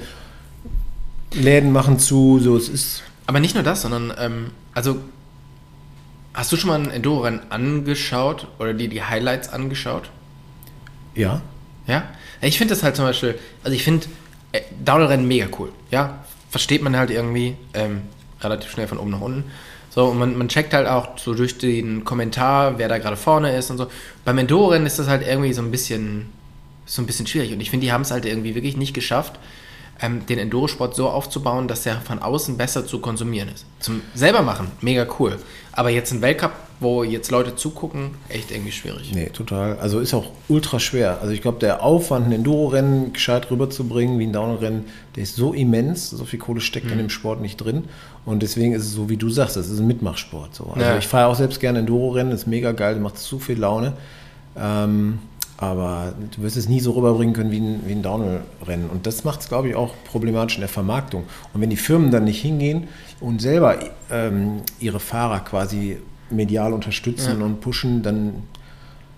Läden 1.32 1.72
machen 1.72 1.98
zu, 1.98 2.38
so 2.38 2.56
es 2.56 2.68
ist. 2.68 3.02
aber 3.26 3.40
nicht 3.40 3.54
nur 3.54 3.64
das, 3.64 3.82
sondern, 3.82 4.12
ähm, 4.18 4.50
also, 4.72 4.98
hast 6.32 6.52
du 6.52 6.56
schon 6.56 6.68
mal 6.68 6.80
ein 6.80 6.90
Enduro-Rennen 6.90 7.40
angeschaut 7.50 8.46
oder 8.58 8.74
dir 8.74 8.88
die 8.88 9.02
Highlights 9.02 9.48
angeschaut? 9.48 10.10
Ja, 11.14 11.42
Ja? 11.86 12.04
Ich 12.40 12.58
finde 12.58 12.74
das 12.74 12.82
halt 12.82 12.96
zum 12.96 13.04
Beispiel, 13.04 13.38
also 13.62 13.74
ich 13.74 13.82
finde 13.82 14.06
äh, 14.52 14.60
Downhill-Rennen 14.84 15.26
mega 15.26 15.46
cool. 15.58 15.70
Ja, 15.90 16.24
versteht 16.50 16.82
man 16.82 16.96
halt 16.96 17.10
irgendwie 17.10 17.56
ähm, 17.72 18.02
relativ 18.40 18.70
schnell 18.70 18.86
von 18.86 18.98
oben 18.98 19.10
nach 19.10 19.20
unten. 19.20 19.44
So, 19.94 20.06
und 20.06 20.18
man, 20.18 20.36
man 20.36 20.48
checkt 20.48 20.74
halt 20.74 20.88
auch 20.88 21.16
so 21.18 21.34
durch 21.34 21.56
den 21.56 22.02
Kommentar, 22.02 22.78
wer 22.78 22.88
da 22.88 22.98
gerade 22.98 23.16
vorne 23.16 23.56
ist 23.56 23.70
und 23.70 23.78
so. 23.78 23.86
Beim 24.24 24.36
Enduro-Rennen 24.38 24.86
ist 24.86 24.98
das 24.98 25.06
halt 25.06 25.24
irgendwie 25.24 25.52
so 25.52 25.62
ein 25.62 25.70
bisschen, 25.70 26.32
so 26.84 27.00
ein 27.00 27.06
bisschen 27.06 27.28
schwierig. 27.28 27.52
Und 27.52 27.60
ich 27.60 27.70
finde, 27.70 27.86
die 27.86 27.92
haben 27.92 28.02
es 28.02 28.10
halt 28.10 28.24
irgendwie 28.24 28.56
wirklich 28.56 28.76
nicht 28.76 28.92
geschafft, 28.92 29.38
ähm, 30.02 30.26
den 30.26 30.40
Endurosport 30.40 30.96
so 30.96 31.08
aufzubauen, 31.08 31.68
dass 31.68 31.84
der 31.84 32.00
von 32.00 32.18
außen 32.18 32.56
besser 32.56 32.84
zu 32.84 32.98
konsumieren 32.98 33.48
ist. 33.54 33.66
Zum 33.78 34.02
selber 34.16 34.42
machen, 34.42 34.72
mega 34.80 35.06
cool. 35.20 35.38
Aber 35.70 35.90
jetzt 35.90 36.10
ein 36.12 36.22
Weltcup, 36.22 36.50
wo 36.80 37.02
jetzt 37.04 37.30
Leute 37.30 37.54
zugucken, 37.56 38.10
echt 38.28 38.50
irgendwie 38.50 38.72
schwierig. 38.72 39.12
nee, 39.14 39.26
total. 39.26 39.78
Also 39.78 40.00
ist 40.00 40.12
auch 40.12 40.26
ultra 40.48 40.78
schwer. 40.80 41.18
Also 41.22 41.32
ich 41.32 41.40
glaube, 41.40 41.58
der 41.60 41.82
Aufwand, 41.82 42.26
ein 42.26 42.32
Enduro-Rennen 42.32 43.12
gescheit 43.12 43.50
rüberzubringen, 43.50 44.18
wie 44.18 44.26
ein 44.26 44.32
Downhill-Rennen, 44.32 44.84
der 45.16 45.22
ist 45.22 45.36
so 45.36 45.52
immens, 45.52 46.10
so 46.10 46.24
viel 46.24 46.38
Kohle 46.38 46.60
steckt 46.60 46.90
in 46.90 46.98
dem 46.98 47.10
Sport 47.10 47.40
nicht 47.40 47.56
drin. 47.56 47.84
Und 48.26 48.42
deswegen 48.42 48.72
ist 48.74 48.82
es 48.82 48.92
so, 48.92 49.08
wie 49.08 49.16
du 49.16 49.30
sagst, 49.30 49.56
das 49.56 49.68
ist 49.68 49.78
ein 49.78 49.86
Mitmachsport. 49.86 50.54
So. 50.54 50.64
Also 50.74 50.80
Ja. 50.80 50.98
ich 50.98 51.06
fahre 51.06 51.28
auch 51.30 51.36
selbst 51.36 51.60
gerne 51.60 51.78
Enduro-Rennen, 51.80 52.32
ist 52.32 52.46
mega 52.46 52.72
geil, 52.72 52.96
macht 53.00 53.18
zu 53.18 53.38
viel 53.38 53.58
Laune. 53.58 53.94
Ähm, 54.56 55.18
aber 55.56 56.14
du 56.36 56.42
wirst 56.42 56.56
es 56.56 56.68
nie 56.68 56.80
so 56.80 56.92
rüberbringen 56.92 57.34
können 57.34 57.50
wie 57.52 57.60
ein, 57.60 57.80
wie 57.86 57.92
ein 57.92 58.02
Downhill-Rennen. 58.02 58.90
Und 58.90 59.06
das 59.06 59.22
macht 59.24 59.40
es, 59.40 59.48
glaube 59.48 59.68
ich, 59.68 59.76
auch 59.76 59.94
problematisch 60.10 60.56
in 60.56 60.60
der 60.60 60.68
Vermarktung. 60.68 61.24
Und 61.52 61.60
wenn 61.60 61.70
die 61.70 61.76
Firmen 61.76 62.10
dann 62.10 62.24
nicht 62.24 62.42
hingehen 62.42 62.88
und 63.20 63.40
selber 63.40 63.78
ähm, 64.10 64.62
ihre 64.80 64.98
Fahrer 65.00 65.40
quasi 65.40 65.98
medial 66.30 66.72
unterstützen 66.72 67.40
Ja. 67.40 67.44
und 67.46 67.60
pushen, 67.60 68.02
dann. 68.02 68.42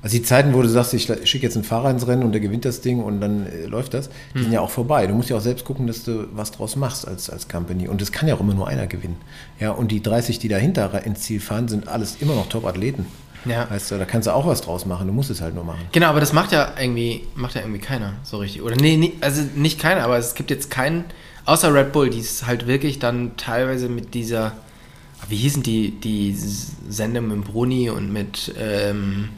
Also 0.02 0.18
die 0.18 0.22
Zeiten, 0.22 0.54
wo 0.54 0.62
du 0.62 0.68
sagst, 0.68 0.94
ich 0.94 1.04
schicke 1.24 1.44
jetzt 1.46 1.56
einen 1.56 1.64
Fahrer 1.64 1.90
ins 1.90 2.06
Rennen 2.06 2.22
und 2.22 2.30
der 2.30 2.40
gewinnt 2.40 2.64
das 2.64 2.80
Ding 2.80 3.02
und 3.02 3.20
dann 3.20 3.46
äh, 3.46 3.66
läuft 3.66 3.92
das, 3.94 4.08
die 4.36 4.42
sind 4.42 4.52
ja 4.52 4.60
auch 4.60 4.70
vorbei. 4.70 5.06
Du 5.08 5.14
musst 5.14 5.30
ja 5.30 5.36
auch 5.36 5.40
selbst 5.40 5.64
gucken, 5.64 5.88
dass 5.88 6.04
du 6.04 6.28
was 6.32 6.52
draus 6.52 6.76
machst 6.76 7.08
als, 7.08 7.28
als 7.28 7.48
Company. 7.48 7.88
Und 7.88 8.00
es 8.00 8.12
kann 8.12 8.28
ja 8.28 8.36
auch 8.36 8.40
immer 8.40 8.54
nur 8.54 8.68
einer 8.68 8.86
gewinnen. 8.86 9.16
Ja, 9.58 9.72
und 9.72 9.90
die 9.90 10.00
30, 10.00 10.38
die 10.38 10.46
dahinter 10.46 11.04
ins 11.04 11.22
Ziel 11.22 11.40
fahren, 11.40 11.66
sind 11.66 11.88
alles 11.88 12.18
immer 12.20 12.36
noch 12.36 12.48
Top-Athleten. 12.48 13.06
Ja. 13.46 13.68
Weißt 13.68 13.90
du, 13.90 13.98
da 13.98 14.04
kannst 14.04 14.28
du 14.28 14.32
auch 14.32 14.46
was 14.46 14.60
draus 14.60 14.86
machen. 14.86 15.08
Du 15.08 15.12
musst 15.12 15.30
es 15.30 15.40
halt 15.40 15.54
nur 15.56 15.64
machen. 15.64 15.80
Genau, 15.90 16.08
aber 16.08 16.20
das 16.20 16.32
macht 16.32 16.52
ja 16.52 16.72
irgendwie, 16.80 17.22
macht 17.34 17.54
ja 17.56 17.62
irgendwie 17.62 17.80
keiner 17.80 18.12
so 18.22 18.36
richtig. 18.38 18.62
Oder 18.62 18.76
nee, 18.76 18.96
nee, 18.96 19.14
also 19.20 19.42
nicht 19.56 19.80
keiner, 19.80 20.04
aber 20.04 20.18
es 20.18 20.34
gibt 20.34 20.50
jetzt 20.50 20.70
keinen, 20.70 21.04
außer 21.46 21.72
Red 21.74 21.92
Bull, 21.92 22.10
die 22.10 22.20
es 22.20 22.46
halt 22.46 22.68
wirklich 22.68 22.98
dann 23.00 23.36
teilweise 23.36 23.88
mit 23.88 24.14
dieser, 24.14 24.52
wie 25.28 25.36
hießen 25.36 25.62
die, 25.62 25.90
die 25.92 26.36
Sender 26.88 27.20
mit 27.20 27.44
Bruni 27.44 27.90
und 27.90 28.12
mit, 28.12 28.54
ähm, 28.58 29.30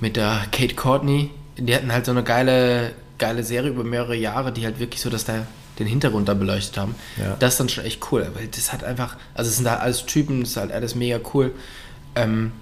mit 0.00 0.16
der 0.16 0.42
Kate 0.52 0.74
Courtney, 0.74 1.30
die 1.56 1.74
hatten 1.74 1.92
halt 1.92 2.06
so 2.06 2.12
eine 2.12 2.22
geile, 2.22 2.92
geile 3.18 3.44
Serie 3.44 3.70
über 3.70 3.84
mehrere 3.84 4.16
Jahre, 4.16 4.52
die 4.52 4.64
halt 4.64 4.78
wirklich 4.78 5.00
so, 5.00 5.10
dass 5.10 5.24
da 5.24 5.46
den 5.78 5.86
Hintergrund 5.86 6.28
da 6.28 6.34
beleuchtet 6.34 6.78
haben. 6.78 6.94
Ja. 7.18 7.36
Das 7.38 7.54
ist 7.54 7.60
dann 7.60 7.68
schon 7.68 7.84
echt 7.84 8.00
cool, 8.10 8.30
weil 8.34 8.48
das 8.48 8.72
hat 8.72 8.82
einfach, 8.82 9.16
also 9.34 9.48
es 9.48 9.56
sind 9.56 9.64
da 9.64 9.76
alles 9.76 10.06
Typen, 10.06 10.40
das 10.40 10.50
ist 10.50 10.56
halt 10.56 10.72
alles 10.72 10.94
mega 10.94 11.20
cool. 11.34 11.52
Ähm, 12.14 12.52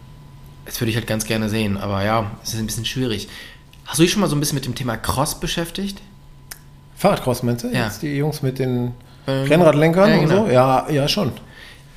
das 0.64 0.80
würde 0.80 0.91
ich 0.91 0.97
halt 0.97 1.07
ganz 1.07 1.24
gerne 1.24 1.49
sehen, 1.49 1.76
aber 1.76 2.05
ja, 2.05 2.30
es 2.43 2.55
ist 2.55 2.61
ein 2.61 2.66
bisschen 2.66 2.85
schwierig. 2.85 3.28
Hast 3.87 3.99
du 3.99 4.03
dich 4.03 4.12
schon 4.12 4.20
mal 4.20 4.28
so 4.28 4.37
ein 4.37 4.41
bisschen 4.41 4.57
mit 4.57 4.64
dem 4.64 4.74
Thema 4.74 4.97
Cross 4.97 5.41
beschäftigt? 5.41 6.01
Fahrradcross 6.97 7.43
meinst 7.43 7.64
du? 7.64 7.68
Ja. 7.68 7.85
Jetzt 7.85 8.03
die 8.03 8.16
Jungs 8.16 8.43
mit 8.43 8.59
den 8.59 8.93
Ähm, 9.26 9.47
Rennradlenkern 9.47 10.11
ja, 10.11 10.16
und 10.16 10.28
genau. 10.28 10.47
so? 10.47 10.51
Ja, 10.51 10.91
ja, 10.91 11.09
schon. 11.09 11.32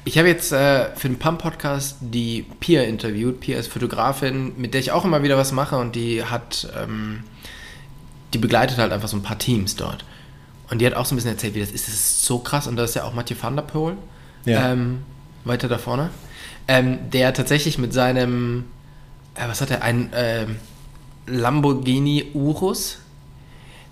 Ich 0.08 0.18
habe 0.18 0.30
jetzt 0.30 0.54
äh, 0.54 0.96
für 0.96 1.10
den 1.10 1.20
Pump-Podcast 1.20 1.98
die 2.00 2.46
Pia 2.62 2.84
interviewt. 2.84 3.42
Pia 3.42 3.58
ist 3.60 3.68
Fotografin, 3.68 4.54
mit 4.56 4.74
der 4.74 4.80
ich 4.80 4.94
auch 4.94 5.04
immer 5.04 5.22
wieder 5.22 5.38
was 5.38 5.52
mache 5.52 5.78
und 5.78 5.98
die 5.98 6.24
hat, 6.24 6.66
ähm, 6.82 7.24
die 8.34 8.38
begleitet 8.38 8.78
halt 8.78 8.94
einfach 8.94 9.10
so 9.10 9.18
ein 9.18 9.22
paar 9.22 9.38
Teams 9.38 9.76
dort. 9.76 10.06
Und 10.70 10.80
die 10.80 10.86
hat 10.86 10.94
auch 10.94 11.04
so 11.04 11.14
ein 11.14 11.18
bisschen 11.18 11.32
erzählt, 11.32 11.56
wie 11.56 11.60
das 11.60 11.72
ist. 11.72 11.90
Das 11.90 11.94
ist 11.94 12.24
so 12.24 12.40
krass. 12.40 12.68
Und 12.68 12.78
da 12.78 12.86
ist 12.86 12.96
ja 12.96 13.04
auch 13.04 13.14
Mathieu 13.14 13.36
van 13.38 13.58
der 13.58 13.64
Poel 13.64 13.98
Ja. 14.46 14.72
ähm, 14.72 15.00
weiter 15.44 15.68
da 15.68 15.78
vorne, 15.78 16.10
ähm, 16.70 17.10
der 17.12 17.34
tatsächlich 17.34 17.78
mit 17.78 17.92
seinem, 17.92 18.64
äh, 19.36 19.46
was 19.46 19.60
hat 19.60 19.72
er, 19.72 19.82
ein 19.82 20.10
ähm, 20.16 20.56
Lamborghini 21.26 22.28
Urus 22.34 23.00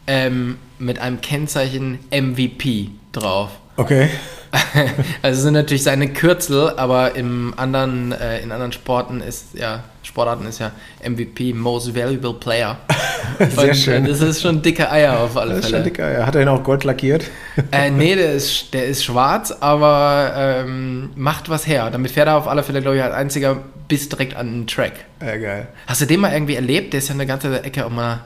ähm, 0.07 0.59
mit 0.79 0.97
einem 0.97 1.19
Kennzeichen 1.19 1.99
MVP 2.09 2.91
drauf. 3.11 3.49
Okay. 3.77 4.09
also 5.21 5.41
sind 5.41 5.53
natürlich 5.53 5.83
seine 5.83 6.09
Kürzel, 6.09 6.71
aber 6.77 7.15
im 7.15 7.53
anderen, 7.57 8.11
äh, 8.13 8.39
in 8.39 8.51
anderen 8.51 8.71
Sporten 8.71 9.21
ist 9.21 9.47
ja, 9.53 9.83
Sportarten 10.03 10.45
ist 10.45 10.59
ja 10.59 10.71
MVP, 11.03 11.53
Most 11.53 11.93
Valuable 11.95 12.33
Player. 12.33 12.77
Sehr 13.49 13.69
Und, 13.69 13.75
schön. 13.75 14.05
Äh, 14.05 14.09
das 14.09 14.21
ist 14.21 14.41
schon 14.41 14.61
dicke 14.61 14.89
Eier 14.89 15.19
auf 15.19 15.35
alle 15.35 15.55
Das 15.55 15.59
ist 15.59 15.65
schon 15.65 15.81
Fälle. 15.81 15.83
dicker. 15.83 16.25
Hat 16.25 16.35
er 16.35 16.41
ihn 16.43 16.47
auch 16.47 16.63
gold 16.63 16.83
lackiert? 16.83 17.25
Äh, 17.71 17.91
nee, 17.91 18.15
der 18.15 18.33
ist, 18.33 18.73
der 18.73 18.85
ist 18.85 19.03
schwarz, 19.03 19.51
aber 19.51 20.33
ähm, 20.35 21.09
macht 21.15 21.49
was 21.49 21.67
her. 21.67 21.89
Damit 21.91 22.11
fährt 22.11 22.27
er 22.27 22.37
auf 22.37 22.47
alle 22.47 22.63
Fälle, 22.63 22.81
glaube 22.81 22.97
ich, 22.97 23.03
als 23.03 23.13
einziger 23.13 23.57
bis 23.87 24.09
direkt 24.09 24.35
an 24.35 24.51
den 24.51 24.67
Track. 24.67 24.93
Ja, 25.21 25.35
geil. 25.37 25.67
Hast 25.87 26.01
du 26.01 26.05
den 26.05 26.19
mal 26.21 26.31
irgendwie 26.31 26.55
erlebt? 26.55 26.93
Der 26.93 26.99
ist 26.99 27.09
ja 27.09 27.13
eine 27.13 27.25
ganze 27.25 27.63
Ecke 27.63 27.85
auch 27.85 27.89
mal 27.91 28.21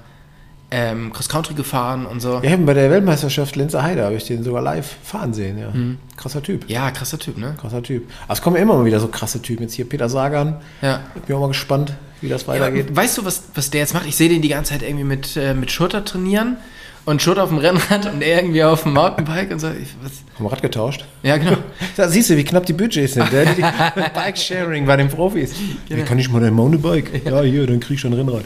ähm, 0.71 1.11
Cross-Country 1.11 1.55
gefahren 1.55 2.05
und 2.05 2.19
so. 2.19 2.39
Ja, 2.43 2.51
eben 2.51 2.65
bei 2.65 2.73
der 2.73 2.91
Weltmeisterschaft 2.91 3.55
Lenzer 3.55 3.81
Heide 3.81 4.03
habe 4.03 4.15
ich 4.15 4.25
den 4.25 4.43
sogar 4.43 4.61
live 4.61 4.97
fahren 5.03 5.33
sehen, 5.33 5.57
ja. 5.57 5.71
Mhm. 5.71 5.97
Krasser 6.15 6.43
Typ. 6.43 6.69
Ja, 6.69 6.91
krasser 6.91 7.17
Typ, 7.17 7.37
ne? 7.37 7.55
Krasser 7.59 7.81
Typ. 7.81 8.09
Aber 8.25 8.33
es 8.33 8.41
kommen 8.41 8.55
immer 8.57 8.75
mal 8.75 8.85
wieder 8.85 8.99
so 8.99 9.07
krasse 9.07 9.41
Typen. 9.41 9.63
Jetzt 9.63 9.73
hier 9.73 9.87
Peter 9.87 10.09
Sagan. 10.09 10.57
Ja. 10.81 11.01
Bin 11.25 11.35
auch 11.35 11.41
mal 11.41 11.47
gespannt, 11.47 11.93
wie 12.21 12.29
das 12.29 12.47
weitergeht. 12.47 12.89
Ja, 12.89 12.95
weißt 12.95 13.17
du, 13.17 13.25
was, 13.25 13.43
was 13.55 13.71
der 13.71 13.81
jetzt 13.81 13.93
macht? 13.93 14.05
Ich 14.05 14.15
sehe 14.15 14.29
den 14.29 14.41
die 14.41 14.49
ganze 14.49 14.73
Zeit 14.73 14.83
irgendwie 14.83 15.05
mit, 15.05 15.35
äh, 15.37 15.53
mit 15.53 15.71
Schurter 15.71 16.05
trainieren 16.05 16.57
und 17.05 17.21
Schurter 17.21 17.43
auf 17.43 17.49
dem 17.49 17.57
Rennrad 17.57 18.05
und 18.05 18.21
er 18.21 18.41
irgendwie 18.41 18.63
auf 18.63 18.83
dem 18.83 18.93
Mountainbike 18.93 19.51
und 19.51 19.59
so. 19.59 19.69
Ich, 19.69 19.95
was? 20.03 20.11
Haben 20.35 20.45
wir 20.45 20.51
Rad 20.51 20.61
getauscht? 20.61 21.05
Ja, 21.23 21.37
genau. 21.37 21.57
Da 21.95 22.07
siehst 22.07 22.29
du, 22.29 22.37
wie 22.37 22.43
knapp 22.43 22.65
die 22.65 22.73
Budgets 22.73 23.15
sind. 23.15 23.31
Der, 23.31 23.45
die, 23.45 23.61
Bike-Sharing 24.13 24.85
bei 24.85 24.97
den 24.97 25.09
Profis. 25.09 25.55
Wie 25.87 26.01
kann 26.03 26.19
ich 26.19 26.29
mal 26.29 26.41
dein 26.41 26.53
Mountainbike? 26.53 27.25
Ja, 27.25 27.41
hier, 27.41 27.65
dann 27.65 27.79
krieg 27.79 27.95
ich 27.95 28.01
schon 28.01 28.13
ein 28.13 28.19
Rennrad. 28.19 28.45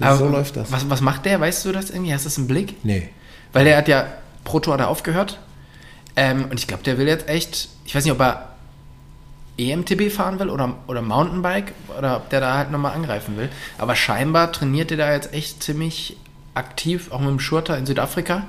Aber 0.00 0.16
so 0.16 0.28
läuft 0.28 0.56
das. 0.56 0.70
Was, 0.72 0.88
was 0.88 1.00
macht 1.00 1.24
der? 1.24 1.40
Weißt 1.40 1.64
du 1.64 1.72
das 1.72 1.90
irgendwie? 1.90 2.12
Hast 2.14 2.24
du 2.24 2.28
das 2.28 2.38
im 2.38 2.46
Blick? 2.46 2.76
Nee. 2.84 3.08
Weil 3.52 3.64
der 3.64 3.76
hat 3.76 3.88
ja 3.88 4.06
pro 4.44 4.60
Tour 4.60 4.76
da 4.76 4.86
aufgehört. 4.86 5.38
Ähm, 6.16 6.46
und 6.50 6.58
ich 6.58 6.66
glaube, 6.66 6.82
der 6.82 6.98
will 6.98 7.06
jetzt 7.08 7.28
echt, 7.28 7.68
ich 7.84 7.94
weiß 7.94 8.04
nicht, 8.04 8.12
ob 8.12 8.20
er 8.20 8.48
EMTB 9.58 10.10
fahren 10.12 10.38
will 10.38 10.50
oder, 10.50 10.74
oder 10.86 11.02
Mountainbike 11.02 11.72
oder 11.98 12.16
ob 12.18 12.30
der 12.30 12.40
da 12.40 12.56
halt 12.56 12.70
nochmal 12.70 12.94
angreifen 12.94 13.36
will. 13.36 13.48
Aber 13.76 13.96
scheinbar 13.96 14.52
trainiert 14.52 14.90
der 14.90 14.96
da 14.98 15.12
jetzt 15.12 15.32
echt 15.32 15.62
ziemlich 15.62 16.16
aktiv, 16.54 17.10
auch 17.10 17.20
mit 17.20 17.28
dem 17.28 17.40
Schurter 17.40 17.76
in 17.76 17.86
Südafrika. 17.86 18.46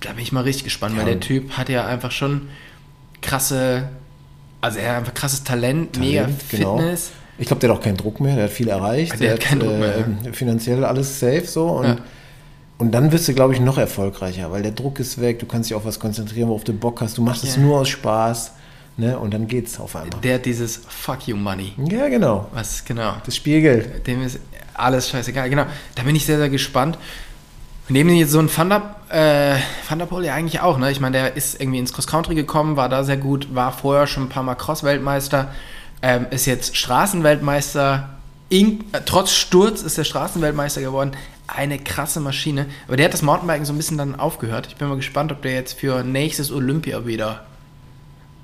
Da 0.00 0.10
bin 0.12 0.22
ich 0.22 0.32
mal 0.32 0.42
richtig 0.42 0.64
gespannt, 0.64 0.94
Ja. 0.96 1.02
weil 1.04 1.12
der 1.12 1.20
Typ 1.20 1.52
hat 1.56 1.68
ja 1.68 1.86
einfach 1.86 2.10
schon 2.10 2.48
krasse, 3.22 3.88
also 4.60 4.78
er 4.78 4.90
hat 4.90 4.96
einfach 4.98 5.14
krasses 5.14 5.44
Talent, 5.44 5.98
mega 5.98 6.22
Talent, 6.22 6.50
genau. 6.50 6.80
Ich 7.38 7.46
glaube, 7.46 7.60
der 7.60 7.70
hat 7.70 7.78
auch 7.78 7.82
keinen 7.82 7.96
Druck 7.96 8.20
mehr. 8.20 8.34
Der 8.34 8.44
hat 8.44 8.50
viel 8.50 8.68
erreicht. 8.68 9.20
Der 9.20 9.32
hat 9.34 9.40
keinen 9.40 9.60
Druck 9.60 9.78
mehr, 9.78 9.96
äh, 10.24 10.32
Finanziell 10.32 10.84
alles 10.84 11.20
safe 11.20 11.44
so. 11.46 11.66
Und, 11.68 11.84
Ja. 11.86 11.96
und 12.78 12.92
dann 12.92 13.12
wirst 13.12 13.28
du, 13.28 13.34
glaube 13.34 13.52
ich, 13.54 13.60
noch 13.60 13.78
erfolgreicher, 13.78 14.50
weil 14.50 14.62
der 14.62 14.72
Druck 14.72 14.98
ist 15.00 15.20
weg. 15.20 15.38
Du 15.38 15.46
kannst 15.46 15.68
dich 15.70 15.74
auf 15.76 15.84
was 15.84 16.00
konzentrieren, 16.00 16.48
worauf 16.48 16.64
du 16.64 16.72
Bock 16.72 17.00
hast. 17.00 17.18
Du 17.18 17.22
machst 17.22 17.44
es 17.44 17.56
Ja. 17.56 17.62
nur 17.62 17.80
aus 17.80 17.88
Spaß. 17.88 18.52
Ne? 18.98 19.18
Und 19.18 19.34
dann 19.34 19.46
geht's 19.46 19.78
auf 19.78 19.94
einmal. 19.94 20.18
Der 20.22 20.36
hat 20.36 20.46
dieses 20.46 20.80
Fuck 20.88 21.28
you 21.28 21.36
Money. 21.36 21.74
Ja, 21.90 22.08
genau. 22.08 22.48
Was, 22.54 22.82
genau. 22.82 23.12
Das 23.26 23.36
Spielgeld. 23.36 24.06
Dem 24.06 24.22
ist 24.22 24.38
alles 24.72 25.10
scheißegal. 25.10 25.50
Genau, 25.50 25.64
da 25.94 26.02
bin 26.02 26.16
ich 26.16 26.24
sehr, 26.24 26.38
sehr 26.38 26.48
gespannt. 26.48 26.96
Neben 27.90 28.08
jetzt 28.16 28.32
so 28.32 28.38
ein 28.40 28.48
Van 28.54 28.70
der, 28.70 28.82
äh, 29.10 29.60
Van 29.88 29.98
der 29.98 30.06
Poel 30.06 30.24
ja 30.24 30.34
eigentlich 30.34 30.60
auch, 30.60 30.78
ne? 30.78 30.90
Ich 30.90 30.98
meine, 31.00 31.18
der 31.18 31.36
ist 31.36 31.60
irgendwie 31.60 31.78
ins 31.78 31.92
Cross-Country 31.92 32.34
gekommen, 32.34 32.76
war 32.76 32.88
da 32.88 33.04
sehr 33.04 33.16
gut, 33.18 33.54
war 33.54 33.70
vorher 33.70 34.06
schon 34.06 34.24
ein 34.24 34.28
paar 34.28 34.42
Mal 34.42 34.54
Cross-Weltmeister, 34.56 35.48
ähm, 36.06 36.26
ist 36.30 36.46
jetzt 36.46 36.76
Straßenweltmeister. 36.76 38.10
In, 38.48 38.84
äh, 38.92 39.00
trotz 39.04 39.32
Sturz 39.32 39.82
ist 39.82 39.98
der 39.98 40.04
Straßenweltmeister 40.04 40.80
geworden. 40.80 41.10
Eine 41.48 41.80
krasse 41.80 42.20
Maschine. 42.20 42.66
Aber 42.86 42.96
der 42.96 43.06
hat 43.06 43.12
das 43.12 43.22
Mountainbiken 43.22 43.64
so 43.64 43.72
ein 43.72 43.76
bisschen 43.76 43.98
dann 43.98 44.14
aufgehört. 44.14 44.68
Ich 44.68 44.76
bin 44.76 44.86
mal 44.86 44.94
gespannt, 44.94 45.32
ob 45.32 45.42
der 45.42 45.54
jetzt 45.54 45.78
für 45.80 46.04
nächstes 46.04 46.52
Olympia 46.52 47.06
wieder, 47.06 47.44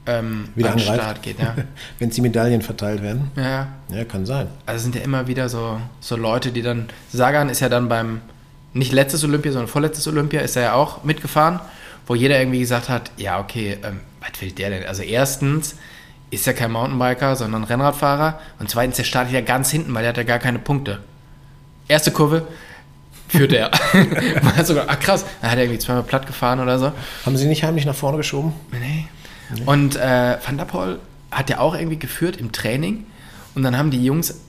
ähm, 0.07 0.49
Wieder 0.57 0.73
an 0.73 0.79
den. 0.79 0.85
Start 0.85 1.23
geht. 1.23 1.39
Ja. 1.39 1.55
Wenn 2.01 2.11
die 2.11 2.21
Medaillen 2.21 2.63
verteilt 2.63 3.01
werden. 3.01 3.31
ja. 3.37 3.69
Ja, 3.89 4.05
kann 4.05 4.27
sein. 4.27 4.49
Also 4.67 4.83
sind 4.83 4.97
ja 4.97 5.03
immer 5.03 5.29
wieder 5.29 5.49
so, 5.49 5.81
so 6.01 6.17
Leute, 6.17 6.51
die 6.51 6.63
dann. 6.63 6.89
Sagan 7.13 7.49
ist 7.49 7.61
ja 7.61 7.69
dann 7.69 7.89
beim, 7.89 8.23
nicht 8.73 8.91
letztes 8.91 9.23
Olympia, 9.23 9.53
sondern 9.53 9.69
vorletztes 9.69 10.09
Olympia, 10.09 10.41
ist 10.41 10.57
er 10.57 10.63
ja 10.63 10.73
auch 10.75 11.05
mitgefahren, 11.05 11.61
wo 12.09 12.17
jeder 12.17 12.41
irgendwie 12.41 12.59
gesagt 12.59 12.89
hat: 12.89 13.13
Ja, 13.19 13.39
okay, 13.39 13.79
ähm, 13.85 14.01
was 14.21 14.41
will 14.41 14.51
der 14.51 14.71
denn? 14.71 14.85
Also, 14.85 15.03
erstens 15.03 15.77
ist 16.33 16.47
er 16.47 16.55
kein 16.55 16.73
Mountainbiker, 16.73 17.37
sondern 17.37 17.63
Rennradfahrer. 17.63 18.41
Und 18.59 18.71
zweitens, 18.71 18.97
der 18.97 19.05
startet 19.05 19.35
ja 19.35 19.43
ganz 19.43 19.71
hinten, 19.71 19.95
weil 19.95 20.03
der 20.03 20.09
hat 20.09 20.17
ja 20.17 20.23
gar 20.23 20.39
keine 20.39 20.59
Punkte. 20.59 21.01
Erste 21.89 22.11
Kurve 22.11 22.49
führt 23.29 23.53
er. 23.53 23.71
War 24.43 24.65
sogar, 24.65 24.87
ach 24.89 24.99
krass, 24.99 25.27
dann 25.43 25.51
hat 25.51 25.59
er 25.59 25.65
irgendwie 25.65 25.79
zweimal 25.79 26.05
platt 26.05 26.27
gefahren 26.27 26.59
oder 26.61 26.79
so. 26.79 26.93
Haben 27.27 27.37
sie 27.37 27.47
nicht 27.47 27.65
heimlich 27.65 27.85
nach 27.85 27.95
vorne 27.95 28.17
geschoben? 28.17 28.55
Nee. 28.73 29.07
Und 29.67 29.97
äh, 29.97 30.39
Van 30.45 30.57
der 30.57 30.65
Poel 30.65 31.01
hat 31.31 31.51
ja 31.51 31.59
auch 31.59 31.75
irgendwie 31.75 31.99
geführt 31.99 32.39
im 32.39 32.51
Training. 32.51 33.05
Und 33.55 33.63
dann 33.63 33.77
haben 33.77 33.91
die 33.91 34.03
Jungs, 34.03 34.41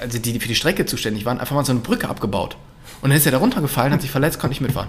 also 0.00 0.18
die 0.18 0.40
für 0.40 0.48
die 0.48 0.56
Strecke 0.56 0.86
zuständig 0.86 1.24
waren, 1.24 1.38
einfach 1.38 1.54
mal 1.54 1.64
so 1.64 1.70
eine 1.70 1.82
Brücke 1.82 2.08
abgebaut. 2.08 2.56
Und 3.00 3.10
dann 3.10 3.16
ist 3.16 3.26
er 3.26 3.32
da 3.32 3.38
runtergefallen, 3.38 3.92
hat 3.92 4.02
sich 4.02 4.10
verletzt, 4.10 4.40
konnte 4.40 4.54
nicht 4.54 4.60
mitfahren. 4.60 4.88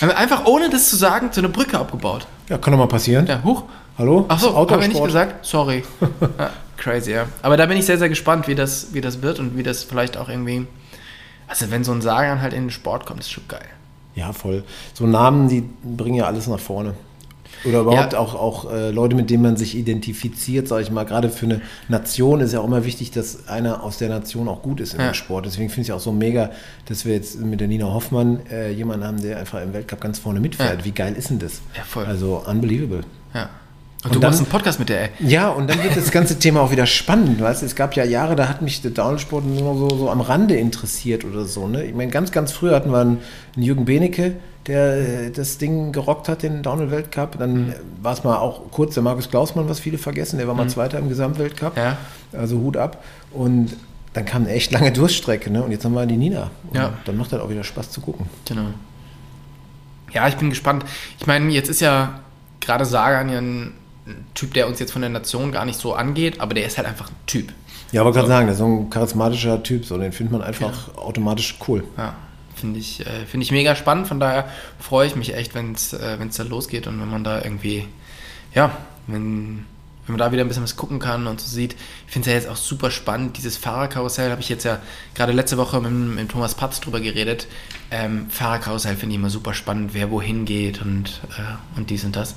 Haben 0.00 0.10
wir 0.10 0.16
einfach 0.16 0.46
ohne 0.46 0.70
das 0.70 0.88
zu 0.88 0.96
sagen 0.96 1.30
so 1.32 1.40
eine 1.40 1.48
Brücke 1.48 1.78
abgebaut. 1.78 2.26
Ja, 2.48 2.58
kann 2.58 2.72
doch 2.72 2.78
mal 2.78 2.86
passieren. 2.86 3.26
Ja, 3.26 3.42
hoch. 3.42 3.64
Hallo? 3.98 4.26
Ach 4.28 4.38
so, 4.38 4.48
Autosport. 4.48 4.70
haben 4.70 4.80
wir 4.82 4.88
nicht 4.88 5.04
gesagt? 5.04 5.44
Sorry. 5.44 5.82
ja, 6.38 6.50
crazy, 6.76 7.12
ja. 7.12 7.26
Aber 7.42 7.56
da 7.56 7.66
bin 7.66 7.76
ich 7.76 7.86
sehr, 7.86 7.98
sehr 7.98 8.08
gespannt, 8.08 8.46
wie 8.46 8.54
das, 8.54 8.94
wie 8.94 9.00
das 9.00 9.22
wird 9.22 9.40
und 9.40 9.56
wie 9.56 9.64
das 9.64 9.82
vielleicht 9.82 10.16
auch 10.16 10.28
irgendwie. 10.28 10.66
Also, 11.48 11.70
wenn 11.72 11.82
so 11.82 11.92
ein 11.92 12.00
Sagan 12.00 12.40
halt 12.40 12.52
in 12.52 12.64
den 12.64 12.70
Sport 12.70 13.06
kommt, 13.06 13.20
ist 13.20 13.30
schon 13.30 13.48
geil. 13.48 13.66
Ja, 14.14 14.32
voll. 14.32 14.62
So 14.94 15.06
Namen, 15.06 15.48
die 15.48 15.68
bringen 15.82 16.16
ja 16.16 16.26
alles 16.26 16.46
nach 16.46 16.60
vorne. 16.60 16.94
Oder 17.64 17.80
überhaupt 17.80 18.12
Ja. 18.12 18.18
auch, 18.18 18.34
auch 18.34 18.70
äh, 18.72 18.90
Leute, 18.90 19.16
mit 19.16 19.30
denen 19.30 19.42
man 19.42 19.56
sich 19.56 19.76
identifiziert, 19.76 20.68
sage 20.68 20.82
ich 20.82 20.90
mal. 20.90 21.04
Gerade 21.04 21.28
für 21.30 21.46
eine 21.46 21.60
Nation 21.88 22.40
ist 22.40 22.52
ja 22.52 22.60
auch 22.60 22.64
immer 22.66 22.84
wichtig, 22.84 23.10
dass 23.10 23.48
einer 23.48 23.82
aus 23.82 23.98
der 23.98 24.08
Nation 24.08 24.48
auch 24.48 24.62
gut 24.62 24.80
ist 24.80 24.94
in 24.94 25.00
Ja. 25.00 25.14
Sport. 25.14 25.46
Deswegen 25.46 25.68
finde 25.70 25.82
ich 25.82 25.88
es 25.88 25.94
auch 25.94 26.00
so 26.00 26.12
mega, 26.12 26.50
dass 26.86 27.04
wir 27.04 27.14
jetzt 27.14 27.40
mit 27.40 27.60
der 27.60 27.68
Nina 27.68 27.86
Hoffmann 27.92 28.40
äh, 28.50 28.70
jemanden 28.70 29.04
haben, 29.06 29.20
der 29.22 29.38
einfach 29.38 29.62
im 29.62 29.72
Weltcup 29.72 30.00
ganz 30.00 30.18
vorne 30.18 30.40
mitfährt. 30.40 30.80
Ja. 30.80 30.84
Wie 30.84 30.92
geil 30.92 31.14
ist 31.16 31.30
denn 31.30 31.38
das? 31.38 31.60
Ja, 31.76 31.82
voll. 31.84 32.04
Also 32.04 32.42
unbelievable. 32.46 33.02
Ja. 33.34 33.48
Und, 34.04 34.10
Und 34.10 34.14
du 34.14 34.20
dann- 34.20 34.30
machst 34.30 34.40
einen 34.40 34.48
Podcast 34.48 34.78
mit 34.78 34.88
der, 34.90 35.02
ey. 35.02 35.08
Ja, 35.18 35.48
und 35.48 35.68
dann 35.68 35.82
wird 35.82 35.96
das 35.96 36.10
ganze 36.12 36.38
Thema 36.38 36.60
auch 36.60 36.70
wieder 36.70 36.86
spannend. 36.86 37.40
Weißt? 37.40 37.62
du? 37.62 37.66
Es 37.66 37.74
gab 37.74 37.94
ja 37.94 38.04
Jahre, 38.04 38.36
da 38.36 38.48
hat 38.48 38.62
mich 38.62 38.80
der 38.80 38.92
Downsport 38.92 39.44
nur 39.44 39.76
so, 39.76 39.96
so 39.96 40.10
am 40.10 40.20
Rande 40.20 40.54
interessiert 40.56 41.24
oder 41.24 41.44
so. 41.46 41.66
Ne? 41.66 41.84
Ich 41.84 41.94
meine, 41.94 42.10
ganz, 42.12 42.30
ganz 42.30 42.52
früh 42.52 42.70
hatten 42.70 42.92
wir 42.92 43.00
einen, 43.00 43.18
einen 43.56 43.64
Jürgen 43.64 43.84
Benecke, 43.86 44.36
der 44.68 44.98
äh, 45.26 45.30
das 45.32 45.58
Ding 45.58 45.90
gerockt 45.90 46.28
hat, 46.28 46.44
den 46.44 46.62
Downhill-Weltcup. 46.62 47.38
Dann 47.40 47.70
äh, 47.70 47.74
war 48.00 48.12
es 48.12 48.22
mal 48.22 48.36
auch 48.36 48.70
kurz 48.70 48.94
der 48.94 49.02
Markus 49.02 49.30
Klausmann, 49.30 49.68
was 49.68 49.80
viele 49.80 49.98
vergessen. 49.98 50.38
Der 50.38 50.46
war 50.46 50.54
mal 50.54 50.68
Zweiter 50.68 50.98
im 51.00 51.08
Gesamtweltcup. 51.08 51.76
Ja. 51.76 51.96
Also 52.32 52.58
Hut 52.58 52.76
ab. 52.76 53.02
Und 53.32 53.76
dann 54.12 54.24
kam 54.26 54.44
eine 54.44 54.52
echt 54.52 54.70
lange 54.70 54.92
Durststrecke. 54.92 55.50
Ne? 55.50 55.60
Und 55.64 55.72
jetzt 55.72 55.84
haben 55.84 55.94
wir 55.94 56.06
die 56.06 56.16
Nina. 56.16 56.52
Und 56.70 56.76
Ja. 56.76 56.92
Dann 57.04 57.16
macht 57.16 57.32
das 57.32 57.40
auch 57.40 57.50
wieder 57.50 57.64
Spaß 57.64 57.90
zu 57.90 58.00
gucken. 58.00 58.26
Genau. 58.46 58.66
Ja, 60.12 60.28
ich 60.28 60.36
bin 60.36 60.50
gespannt. 60.50 60.84
Ich 61.18 61.26
meine, 61.26 61.50
jetzt 61.50 61.68
ist 61.68 61.80
ja 61.80 62.20
gerade 62.60 62.84
Sagan 62.86 63.28
ja 63.28 63.38
ein 63.40 63.72
Typ, 64.34 64.54
der 64.54 64.68
uns 64.68 64.78
jetzt 64.78 64.92
von 64.92 65.02
der 65.02 65.10
Nation 65.10 65.52
gar 65.52 65.64
nicht 65.64 65.78
so 65.78 65.94
angeht, 65.94 66.40
aber 66.40 66.54
der 66.54 66.66
ist 66.66 66.78
halt 66.78 66.86
einfach 66.86 67.10
ein 67.10 67.16
Typ. 67.26 67.52
Ja, 67.92 68.02
aber 68.02 68.12
gerade 68.12 68.28
sagen, 68.28 68.46
der 68.46 68.52
ist 68.52 68.58
so 68.58 68.66
ein 68.66 68.90
charismatischer 68.90 69.62
Typ. 69.62 69.84
So, 69.84 69.96
den 69.98 70.12
findet 70.12 70.32
man 70.32 70.42
einfach 70.42 70.94
automatisch 70.96 71.56
cool. 71.66 71.84
Ja, 71.96 72.14
finde 72.54 72.78
ich, 72.78 73.00
äh, 73.00 73.26
finde 73.26 73.44
ich 73.44 73.50
mega 73.50 73.74
spannend. 73.74 74.08
Von 74.08 74.20
daher 74.20 74.48
freue 74.78 75.06
ich 75.06 75.16
mich 75.16 75.34
echt, 75.34 75.54
wenn 75.54 75.72
es 75.72 75.92
äh, 75.92 76.16
wenn's 76.18 76.36
da 76.36 76.42
losgeht 76.42 76.86
und 76.86 77.00
wenn 77.00 77.10
man 77.10 77.24
da 77.24 77.42
irgendwie, 77.42 77.86
ja, 78.54 78.76
wenn, 79.06 79.64
wenn 80.06 80.16
man 80.16 80.18
da 80.18 80.32
wieder 80.32 80.42
ein 80.42 80.48
bisschen 80.48 80.64
was 80.64 80.76
gucken 80.76 80.98
kann 80.98 81.26
und 81.26 81.40
so 81.40 81.48
sieht. 81.48 81.76
Ich 82.06 82.12
finde 82.12 82.28
es 82.28 82.34
ja 82.34 82.38
jetzt 82.38 82.48
auch 82.48 82.56
super 82.56 82.90
spannend. 82.90 83.38
Dieses 83.38 83.56
Fahrerkarussell 83.56 84.30
habe 84.30 84.42
ich 84.42 84.50
jetzt 84.50 84.64
ja 84.64 84.80
gerade 85.14 85.32
letzte 85.32 85.56
Woche 85.56 85.80
mit, 85.80 85.92
mit 85.92 86.28
Thomas 86.30 86.54
Patz 86.54 86.80
drüber 86.80 87.00
geredet. 87.00 87.46
Ähm, 87.90 88.28
Fahrerkarussell 88.28 88.96
finde 88.96 89.14
ich 89.14 89.18
immer 89.18 89.30
super 89.30 89.54
spannend, 89.54 89.94
wer 89.94 90.10
wohin 90.10 90.44
geht 90.44 90.82
und, 90.82 91.22
äh, 91.38 91.78
und 91.78 91.88
dies 91.88 92.04
und 92.04 92.16
das. 92.16 92.34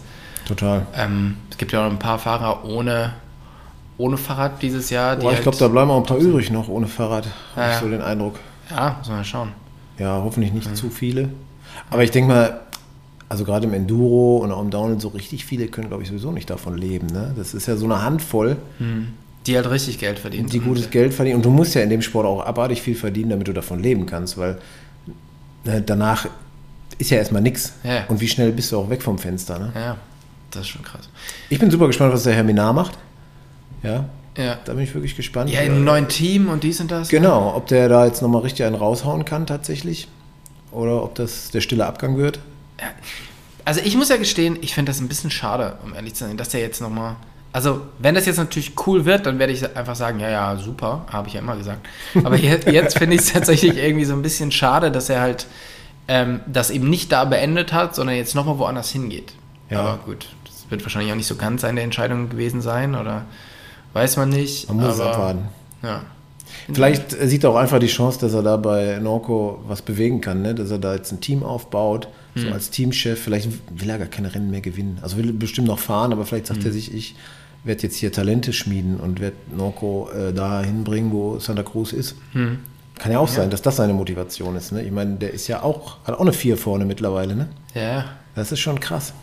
Total. 0.55 0.85
Ähm, 0.95 1.37
es 1.49 1.57
gibt 1.57 1.71
ja 1.71 1.85
auch 1.85 1.89
ein 1.89 1.97
paar 1.99 2.19
Fahrer 2.19 2.65
ohne, 2.65 3.13
ohne 3.97 4.17
Fahrrad 4.17 4.61
dieses 4.61 4.89
Jahr. 4.89 5.15
Boah, 5.15 5.29
ich 5.29 5.35
halt- 5.35 5.43
glaube, 5.43 5.57
da 5.57 5.67
bleiben 5.69 5.89
auch 5.91 5.97
ein 5.97 6.03
paar 6.05 6.17
übrig 6.17 6.51
noch 6.51 6.67
ohne 6.67 6.87
Fahrrad. 6.87 7.25
Ja, 7.55 7.61
Habe 7.63 7.73
ich 7.73 7.79
so 7.79 7.89
den 7.89 8.01
Eindruck. 8.01 8.35
Ja, 8.69 8.95
muss 8.99 9.07
man 9.07 9.17
mal 9.17 9.23
schauen. 9.23 9.49
Ja, 9.97 10.21
hoffentlich 10.23 10.51
nicht 10.51 10.75
zu 10.75 10.89
viele. 10.89 11.29
Aber 11.89 12.03
ich 12.03 12.11
denke 12.11 12.33
mal, 12.33 12.59
also 13.29 13.45
gerade 13.45 13.65
im 13.65 13.73
Enduro 13.73 14.37
und 14.37 14.51
auch 14.51 14.61
im 14.61 14.69
Downhill, 14.71 14.99
so 14.99 15.07
richtig 15.09 15.45
viele 15.45 15.67
können, 15.67 15.87
glaube 15.87 16.03
ich, 16.03 16.09
sowieso 16.09 16.31
nicht 16.33 16.49
davon 16.49 16.77
leben. 16.77 17.07
Ne? 17.07 17.33
Das 17.37 17.53
ist 17.53 17.65
ja 17.67 17.77
so 17.77 17.85
eine 17.85 18.01
Handvoll, 18.01 18.57
Die 19.47 19.55
halt 19.55 19.69
richtig 19.69 19.99
Geld 19.99 20.19
verdienen. 20.19 20.49
die 20.49 20.59
gutes 20.59 20.89
Geld 20.89 21.13
verdienen. 21.13 21.37
Und 21.37 21.45
du 21.45 21.49
musst 21.49 21.75
ja 21.75 21.81
in 21.81 21.89
dem 21.89 22.01
Sport 22.01 22.25
auch 22.25 22.45
abartig 22.45 22.81
viel 22.81 22.95
verdienen, 22.95 23.29
damit 23.29 23.47
du 23.47 23.53
davon 23.53 23.79
leben 23.79 24.05
kannst, 24.05 24.37
weil 24.37 24.57
ne, 25.63 25.81
danach 25.81 26.27
ist 26.97 27.09
ja 27.09 27.17
erstmal 27.19 27.41
nichts. 27.41 27.73
Ja. 27.83 28.03
Und 28.09 28.19
wie 28.19 28.27
schnell 28.27 28.51
bist 28.51 28.71
du 28.73 28.79
auch 28.79 28.89
weg 28.89 29.01
vom 29.01 29.17
Fenster. 29.17 29.57
Ne? 29.59 29.71
Ja, 29.75 29.97
das 30.51 30.63
ist 30.63 30.69
schon 30.69 30.83
krass. 30.83 31.09
Ich 31.49 31.59
bin 31.59 31.71
super 31.71 31.87
gespannt, 31.87 32.13
was 32.13 32.23
der 32.23 32.33
Herr 32.33 32.43
Minar 32.43 32.73
macht. 32.73 32.97
Ja, 33.83 34.05
Ja. 34.37 34.57
da 34.65 34.73
bin 34.73 34.83
ich 34.83 34.93
wirklich 34.93 35.15
gespannt. 35.15 35.49
Ja, 35.49 35.61
im 35.61 35.83
neuen 35.83 36.07
Team 36.07 36.49
und 36.49 36.63
dies 36.63 36.79
und 36.79 36.91
das. 36.91 37.09
Genau, 37.09 37.53
ob 37.55 37.67
der 37.67 37.89
da 37.89 38.05
jetzt 38.05 38.21
nochmal 38.21 38.41
richtig 38.41 38.65
einen 38.65 38.75
raushauen 38.75 39.25
kann 39.25 39.45
tatsächlich. 39.47 40.07
Oder 40.71 41.03
ob 41.03 41.15
das 41.15 41.51
der 41.51 41.61
stille 41.61 41.85
Abgang 41.85 42.17
wird. 42.17 42.39
Also 43.65 43.81
ich 43.83 43.95
muss 43.97 44.09
ja 44.09 44.17
gestehen, 44.17 44.57
ich 44.61 44.73
finde 44.73 44.91
das 44.91 44.99
ein 45.01 45.07
bisschen 45.07 45.29
schade, 45.31 45.77
um 45.83 45.93
ehrlich 45.93 46.15
zu 46.15 46.25
sein, 46.25 46.37
dass 46.37 46.49
der 46.49 46.61
jetzt 46.61 46.81
nochmal. 46.81 47.15
Also, 47.53 47.81
wenn 47.99 48.15
das 48.15 48.25
jetzt 48.25 48.37
natürlich 48.37 48.71
cool 48.87 49.03
wird, 49.03 49.25
dann 49.25 49.37
werde 49.37 49.51
ich 49.51 49.75
einfach 49.75 49.95
sagen, 49.95 50.21
ja, 50.21 50.29
ja, 50.29 50.55
super, 50.55 51.05
habe 51.11 51.27
ich 51.27 51.33
ja 51.33 51.41
immer 51.41 51.57
gesagt. 51.57 51.85
Aber 52.23 52.35
jetzt, 52.37 52.65
jetzt 52.67 52.97
finde 52.97 53.15
ich 53.17 53.23
es 53.23 53.33
tatsächlich 53.33 53.75
irgendwie 53.75 54.05
so 54.05 54.13
ein 54.13 54.21
bisschen 54.21 54.53
schade, 54.53 54.89
dass 54.89 55.09
er 55.09 55.19
halt 55.19 55.47
ähm, 56.07 56.39
das 56.47 56.69
eben 56.69 56.89
nicht 56.89 57.11
da 57.11 57.25
beendet 57.25 57.73
hat, 57.73 57.93
sondern 57.93 58.15
jetzt 58.15 58.35
nochmal 58.35 58.57
woanders 58.57 58.89
hingeht. 58.91 59.33
Ja. 59.69 59.81
Aber 59.81 59.97
gut, 60.05 60.27
wird 60.71 60.83
wahrscheinlich 60.83 61.11
auch 61.11 61.17
nicht 61.17 61.27
so 61.27 61.35
ganz 61.35 61.61
seine 61.61 61.81
Entscheidung 61.81 62.29
gewesen 62.29 62.61
sein 62.61 62.95
oder 62.95 63.25
weiß 63.93 64.17
man 64.17 64.29
nicht. 64.29 64.67
Man 64.69 64.77
muss 64.77 64.95
es 64.95 64.99
aber, 64.99 65.11
abwarten. 65.11 65.45
Ja. 65.83 66.01
Vielleicht 66.73 67.11
sieht 67.11 67.43
er 67.43 67.51
auch 67.51 67.55
einfach 67.55 67.79
die 67.79 67.87
Chance, 67.87 68.19
dass 68.19 68.33
er 68.33 68.43
da 68.43 68.57
bei 68.57 68.99
Norco 69.01 69.63
was 69.67 69.81
bewegen 69.81 70.21
kann, 70.21 70.41
ne? 70.41 70.53
dass 70.55 70.69
er 70.71 70.79
da 70.79 70.93
jetzt 70.95 71.11
ein 71.11 71.21
Team 71.21 71.43
aufbaut, 71.43 72.07
so 72.35 72.47
Hm. 72.47 72.53
als 72.53 72.69
Teamchef. 72.69 73.21
Vielleicht 73.21 73.49
will 73.69 73.89
er 73.89 73.97
gar 73.97 74.07
keine 74.07 74.33
Rennen 74.33 74.51
mehr 74.51 74.61
gewinnen. 74.61 74.99
Also 75.01 75.17
will 75.17 75.33
bestimmt 75.33 75.67
noch 75.67 75.79
fahren, 75.79 76.13
aber 76.13 76.25
vielleicht 76.25 76.47
sagt 76.47 76.59
Hm. 76.61 76.67
er 76.67 76.71
sich, 76.73 76.93
ich 76.93 77.15
werde 77.63 77.83
jetzt 77.83 77.95
hier 77.97 78.11
Talente 78.11 78.53
schmieden 78.53 78.99
und 78.99 79.19
werde 79.19 79.35
Norco 79.55 80.09
äh, 80.11 80.33
da 80.33 80.61
hinbringen, 80.61 81.11
wo 81.11 81.39
Santa 81.39 81.63
Cruz 81.63 81.93
ist. 81.93 82.15
Hm. 82.33 82.59
Kann 82.97 83.11
ja 83.11 83.19
auch 83.19 83.27
sein, 83.27 83.49
dass 83.49 83.61
das 83.61 83.77
seine 83.77 83.93
Motivation 83.93 84.55
ist. 84.55 84.71
Ne? 84.71 84.83
Ich 84.83 84.91
meine, 84.91 85.15
der 85.15 85.31
ist 85.33 85.47
ja 85.47 85.63
auch, 85.63 85.97
hat 86.05 86.15
auch 86.15 86.21
eine 86.21 86.33
Vier 86.33 86.55
vorne 86.57 86.85
mittlerweile. 86.85 87.35
Ne? 87.35 87.49
Ja, 87.73 88.05
Das 88.35 88.51
ist 88.51 88.59
schon 88.59 88.79
krass. 88.79 89.13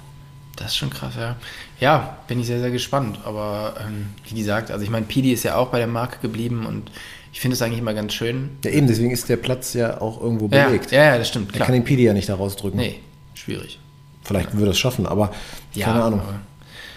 Das 0.58 0.68
ist 0.72 0.76
schon 0.76 0.90
krass, 0.90 1.14
ja. 1.18 1.36
Ja, 1.80 2.18
bin 2.28 2.40
ich 2.40 2.46
sehr, 2.46 2.60
sehr 2.60 2.70
gespannt. 2.70 3.18
Aber 3.24 3.74
ähm, 3.86 4.08
wie 4.28 4.34
gesagt, 4.38 4.70
also 4.70 4.82
ich 4.84 4.90
meine, 4.90 5.06
Pidi 5.06 5.32
ist 5.32 5.44
ja 5.44 5.56
auch 5.56 5.68
bei 5.68 5.78
der 5.78 5.86
Marke 5.86 6.18
geblieben 6.20 6.66
und 6.66 6.90
ich 7.32 7.40
finde 7.40 7.54
es 7.54 7.62
eigentlich 7.62 7.78
immer 7.78 7.94
ganz 7.94 8.12
schön. 8.14 8.50
Ja, 8.64 8.70
eben, 8.70 8.86
deswegen 8.86 9.10
ist 9.10 9.28
der 9.28 9.36
Platz 9.36 9.74
ja 9.74 10.00
auch 10.00 10.20
irgendwo 10.20 10.48
Ja, 10.48 10.66
belegt. 10.66 10.90
ja, 10.90 11.04
ja, 11.04 11.18
das 11.18 11.28
stimmt, 11.28 11.50
Er 11.50 11.56
klar. 11.56 11.66
kann 11.66 11.74
den 11.74 11.84
Pidi 11.84 12.02
ja 12.04 12.12
nicht 12.12 12.28
da 12.28 12.34
rausdrücken. 12.34 12.78
Nee, 12.78 13.00
schwierig. 13.34 13.78
Vielleicht 14.24 14.52
würde 14.54 14.66
er 14.66 14.72
es 14.72 14.78
schaffen, 14.78 15.06
aber 15.06 15.32
Ja, 15.74 15.86
keine 15.86 16.02
Ahnung. 16.02 16.20
aber- 16.20 16.40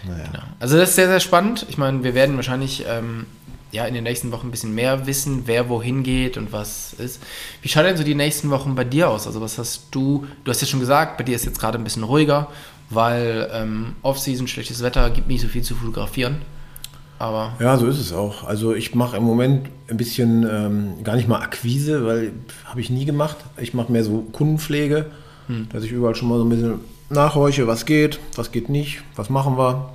Naja. 0.03 0.25
Genau. 0.31 0.43
Also 0.59 0.77
das 0.77 0.89
ist 0.89 0.95
sehr, 0.95 1.07
sehr 1.07 1.19
spannend. 1.19 1.65
Ich 1.69 1.77
meine, 1.77 2.03
wir 2.03 2.15
werden 2.15 2.35
wahrscheinlich 2.35 2.83
ähm, 2.89 3.27
ja, 3.71 3.85
in 3.85 3.93
den 3.93 4.03
nächsten 4.03 4.31
Wochen 4.31 4.47
ein 4.47 4.51
bisschen 4.51 4.73
mehr 4.73 5.05
wissen, 5.05 5.43
wer 5.45 5.69
wohin 5.69 6.01
geht 6.03 6.35
und 6.37 6.51
was 6.51 6.93
ist. 6.93 7.21
Wie 7.61 7.69
schaut 7.69 7.85
denn 7.85 7.95
so 7.95 8.03
die 8.03 8.15
nächsten 8.15 8.49
Wochen 8.49 8.73
bei 8.75 8.83
dir 8.83 9.09
aus? 9.09 9.27
Also 9.27 9.39
was 9.41 9.57
hast 9.59 9.83
du, 9.91 10.25
du 10.43 10.49
hast 10.51 10.59
ja 10.59 10.67
schon 10.67 10.79
gesagt, 10.79 11.17
bei 11.17 11.23
dir 11.23 11.35
ist 11.35 11.45
jetzt 11.45 11.59
gerade 11.59 11.77
ein 11.77 11.83
bisschen 11.83 12.03
ruhiger, 12.03 12.47
weil 12.91 13.49
ähm, 13.53 13.95
Off-Season, 14.03 14.47
schlechtes 14.47 14.83
Wetter, 14.83 15.09
gibt 15.09 15.27
nicht 15.27 15.41
so 15.41 15.47
viel 15.47 15.63
zu 15.63 15.75
fotografieren. 15.75 16.37
Aber 17.19 17.53
Ja, 17.59 17.77
so 17.77 17.85
ist 17.87 17.99
es 17.99 18.13
auch. 18.13 18.43
Also 18.45 18.73
ich 18.73 18.95
mache 18.95 19.17
im 19.17 19.23
Moment 19.23 19.69
ein 19.89 19.97
bisschen 19.97 20.43
ähm, 20.49 21.03
gar 21.03 21.15
nicht 21.15 21.27
mal 21.27 21.41
Akquise, 21.41 22.05
weil 22.05 22.33
habe 22.65 22.81
ich 22.81 22.89
nie 22.89 23.05
gemacht. 23.05 23.37
Ich 23.57 23.73
mache 23.73 23.91
mehr 23.91 24.03
so 24.03 24.25
Kundenpflege, 24.31 25.05
dass 25.71 25.83
ich 25.83 25.91
überall 25.91 26.15
schon 26.15 26.29
mal 26.29 26.37
so 26.37 26.45
ein 26.45 26.49
bisschen 26.49 26.79
nachhorche, 27.09 27.67
was 27.67 27.85
geht, 27.85 28.19
was 28.35 28.51
geht 28.51 28.69
nicht, 28.69 29.03
was 29.15 29.29
machen 29.29 29.57
wir. 29.57 29.93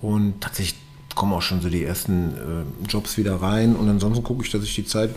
Und 0.00 0.40
tatsächlich 0.40 0.78
kommen 1.14 1.32
auch 1.32 1.42
schon 1.42 1.60
so 1.60 1.68
die 1.68 1.82
ersten 1.82 2.34
äh, 2.34 2.88
Jobs 2.88 3.16
wieder 3.16 3.36
rein. 3.42 3.74
Und 3.74 3.88
ansonsten 3.88 4.22
gucke 4.22 4.44
ich, 4.44 4.50
dass 4.50 4.62
ich 4.62 4.74
die 4.74 4.84
Zeit 4.84 5.10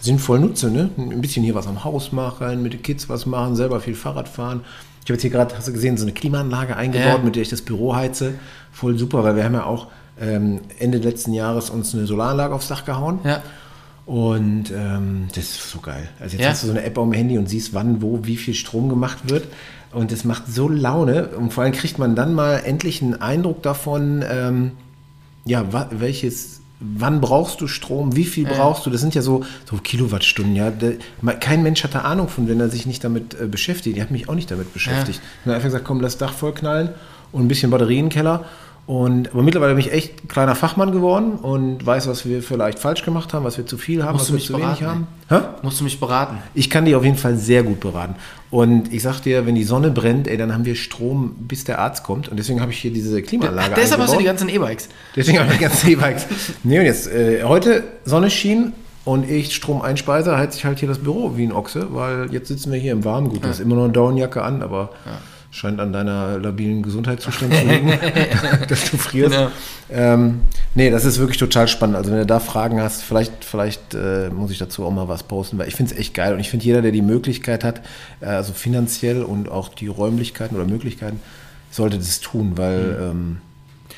sinnvoll 0.00 0.38
nutze. 0.38 0.70
Ne? 0.70 0.90
Ein 0.96 1.20
bisschen 1.20 1.42
hier 1.42 1.54
was 1.54 1.66
am 1.66 1.82
Haus 1.84 2.12
machen, 2.12 2.62
mit 2.62 2.72
den 2.72 2.82
Kids 2.82 3.08
was 3.08 3.26
machen, 3.26 3.56
selber 3.56 3.80
viel 3.80 3.94
Fahrrad 3.94 4.28
fahren. 4.28 4.60
Ich 5.08 5.10
habe 5.10 5.14
jetzt 5.14 5.22
hier 5.22 5.30
gerade, 5.30 5.56
hast 5.56 5.66
du 5.66 5.72
gesehen, 5.72 5.96
so 5.96 6.04
eine 6.04 6.12
Klimaanlage 6.12 6.76
eingebaut, 6.76 7.06
Ja. 7.06 7.24
mit 7.24 7.34
der 7.34 7.40
ich 7.40 7.48
das 7.48 7.62
Büro 7.62 7.96
heize. 7.96 8.34
Voll 8.72 8.98
super, 8.98 9.24
weil 9.24 9.36
wir 9.36 9.44
haben 9.44 9.54
ja 9.54 9.64
auch 9.64 9.86
ähm, 10.20 10.60
Ende 10.78 10.98
letzten 10.98 11.32
Jahres 11.32 11.70
uns 11.70 11.94
eine 11.94 12.06
Solaranlage 12.06 12.54
aufs 12.54 12.68
Dach 12.68 12.84
gehauen. 12.84 13.18
ja, 13.24 13.42
Und 14.04 14.70
ähm, 14.70 15.28
das 15.34 15.44
ist 15.44 15.70
so 15.70 15.78
geil. 15.80 16.10
Also 16.20 16.36
jetzt 16.36 16.44
Ja. 16.44 16.50
hast 16.50 16.62
du 16.62 16.66
so 16.66 16.72
eine 16.74 16.82
App 16.84 16.98
auf 16.98 17.04
dem 17.08 17.14
Handy 17.14 17.38
und 17.38 17.48
siehst, 17.48 17.72
wann, 17.72 18.02
wo, 18.02 18.20
wie 18.24 18.36
viel 18.36 18.52
Strom 18.52 18.90
gemacht 18.90 19.30
wird. 19.30 19.44
Und 19.94 20.12
das 20.12 20.24
macht 20.24 20.42
so 20.46 20.68
Laune. 20.68 21.28
Und 21.28 21.54
vor 21.54 21.64
allem 21.64 21.72
kriegt 21.72 21.98
man 21.98 22.14
dann 22.14 22.34
mal 22.34 22.56
endlich 22.66 23.00
einen 23.00 23.14
Eindruck 23.14 23.62
davon, 23.62 24.22
ähm, 24.30 24.72
ja, 25.46 25.64
welches, 25.90 26.57
wann 26.80 27.20
brauchst 27.20 27.60
du 27.60 27.66
Strom, 27.66 28.14
wie 28.14 28.24
viel 28.24 28.46
brauchst 28.46 28.86
du? 28.86 28.90
Das 28.90 29.00
sind 29.00 29.14
ja 29.14 29.22
so, 29.22 29.44
so 29.68 29.76
Kilowattstunden, 29.76 30.54
ja. 30.54 30.72
Kein 31.40 31.62
Mensch 31.62 31.82
hat 31.84 31.94
da 31.94 32.00
Ahnung 32.00 32.28
von, 32.28 32.48
wenn 32.48 32.60
er 32.60 32.68
sich 32.68 32.86
nicht 32.86 33.02
damit 33.02 33.34
äh, 33.40 33.46
beschäftigt. 33.46 33.96
Ich 33.96 34.02
habe 34.02 34.12
mich 34.12 34.28
auch 34.28 34.34
nicht 34.34 34.50
damit 34.50 34.72
beschäftigt. 34.72 35.20
Ich 35.20 35.46
habe 35.46 35.54
einfach 35.54 35.66
gesagt, 35.66 35.84
komm, 35.84 36.00
lass 36.00 36.18
Dach 36.18 36.32
vollknallen 36.32 36.90
und 37.32 37.44
ein 37.44 37.48
bisschen 37.48 37.70
Batterie 37.70 37.98
in 37.98 38.06
den 38.06 38.10
Keller. 38.10 38.44
Und, 38.88 39.32
aber 39.34 39.42
mittlerweile 39.42 39.74
bin 39.74 39.80
ich 39.80 39.92
echt 39.92 40.24
ein 40.24 40.28
kleiner 40.28 40.54
Fachmann 40.54 40.92
geworden 40.92 41.32
und 41.32 41.84
weiß, 41.84 42.08
was 42.08 42.24
wir 42.24 42.42
vielleicht 42.42 42.78
falsch 42.78 43.04
gemacht 43.04 43.34
haben, 43.34 43.44
was 43.44 43.58
wir 43.58 43.66
zu 43.66 43.76
viel 43.76 44.02
haben, 44.02 44.14
Musst 44.14 44.32
was 44.32 44.40
wir 44.40 44.40
zu 44.40 44.54
wenig 44.54 44.78
beraten, 44.78 45.06
haben. 45.28 45.42
Hä? 45.44 45.48
musst 45.60 45.80
du 45.80 45.84
mich 45.84 46.00
beraten. 46.00 46.38
Ich 46.54 46.70
kann 46.70 46.86
die 46.86 46.94
auf 46.94 47.04
jeden 47.04 47.18
Fall 47.18 47.36
sehr 47.36 47.62
gut 47.64 47.80
beraten. 47.80 48.14
Und 48.50 48.90
ich 48.90 49.02
sag 49.02 49.20
dir, 49.20 49.44
wenn 49.44 49.54
die 49.54 49.64
Sonne 49.64 49.90
brennt, 49.90 50.26
ey, 50.26 50.38
dann 50.38 50.54
haben 50.54 50.64
wir 50.64 50.74
Strom, 50.74 51.34
bis 51.40 51.64
der 51.64 51.80
Arzt 51.80 52.02
kommt. 52.02 52.28
Und 52.30 52.38
deswegen 52.38 52.62
habe 52.62 52.72
ich 52.72 52.78
hier 52.78 52.90
diese 52.90 53.20
Klimaanlage 53.20 53.72
Ach, 53.72 53.78
deshalb 53.78 54.00
hast 54.00 54.14
du 54.14 54.20
die 54.20 54.26
eingebaut. 54.26 54.48
ganzen 54.48 54.48
E-Bikes. 54.48 54.88
Deswegen 55.14 55.38
habe 55.38 55.50
ich 55.50 55.58
die 55.58 55.64
ganzen 55.64 55.90
E-Bikes. 55.90 56.26
Nee, 56.64 56.78
und 56.78 56.86
jetzt, 56.86 57.12
äh, 57.12 57.44
heute 57.44 57.84
Sonne 58.06 58.30
schien 58.30 58.72
und 59.04 59.28
ich 59.28 59.54
Strom 59.54 59.82
einspeise, 59.82 60.38
heizt 60.38 60.56
ich 60.56 60.64
halt 60.64 60.78
hier 60.78 60.88
das 60.88 61.00
Büro 61.00 61.36
wie 61.36 61.44
ein 61.44 61.52
Ochse, 61.52 61.88
weil 61.90 62.32
jetzt 62.32 62.48
sitzen 62.48 62.72
wir 62.72 62.78
hier 62.78 62.92
im 62.92 63.04
Warmen. 63.04 63.28
Gut, 63.28 63.44
du 63.44 63.48
hast 63.48 63.60
immer 63.60 63.74
noch 63.76 63.84
eine 63.84 63.92
Downjacke 63.92 64.42
an, 64.42 64.62
aber 64.62 64.92
scheint 65.58 65.80
an 65.80 65.92
deiner 65.92 66.38
labilen 66.38 66.82
Gesundheitszustand 66.82 67.52
zu 67.52 67.66
liegen, 67.66 67.88
dass 68.68 68.90
du 68.90 68.96
frierst. 68.96 69.34
Genau. 69.34 69.50
Ähm, 69.90 70.40
nee, 70.74 70.90
das 70.90 71.04
ist 71.04 71.18
wirklich 71.18 71.38
total 71.38 71.68
spannend. 71.68 71.96
Also 71.96 72.10
wenn 72.10 72.18
du 72.18 72.26
da 72.26 72.40
Fragen 72.40 72.80
hast, 72.80 73.02
vielleicht, 73.02 73.44
vielleicht 73.44 73.94
äh, 73.94 74.30
muss 74.30 74.50
ich 74.50 74.58
dazu 74.58 74.84
auch 74.84 74.90
mal 74.90 75.08
was 75.08 75.24
posten, 75.24 75.58
weil 75.58 75.68
ich 75.68 75.74
finde 75.74 75.92
es 75.92 75.98
echt 75.98 76.14
geil. 76.14 76.32
Und 76.32 76.40
ich 76.40 76.50
finde, 76.50 76.64
jeder, 76.64 76.80
der 76.80 76.92
die 76.92 77.02
Möglichkeit 77.02 77.64
hat, 77.64 77.82
äh, 78.20 78.26
also 78.26 78.52
finanziell 78.52 79.22
und 79.22 79.50
auch 79.50 79.68
die 79.68 79.88
Räumlichkeiten 79.88 80.56
oder 80.56 80.66
Möglichkeiten, 80.66 81.20
sollte 81.70 81.98
das 81.98 82.20
tun, 82.20 82.52
weil 82.56 82.96
ähm, 83.00 83.38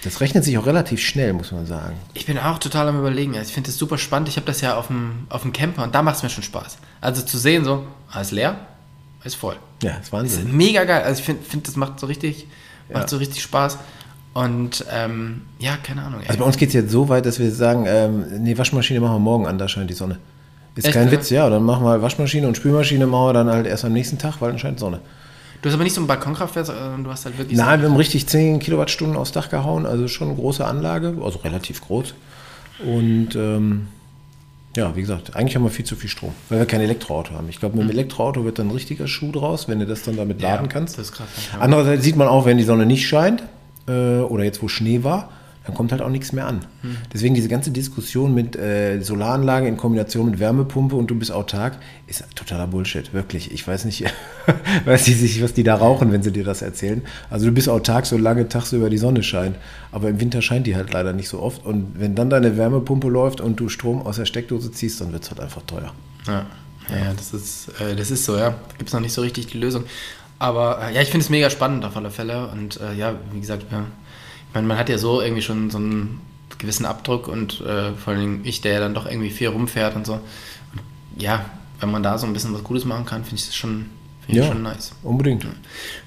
das 0.02 0.20
rechnet 0.20 0.44
sich 0.44 0.56
auch 0.56 0.66
relativ 0.66 1.00
schnell, 1.00 1.34
muss 1.34 1.52
man 1.52 1.66
sagen. 1.66 1.96
Ich 2.14 2.24
bin 2.24 2.38
auch 2.38 2.58
total 2.58 2.88
am 2.88 2.98
überlegen. 2.98 3.34
Also 3.36 3.48
ich 3.48 3.54
finde 3.54 3.68
das 3.68 3.76
super 3.76 3.98
spannend. 3.98 4.28
Ich 4.28 4.36
habe 4.36 4.46
das 4.46 4.62
ja 4.62 4.76
auf 4.76 4.86
dem, 4.86 5.26
auf 5.28 5.42
dem 5.42 5.52
Camper 5.52 5.84
und 5.84 5.94
da 5.94 6.02
macht 6.02 6.16
es 6.16 6.22
mir 6.22 6.30
schon 6.30 6.42
Spaß. 6.42 6.78
Also 7.00 7.22
zu 7.22 7.36
sehen, 7.36 7.64
so, 7.64 7.84
ist 8.18 8.30
leer, 8.30 8.58
ist 9.24 9.34
voll. 9.36 9.56
Ja, 9.82 9.92
ist 10.02 10.12
Wahnsinn. 10.12 10.46
ist 10.46 10.52
mega 10.52 10.84
geil. 10.84 11.02
Also 11.02 11.20
ich 11.20 11.24
finde, 11.26 11.42
find, 11.42 11.66
das 11.68 11.76
macht 11.76 12.00
so 12.00 12.06
richtig, 12.06 12.46
Ja. 12.88 12.98
macht 12.98 13.08
so 13.08 13.16
richtig 13.18 13.42
Spaß. 13.42 13.78
Und 14.32 14.84
ähm, 14.92 15.42
ja, 15.58 15.76
keine 15.82 16.02
Ahnung. 16.02 16.20
ey. 16.20 16.28
Also 16.28 16.38
bei 16.38 16.44
uns 16.46 16.56
geht 16.56 16.68
es 16.68 16.74
jetzt 16.74 16.90
so 16.90 17.08
weit, 17.08 17.26
dass 17.26 17.38
wir 17.38 17.50
sagen, 17.50 17.84
ähm, 17.88 18.24
nee, 18.42 18.56
Waschmaschine 18.56 19.00
machen 19.00 19.14
wir 19.14 19.18
morgen 19.18 19.46
an, 19.46 19.58
da 19.58 19.66
scheint 19.68 19.90
die 19.90 19.94
Sonne. 19.94 20.18
Ist 20.76 20.84
Echt, 20.86 20.94
kein 20.94 21.06
ja? 21.06 21.12
Witz, 21.12 21.30
ja. 21.30 21.50
Dann 21.50 21.64
machen 21.64 21.84
wir 21.84 22.00
Waschmaschine 22.00 22.46
und 22.46 22.56
Spülmaschine 22.56 23.06
machen 23.06 23.26
wir 23.28 23.32
dann 23.32 23.50
halt 23.50 23.66
erst 23.66 23.84
am 23.84 23.92
nächsten 23.92 24.18
Tag, 24.18 24.40
weil 24.40 24.50
dann 24.50 24.58
scheint 24.60 24.78
Sonne. 24.78 25.00
du 25.60 25.68
hast 25.68 25.74
aber 25.74 25.82
nicht 25.82 25.94
so 25.94 26.00
ein 26.00 26.06
Balkonkraftwerk, 26.06 26.64
sondern 26.66 27.02
du 27.02 27.10
hast 27.10 27.24
halt 27.24 27.36
wirklich 27.38 27.58
Nein, 27.58 27.80
so, 27.80 27.82
wir 27.84 27.90
haben 27.90 27.96
richtig 27.96 28.28
10 28.28 28.60
Kilowattstunden 28.60 29.16
aufs 29.16 29.32
Dach 29.32 29.50
gehauen, 29.50 29.84
also 29.84 30.06
schon 30.06 30.28
eine 30.28 30.36
große 30.36 30.64
Anlage, 30.64 31.16
also 31.22 31.40
relativ 31.40 31.80
groß. 31.80 32.14
Und 32.86 33.34
ähm, 33.34 33.88
ja, 34.76 34.94
wie 34.94 35.00
gesagt, 35.00 35.34
eigentlich 35.34 35.56
haben 35.56 35.64
wir 35.64 35.70
viel 35.70 35.84
zu 35.84 35.96
viel 35.96 36.08
Strom, 36.08 36.32
weil 36.48 36.60
wir 36.60 36.66
kein 36.66 36.80
Elektroauto 36.80 37.32
haben. 37.32 37.48
Ich 37.48 37.58
glaube, 37.58 37.76
mit 37.76 37.88
dem 37.88 37.90
Elektroauto 37.90 38.44
wird 38.44 38.58
dann 38.58 38.68
ein 38.68 38.72
richtiger 38.72 39.08
Schuh 39.08 39.32
draus, 39.32 39.66
wenn 39.68 39.80
du 39.80 39.86
das 39.86 40.02
dann 40.02 40.16
damit 40.16 40.40
laden 40.40 40.68
kannst. 40.68 40.96
Das 40.96 41.06
ist 41.06 41.12
krass. 41.12 41.28
Ja. 41.52 41.58
Andererseits 41.58 42.04
sieht 42.04 42.16
man 42.16 42.28
auch, 42.28 42.46
wenn 42.46 42.56
die 42.56 42.64
Sonne 42.64 42.86
nicht 42.86 43.06
scheint 43.06 43.42
äh, 43.88 44.20
oder 44.20 44.44
jetzt 44.44 44.62
wo 44.62 44.68
Schnee 44.68 45.02
war, 45.02 45.30
dann 45.66 45.74
kommt 45.74 45.92
halt 45.92 46.00
auch 46.00 46.08
nichts 46.08 46.32
mehr 46.32 46.46
an. 46.46 46.60
Deswegen 47.12 47.34
diese 47.34 47.48
ganze 47.48 47.70
Diskussion 47.70 48.34
mit 48.34 48.56
äh, 48.56 49.00
Solaranlage 49.02 49.68
in 49.68 49.76
Kombination 49.76 50.30
mit 50.30 50.40
Wärmepumpe 50.40 50.96
und 50.96 51.10
du 51.10 51.14
bist 51.14 51.30
autark 51.30 51.78
ist 52.10 52.24
totaler 52.34 52.66
Bullshit, 52.66 53.14
wirklich. 53.14 53.52
Ich 53.52 53.66
weiß 53.66 53.84
nicht, 53.84 54.04
weiß 54.84 55.06
nicht, 55.06 55.42
was 55.42 55.54
die 55.54 55.62
da 55.62 55.76
rauchen, 55.76 56.10
wenn 56.12 56.22
sie 56.22 56.32
dir 56.32 56.42
das 56.44 56.60
erzählen. 56.60 57.02
Also 57.30 57.46
du 57.46 57.52
bist 57.52 57.68
autark, 57.68 58.04
solange 58.04 58.48
tagsüber 58.48 58.90
die 58.90 58.98
Sonne 58.98 59.22
scheint. 59.22 59.56
Aber 59.92 60.08
im 60.08 60.20
Winter 60.20 60.42
scheint 60.42 60.66
die 60.66 60.74
halt 60.74 60.92
leider 60.92 61.12
nicht 61.12 61.28
so 61.28 61.40
oft. 61.40 61.64
Und 61.64 62.00
wenn 62.00 62.16
dann 62.16 62.28
deine 62.28 62.56
Wärmepumpe 62.56 63.08
läuft 63.08 63.40
und 63.40 63.60
du 63.60 63.68
Strom 63.68 64.02
aus 64.02 64.16
der 64.16 64.24
Steckdose 64.24 64.72
ziehst, 64.72 65.00
dann 65.00 65.12
wird 65.12 65.22
es 65.22 65.30
halt 65.30 65.40
einfach 65.40 65.62
teuer. 65.62 65.92
Ja, 66.26 66.46
ja, 66.88 66.96
ja 66.96 67.12
das, 67.14 67.32
ist, 67.32 67.68
äh, 67.80 67.94
das 67.94 68.10
ist 68.10 68.24
so, 68.24 68.36
ja. 68.36 68.50
Da 68.50 68.76
gibt 68.76 68.88
es 68.88 68.92
noch 68.92 69.00
nicht 69.00 69.12
so 69.12 69.22
richtig 69.22 69.46
die 69.46 69.58
Lösung. 69.58 69.84
Aber 70.40 70.80
äh, 70.82 70.94
ja, 70.94 71.02
ich 71.02 71.10
finde 71.10 71.24
es 71.24 71.30
mega 71.30 71.48
spannend 71.48 71.84
auf 71.84 71.96
alle 71.96 72.10
Fälle. 72.10 72.48
Und 72.48 72.80
äh, 72.80 72.94
ja, 72.94 73.14
wie 73.32 73.40
gesagt, 73.40 73.66
ja, 73.70 73.84
meine, 74.54 74.66
man 74.66 74.78
hat 74.78 74.88
ja 74.88 74.98
so 74.98 75.20
irgendwie 75.20 75.42
schon 75.42 75.70
so 75.70 75.78
einen 75.78 76.20
gewissen 76.58 76.86
Abdruck 76.86 77.28
und 77.28 77.60
äh, 77.60 77.92
vor 77.94 78.12
allem 78.12 78.40
ich, 78.44 78.60
der 78.60 78.74
ja 78.74 78.80
dann 78.80 78.94
doch 78.94 79.06
irgendwie 79.06 79.30
viel 79.30 79.48
rumfährt 79.48 79.96
und 79.96 80.06
so. 80.06 80.14
Und 80.14 80.22
ja, 81.22 81.44
wenn 81.80 81.90
man 81.90 82.02
da 82.02 82.18
so 82.18 82.26
ein 82.26 82.32
bisschen 82.32 82.54
was 82.54 82.62
Gutes 82.62 82.84
machen 82.84 83.06
kann, 83.06 83.24
finde 83.24 83.36
ich 83.36 83.46
das 83.46 83.54
schon, 83.56 83.86
find 84.26 84.38
ich 84.38 84.46
schon 84.46 84.62
nice. 84.62 84.92
unbedingt. 85.02 85.46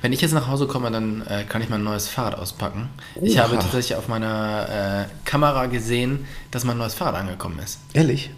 Wenn 0.02 0.14
ich 0.14 0.22
jetzt 0.22 0.34
nach 0.34 0.48
Hause 0.48 0.68
komme, 0.68 0.92
dann 0.92 1.26
äh, 1.28 1.44
kann 1.44 1.62
ich 1.62 1.70
mein 1.70 1.84
neues 1.84 2.08
Fahrrad 2.08 2.36
auspacken. 2.36 2.90
Ich 3.22 3.40
habe 3.40 3.54
Oha. 3.54 3.62
tatsächlich 3.62 3.98
auf 3.98 4.08
meiner 4.08 5.08
äh, 5.08 5.26
Kamera 5.26 5.66
gesehen, 5.66 6.26
dass 6.52 6.64
mein 6.64 6.78
neues 6.78 6.94
Fahrrad 6.94 7.16
angekommen 7.16 7.60
ist. 7.60 7.80
Ehrlich? 7.94 8.30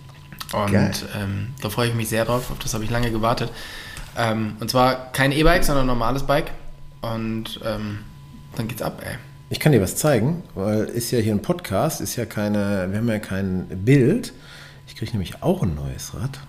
Und 0.54 0.72
Geil. 0.72 0.92
ähm, 1.16 1.54
da 1.62 1.70
freue 1.70 1.90
ich 1.90 1.96
mich 1.96 2.08
sehr 2.08 2.24
drauf. 2.24 2.52
Auf 2.52 2.60
das 2.60 2.74
habe 2.74 2.84
ich 2.84 2.90
lange 2.90 3.12
gewartet. 3.12 3.52
Ähm, 4.18 4.56
und 4.60 4.70
zwar 4.70 5.12
kein 5.12 5.32
E-Bike, 5.32 5.64
sondern 5.64 5.86
ein 5.86 5.88
normales 5.88 6.24
Bike. 6.24 6.52
Und 7.02 7.60
ähm, 7.66 8.00
dann 8.56 8.68
geht's 8.68 8.82
ab, 8.82 9.02
ey. 9.04 9.18
Ich 9.56 9.62
kann 9.62 9.72
dir 9.72 9.82
was 9.82 9.96
zeigen, 9.96 10.44
weil 10.54 10.84
ist 10.84 11.12
ja 11.12 11.20
hier 11.20 11.32
ein 11.32 11.42
Podcast, 11.42 12.02
ist 12.02 12.18
ja 12.18 12.26
keine, 12.26 12.88
wir 12.92 12.98
haben 12.98 13.08
ja 13.08 13.20
kein 13.20 13.68
Bild. 13.86 14.34
Ich 14.86 14.98
kriege 14.98 15.14
nämlich 15.14 15.42
auch 15.44 15.64
ein 15.64 15.76
neues 15.76 16.14
Rad. 16.14 16.42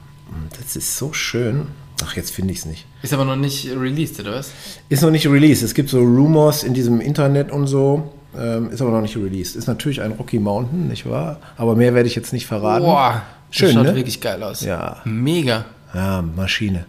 Das 0.60 0.74
ist 0.74 0.98
so 0.98 1.12
schön. 1.12 1.68
Ach, 2.04 2.16
jetzt 2.16 2.32
finde 2.32 2.52
ich 2.52 2.58
es 2.58 2.66
nicht. 2.66 2.84
Ist 3.02 3.14
aber 3.14 3.24
noch 3.24 3.36
nicht 3.36 3.70
released, 3.70 4.18
oder 4.18 4.32
was? 4.34 4.50
Ist 4.88 5.02
noch 5.04 5.12
nicht 5.12 5.24
released. 5.28 5.62
Es 5.62 5.74
gibt 5.74 5.88
so 5.88 6.00
Rumors 6.00 6.64
in 6.64 6.74
diesem 6.74 7.00
Internet 7.00 7.52
und 7.52 7.68
so. 7.68 8.12
Ähm, 8.36 8.70
ist 8.72 8.82
aber 8.82 8.90
noch 8.90 9.02
nicht 9.02 9.16
released. 9.16 9.54
Ist 9.54 9.68
natürlich 9.68 10.00
ein 10.02 10.10
Rocky 10.10 10.40
Mountain, 10.40 10.88
nicht 10.88 11.08
wahr? 11.08 11.38
Aber 11.56 11.76
mehr 11.76 11.94
werde 11.94 12.08
ich 12.08 12.16
jetzt 12.16 12.32
nicht 12.32 12.48
verraten. 12.48 12.86
Boah, 12.86 13.22
Schön, 13.52 13.66
das 13.68 13.74
schaut 13.74 13.84
ne? 13.84 13.94
wirklich 13.94 14.20
geil 14.20 14.42
aus. 14.42 14.62
Ja. 14.62 14.96
Mega. 15.04 15.64
Ja, 15.94 16.22
Maschine. 16.22 16.86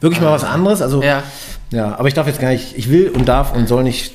Wirklich 0.00 0.20
mal 0.20 0.32
was 0.32 0.42
anderes. 0.42 0.82
Also, 0.82 1.00
Ja. 1.00 1.22
ja, 1.70 1.96
aber 1.96 2.08
ich 2.08 2.14
darf 2.14 2.26
jetzt 2.26 2.40
gar 2.40 2.50
nicht, 2.50 2.76
ich 2.76 2.90
will 2.90 3.10
und 3.10 3.28
darf 3.28 3.54
und 3.54 3.68
soll 3.68 3.84
nicht, 3.84 4.14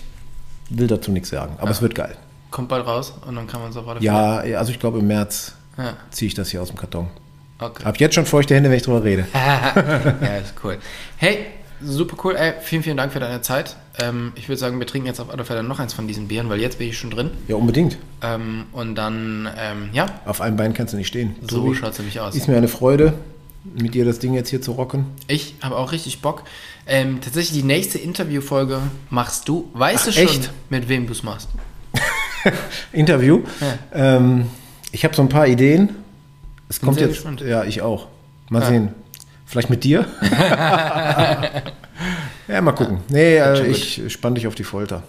will 0.70 0.88
dazu 0.88 1.12
nichts 1.12 1.30
sagen. 1.30 1.56
Aber 1.60 1.72
es 1.72 1.82
wird 1.82 1.96
geil. 1.96 2.16
Kommt 2.52 2.70
bald 2.70 2.86
raus 2.86 3.14
und 3.28 3.36
dann 3.36 3.48
kann 3.48 3.62
man 3.62 3.72
sofort. 3.72 4.02
Ja, 4.02 4.38
also 4.38 4.72
ich 4.72 4.80
glaube 4.80 5.00
im 5.00 5.08
März 5.08 5.54
Ja, 5.78 5.94
ziehe 6.12 6.28
ich 6.28 6.34
das 6.36 6.50
hier 6.50 6.62
aus 6.62 6.70
dem 6.70 6.78
Karton. 6.78 7.08
okay. 7.60 7.84
Hab 7.84 8.00
jetzt 8.00 8.16
schon 8.16 8.26
feuchte 8.26 8.56
Hände, 8.56 8.70
wenn 8.70 8.78
ich 8.78 8.84
drüber 8.84 9.04
rede. 9.04 9.26
ja, 9.34 10.38
ist 10.38 10.54
cool. 10.64 10.78
Hey, 11.18 11.48
super 11.82 12.16
cool. 12.24 12.36
Ey, 12.36 12.54
vielen, 12.62 12.84
vielen 12.84 12.98
Dank 12.98 13.12
für 13.12 13.20
deine 13.20 13.42
Zeit. 13.42 13.76
Ähm, 14.00 14.32
ich 14.36 14.48
würde 14.48 14.58
sagen, 14.60 14.80
wir 14.80 14.88
trinken 14.88 15.08
jetzt 15.08 15.20
auf 15.20 15.30
alle 15.30 15.44
Fälle 15.46 15.64
noch 15.64 15.80
eins 15.80 15.94
von 15.94 16.08
diesen 16.08 16.28
Bieren, 16.28 16.50
weil 16.50 16.60
jetzt 16.60 16.78
bin 16.80 16.88
ich 16.88 16.98
schon 16.98 17.12
drin. 17.12 17.32
Ja, 17.48 17.56
unbedingt. 17.56 17.98
Ähm, 18.22 18.66
und 18.72 18.96
dann, 18.96 19.50
ähm, 19.58 19.90
ja, 19.94 20.06
Auf 20.26 20.40
einem 20.42 20.56
Bein 20.58 20.74
kannst 20.74 20.94
du 20.94 20.98
nicht 20.98 21.08
stehen. 21.08 21.36
so 21.42 21.58
Tobi, 21.60 21.76
schaut 21.76 21.92
es 21.94 22.00
nämlich 22.00 22.20
aus. 22.20 22.36
Ist 22.36 22.48
mir 22.48 22.58
eine 22.58 22.68
Freude, 22.68 23.14
mit 23.64 23.94
dir 23.96 24.06
das 24.06 24.20
Ding 24.20 24.34
jetzt 24.34 24.50
hier 24.50 24.62
zu 24.62 24.74
rocken. 24.74 25.06
Ich 25.28 25.56
habe 25.62 25.76
auch 25.76 25.92
richtig 25.92 26.22
Bock. 26.22 26.44
Ähm, 26.88 27.20
tatsächlich, 27.22 27.62
die 27.62 27.68
nächste 27.68 27.98
Interviewfolge 27.98 28.80
machst 29.10 29.48
du. 29.48 29.70
Weißt 29.74 30.02
Ach, 30.02 30.06
du 30.06 30.12
schon, 30.14 30.24
echt? 30.24 30.52
mit 30.70 30.88
wem 30.88 31.08
du 31.08 31.14
es 31.14 31.24
machst? 31.24 31.50
Interview. 32.92 33.42
Ähm, 33.94 34.48
ich 34.92 35.04
habe 35.04 35.16
so 35.16 35.22
ein 35.24 35.30
paar 35.30 35.48
Ideen. 35.48 35.96
Es 36.70 36.80
Bin 36.80 36.88
kommt 36.88 37.00
jetzt. 37.00 37.14
gespannt. 37.14 37.42
Ja, 37.42 37.64
ich 37.64 37.82
auch. 37.82 38.08
Mal 38.50 38.62
Ja. 38.62 38.68
sehen. 38.68 38.90
Vielleicht 39.48 39.70
mit 39.70 39.84
dir? 39.84 40.06
ja, 42.48 42.62
mal 42.62 42.72
gucken. 42.74 43.00
Nee, 43.10 43.38
äh, 43.38 43.66
ich 43.68 44.02
spann 44.10 44.36
dich 44.36 44.48
auf 44.48 44.56
die 44.56 44.64
Folter. 44.64 45.04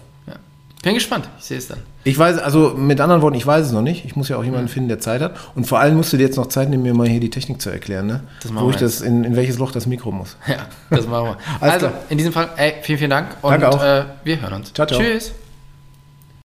Bin 0.86 0.94
gespannt. 0.94 1.28
Ich 1.36 1.46
sehe 1.46 1.58
es 1.58 1.66
dann. 1.66 1.78
Ich 2.04 2.16
weiß, 2.16 2.38
also 2.38 2.74
mit 2.76 3.00
anderen 3.00 3.20
Worten, 3.20 3.34
ich 3.34 3.44
weiß 3.44 3.66
es 3.66 3.72
noch 3.72 3.82
nicht. 3.82 4.04
Ich 4.04 4.14
muss 4.14 4.28
ja 4.28 4.36
auch 4.36 4.44
jemanden 4.44 4.68
finden, 4.68 4.88
der 4.88 5.00
Zeit 5.00 5.20
hat. 5.20 5.34
Und 5.56 5.66
vor 5.66 5.80
allem 5.80 5.96
musst 5.96 6.12
du 6.12 6.16
dir 6.16 6.22
jetzt 6.22 6.36
noch 6.36 6.46
Zeit 6.46 6.70
nehmen, 6.70 6.84
mir 6.84 6.94
mal 6.94 7.08
hier 7.08 7.18
die 7.18 7.28
Technik 7.28 7.60
zu 7.60 7.70
erklären, 7.70 8.06
ne? 8.06 8.20
Das 8.40 8.52
machen 8.52 8.62
Wo 8.62 8.68
wir 8.68 8.74
ich 8.76 8.80
das, 8.80 9.00
in, 9.00 9.24
in 9.24 9.34
welches 9.34 9.58
Loch 9.58 9.72
das 9.72 9.86
Mikro 9.86 10.12
muss. 10.12 10.36
Ja, 10.46 10.58
das 10.90 11.08
machen 11.08 11.30
wir. 11.30 11.38
Also, 11.60 11.88
klar. 11.88 11.92
in 12.08 12.18
diesem 12.18 12.32
Fall, 12.32 12.50
ey, 12.56 12.74
vielen, 12.82 12.98
vielen 13.00 13.10
Dank 13.10 13.30
und 13.42 13.50
Danke 13.50 13.68
auch. 13.68 13.82
Äh, 13.82 14.04
wir 14.22 14.40
hören 14.40 14.52
uns. 14.52 14.72
Ciao, 14.72 14.86
ciao. 14.86 15.00
Tschüss. 15.00 15.32